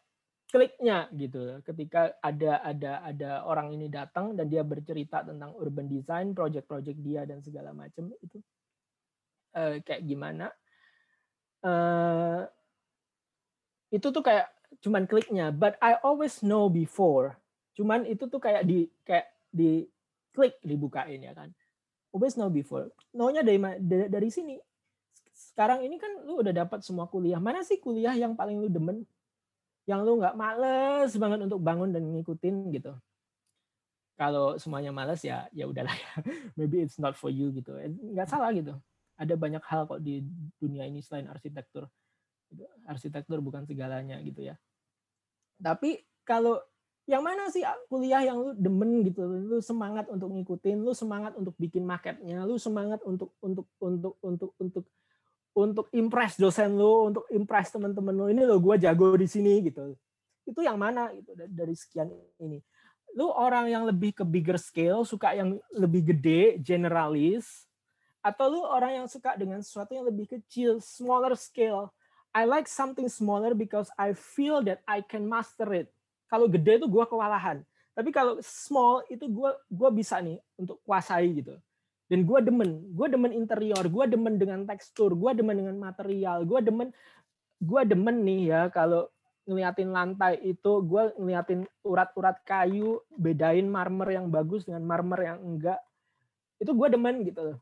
kliknya 0.46 1.10
gitu 1.10 1.58
ketika 1.66 2.14
ada 2.22 2.62
ada 2.62 3.02
ada 3.02 3.30
orang 3.50 3.74
ini 3.74 3.90
datang 3.90 4.38
dan 4.38 4.46
dia 4.46 4.62
bercerita 4.62 5.26
tentang 5.26 5.58
urban 5.58 5.90
design 5.90 6.32
project-project 6.38 6.98
dia 7.02 7.26
dan 7.26 7.42
segala 7.42 7.74
macam 7.74 8.14
itu 8.22 8.38
uh, 9.56 9.80
kayak 9.82 10.04
gimana 10.04 10.52
uh, 11.64 12.44
itu 13.90 14.06
tuh 14.12 14.22
kayak 14.22 14.52
cuman 14.84 15.08
kliknya 15.08 15.50
but 15.50 15.80
I 15.80 15.96
always 16.04 16.44
know 16.44 16.68
before 16.68 17.40
cuman 17.74 18.04
itu 18.04 18.28
tuh 18.28 18.38
kayak 18.38 18.68
di 18.68 18.86
kayak 19.02 19.26
di 19.48 19.88
klik 20.36 20.60
dibukain 20.60 21.24
ya 21.24 21.32
kan 21.32 21.50
always 22.12 22.36
know 22.36 22.52
before 22.52 22.92
know-nya 23.16 23.40
dari 23.40 23.58
dari, 24.08 24.28
sini 24.28 24.60
sekarang 25.32 25.84
ini 25.84 25.96
kan 25.96 26.24
lu 26.24 26.40
udah 26.40 26.52
dapat 26.52 26.84
semua 26.84 27.08
kuliah 27.08 27.40
mana 27.40 27.64
sih 27.64 27.80
kuliah 27.80 28.12
yang 28.16 28.36
paling 28.36 28.60
lu 28.60 28.68
demen 28.68 29.04
yang 29.86 30.02
lu 30.02 30.18
nggak 30.18 30.34
males 30.34 31.14
banget 31.14 31.46
untuk 31.46 31.62
bangun 31.62 31.94
dan 31.94 32.02
ngikutin 32.10 32.74
gitu. 32.74 32.92
Kalau 34.18 34.58
semuanya 34.58 34.90
males 34.90 35.22
ya 35.22 35.46
ya 35.54 35.70
udahlah 35.70 35.94
ya. 35.94 36.12
Maybe 36.58 36.82
it's 36.82 36.98
not 36.98 37.14
for 37.14 37.30
you 37.30 37.54
gitu. 37.54 37.78
Eh, 37.78 37.94
nggak 37.94 38.26
salah 38.26 38.50
gitu. 38.50 38.74
Ada 39.16 39.34
banyak 39.36 39.64
hal 39.64 39.88
kok 39.88 40.00
di 40.04 40.20
dunia 40.60 40.84
ini 40.84 41.00
selain 41.00 41.28
arsitektur. 41.32 41.88
Arsitektur 42.84 43.40
bukan 43.40 43.64
segalanya 43.64 44.20
gitu 44.20 44.44
ya. 44.44 44.54
Tapi 45.56 46.04
kalau 46.22 46.60
yang 47.06 47.22
mana 47.22 47.46
sih 47.54 47.62
kuliah 47.86 48.26
yang 48.26 48.42
lu 48.42 48.50
demen 48.58 49.06
gitu, 49.06 49.22
lu 49.24 49.62
semangat 49.62 50.10
untuk 50.10 50.26
ngikutin, 50.34 50.82
lu 50.82 50.90
semangat 50.90 51.38
untuk 51.38 51.54
bikin 51.54 51.86
marketnya, 51.86 52.42
lu 52.42 52.58
semangat 52.58 52.98
untuk 53.06 53.30
untuk 53.38 53.70
untuk 53.78 54.14
untuk 54.20 54.50
untuk 54.58 54.84
untuk 55.56 55.86
impress 55.96 56.36
dosen 56.36 56.76
lu, 56.76 57.14
untuk 57.14 57.24
impress 57.32 57.72
teman-teman 57.72 58.12
lu. 58.12 58.26
Ini 58.28 58.42
lo 58.44 58.60
gue 58.60 58.76
jago 58.76 59.16
di 59.16 59.24
sini 59.24 59.64
gitu. 59.64 59.96
Itu 60.44 60.60
yang 60.60 60.76
mana 60.76 61.08
gitu 61.16 61.32
dari 61.34 61.72
sekian 61.72 62.12
ini. 62.42 62.60
Lu 63.16 63.32
orang 63.32 63.70
yang 63.72 63.88
lebih 63.88 64.12
ke 64.12 64.24
bigger 64.26 64.60
scale, 64.60 65.06
suka 65.08 65.32
yang 65.32 65.56
lebih 65.72 66.12
gede, 66.12 66.60
generalis, 66.60 67.65
atau 68.26 68.50
lu 68.50 68.60
orang 68.66 68.98
yang 68.98 69.06
suka 69.06 69.38
dengan 69.38 69.62
sesuatu 69.62 69.94
yang 69.94 70.02
lebih 70.10 70.26
kecil, 70.26 70.82
smaller 70.82 71.38
scale. 71.38 71.94
I 72.34 72.42
like 72.42 72.66
something 72.66 73.06
smaller 73.06 73.54
because 73.54 73.86
I 73.94 74.18
feel 74.18 74.66
that 74.66 74.82
I 74.82 74.98
can 74.98 75.30
master 75.30 75.70
it. 75.70 75.94
Kalau 76.26 76.50
gede 76.50 76.82
itu 76.82 76.90
gue 76.90 77.04
kewalahan. 77.06 77.62
Tapi 77.94 78.10
kalau 78.10 78.42
small 78.42 79.06
itu 79.06 79.30
gue 79.30 79.50
gue 79.70 79.90
bisa 79.94 80.18
nih 80.18 80.42
untuk 80.58 80.82
kuasai 80.82 81.38
gitu. 81.38 81.54
Dan 82.10 82.26
gue 82.26 82.38
demen. 82.42 82.82
Gue 82.92 83.06
demen 83.06 83.30
interior. 83.30 83.86
Gue 83.86 84.10
demen 84.10 84.36
dengan 84.42 84.66
tekstur. 84.66 85.14
Gue 85.14 85.30
demen 85.32 85.56
dengan 85.62 85.78
material. 85.78 86.42
Gue 86.42 86.60
demen 86.60 86.90
gue 87.62 87.82
demen 87.88 88.20
nih 88.26 88.52
ya 88.52 88.62
kalau 88.74 89.08
ngeliatin 89.46 89.94
lantai 89.94 90.42
itu 90.42 90.82
gue 90.82 91.14
ngeliatin 91.16 91.64
urat-urat 91.86 92.42
kayu 92.42 93.00
bedain 93.14 93.64
marmer 93.70 94.18
yang 94.18 94.28
bagus 94.28 94.66
dengan 94.66 94.82
marmer 94.82 95.30
yang 95.30 95.38
enggak. 95.40 95.78
Itu 96.58 96.74
gue 96.74 96.90
demen 96.90 97.22
gitu 97.22 97.56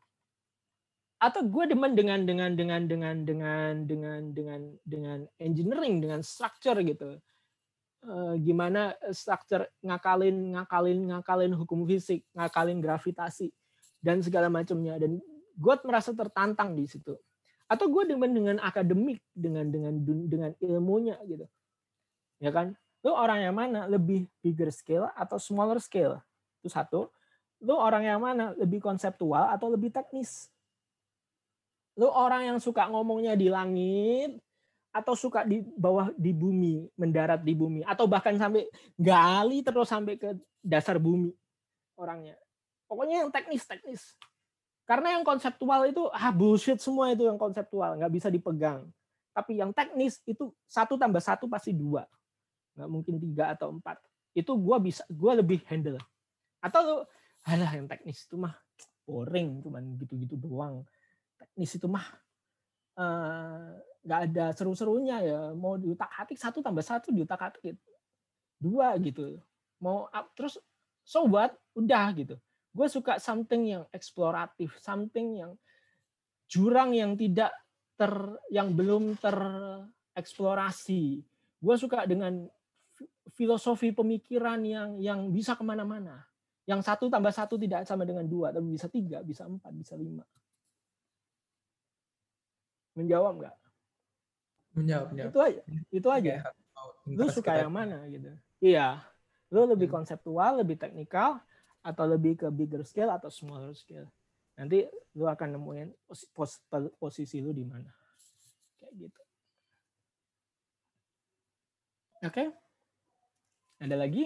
atau 1.15 1.41
gue 1.47 1.65
demen 1.71 1.95
dengan 1.95 2.27
dengan 2.27 2.51
dengan 2.53 2.81
dengan 2.83 3.15
dengan 3.23 3.73
dengan 3.87 4.21
dengan 4.35 4.61
dengan 4.83 5.19
engineering 5.39 6.03
dengan 6.03 6.19
structure 6.19 6.75
gitu. 6.83 7.15
Eh, 8.05 8.33
gimana 8.43 8.93
structure 9.15 9.65
ngakalin 9.81 10.53
ngakalin 10.53 10.99
ngakalin 11.09 11.53
hukum 11.55 11.87
fisik 11.87 12.21
ngakalin 12.35 12.83
gravitasi 12.83 13.49
dan 14.03 14.19
segala 14.19 14.51
macamnya. 14.51 14.99
Dan 14.99 15.23
gue 15.55 15.75
merasa 15.87 16.11
tertantang 16.11 16.75
di 16.75 16.85
situ. 16.85 17.15
Atau 17.65 17.89
gue 17.89 18.11
demen 18.11 18.29
dengan 18.29 18.57
akademik 18.61 19.23
dengan 19.33 19.71
dengan 19.71 19.95
dengan 20.03 20.51
ilmunya 20.61 21.17
gitu. 21.25 21.47
Ya 22.43 22.51
kan? 22.51 22.75
Lu 23.01 23.15
orang 23.15 23.41
yang 23.41 23.55
mana 23.55 23.87
lebih 23.87 24.27
bigger 24.43 24.69
scale 24.69 25.09
atau 25.15 25.39
smaller 25.39 25.79
scale? 25.79 26.19
Itu 26.59 26.69
satu. 26.69 27.09
Lu 27.63 27.73
orang 27.73 28.03
yang 28.05 28.19
mana 28.21 28.51
lebih 28.53 28.83
konseptual 28.83 29.49
atau 29.49 29.71
lebih 29.71 29.89
teknis 29.89 30.51
lu 31.95 32.07
orang 32.11 32.55
yang 32.55 32.59
suka 32.59 32.87
ngomongnya 32.91 33.39
di 33.39 33.47
langit 33.47 34.35
atau 34.91 35.15
suka 35.15 35.43
di 35.43 35.63
bawah 35.63 36.11
di 36.15 36.31
bumi 36.31 36.87
mendarat 36.95 37.43
di 37.43 37.51
bumi 37.55 37.83
atau 37.83 38.07
bahkan 38.07 38.35
sampai 38.35 38.67
gali 38.95 39.59
terus 39.63 39.91
sampai 39.91 40.15
ke 40.15 40.35
dasar 40.63 40.99
bumi 40.99 41.31
orangnya 41.95 42.35
Pokoknya 42.85 43.25
yang 43.25 43.31
teknis-teknis. 43.33 44.15
Karena 44.85 45.17
yang 45.17 45.25
konseptual 45.25 45.89
itu 45.89 46.05
ah 46.13 46.29
bullshit 46.29 46.77
semua 46.77 47.09
itu 47.09 47.25
yang 47.25 47.41
konseptual, 47.41 47.97
nggak 47.97 48.13
bisa 48.13 48.29
dipegang. 48.29 48.85
Tapi 49.33 49.57
yang 49.57 49.73
teknis 49.73 50.21
itu 50.29 50.53
satu 50.69 50.95
tambah 50.95 51.19
satu 51.19 51.49
pasti 51.49 51.73
dua, 51.73 52.05
nggak 52.77 52.89
mungkin 52.89 53.17
tiga 53.17 53.57
atau 53.57 53.73
empat. 53.73 53.97
Itu 54.37 54.53
gue 54.61 54.77
bisa, 54.85 55.01
gue 55.09 55.31
lebih 55.41 55.65
handle. 55.65 55.97
Atau 56.61 56.79
lu, 56.85 56.97
alah 57.49 57.71
yang 57.73 57.89
teknis 57.89 58.29
itu 58.29 58.37
mah 58.37 58.53
boring, 59.09 59.65
cuman 59.65 59.97
gitu-gitu 59.97 60.37
doang. 60.37 60.85
Teknis 61.35 61.71
itu 61.75 61.87
mah 61.87 62.07
eh, 62.99 63.69
nggak 64.05 64.19
uh, 64.21 64.25
ada 64.31 64.45
seru-serunya 64.55 65.17
ya. 65.23 65.41
Mau 65.53 65.77
diutak 65.79 66.11
hati 66.11 66.35
satu 66.39 66.63
tambah 66.63 66.83
satu 66.83 67.11
diutak 67.11 67.39
hati 67.39 67.75
dua 68.59 68.95
gitu. 68.99 69.39
Mau 69.83 70.07
terus 70.33 70.57
so 71.03 71.27
what? 71.27 71.53
Udah 71.75 72.11
gitu 72.15 72.39
gue 72.75 72.87
suka 72.91 73.23
something 73.23 73.71
yang 73.71 73.87
eksploratif, 73.95 74.75
something 74.83 75.39
yang 75.39 75.55
jurang 76.51 76.91
yang 76.91 77.15
tidak 77.15 77.55
ter 77.95 78.11
yang 78.51 78.75
belum 78.75 79.15
tereksplorasi. 79.23 81.23
Gue 81.55 81.75
suka 81.79 82.03
dengan 82.03 82.43
filosofi 83.31 83.95
pemikiran 83.95 84.59
yang 84.67 84.99
yang 84.99 85.31
bisa 85.31 85.55
ke 85.55 85.63
mana-mana. 85.63 86.27
Yang 86.67 86.91
satu 86.91 87.07
tambah 87.07 87.31
satu 87.31 87.55
tidak 87.55 87.87
sama 87.87 88.03
dengan 88.03 88.27
dua, 88.27 88.51
tapi 88.51 88.75
bisa 88.75 88.91
tiga, 88.91 89.23
bisa 89.23 89.47
empat, 89.47 89.71
bisa 89.71 89.95
lima. 89.95 90.27
Menjawab 92.95 93.33
nggak? 93.43 93.55
Menjawab, 94.75 95.07
menjawab. 95.11 95.31
Itu 95.31 95.39
aja. 95.39 95.61
Itu 95.91 96.07
aja. 96.11 96.33
Ya, 96.39 96.43
lu 97.05 97.25
suka 97.31 97.51
yang 97.59 97.71
mana 97.71 98.03
gitu? 98.09 98.31
Iya. 98.63 99.03
Lu 99.53 99.67
lebih 99.69 99.87
hmm. 99.87 99.95
konseptual, 100.01 100.63
lebih 100.63 100.79
teknikal, 100.79 101.39
atau 101.85 102.05
lebih 102.09 102.41
ke 102.41 102.47
bigger 102.49 102.81
scale 102.81 103.13
atau 103.13 103.29
smaller 103.29 103.77
scale. 103.77 104.09
Nanti 104.57 104.87
lu 105.13 105.29
akan 105.29 105.59
nemuin 105.59 105.89
pos, 106.33 106.63
posisi 106.97 107.37
lu 107.43 107.53
di 107.53 107.61
mana. 107.61 107.91
Kayak 108.81 108.93
gitu. 109.05 109.21
Oke. 112.25 112.31
Okay? 112.31 112.47
Ada 113.85 113.95
lagi? 114.01 114.25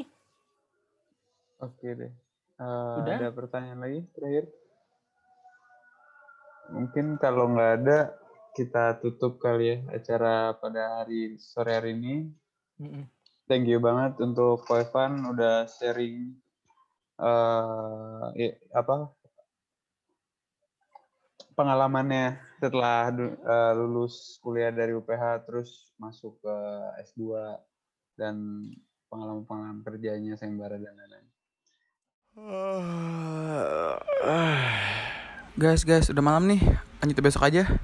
Oke 1.59 1.87
deh. 1.91 2.13
Uh, 2.55 3.03
Udah? 3.03 3.17
Ada 3.19 3.29
pertanyaan 3.35 3.79
lagi 3.83 3.99
terakhir? 4.15 4.45
Mungkin 6.69 7.19
kalau 7.19 7.51
nggak 7.51 7.71
ada, 7.83 7.99
kita 8.55 8.99
tutup 9.01 9.37
kali 9.37 9.73
ya 9.73 9.77
acara 9.93 10.55
pada 10.57 11.01
hari 11.01 11.37
sore 11.39 11.75
hari 11.75 11.95
ini. 11.95 12.15
Thank 13.49 13.65
you 13.65 13.81
banget 13.81 14.21
untuk 14.21 14.63
Ko 14.63 14.77
Evan 14.77 15.25
udah 15.25 15.65
sharing 15.65 16.37
uh, 17.17 18.29
ya, 18.37 18.53
apa 18.71 19.09
pengalamannya 21.57 22.39
setelah 22.61 23.11
uh, 23.11 23.73
lulus 23.75 24.39
kuliah 24.39 24.71
dari 24.71 24.95
UPH 24.95 25.43
terus 25.43 25.91
masuk 25.99 26.39
ke 26.39 26.55
S2 27.09 27.35
dan 28.15 28.35
pengalaman-pengalaman 29.11 29.83
kerjanya 29.83 30.39
sayembara 30.39 30.79
dan 30.79 30.95
lain-lain. 30.95 31.27
Guys, 35.59 35.83
guys, 35.83 36.07
udah 36.07 36.23
malam 36.23 36.47
nih. 36.47 36.61
Lanjut 37.03 37.19
besok 37.19 37.43
aja. 37.43 37.78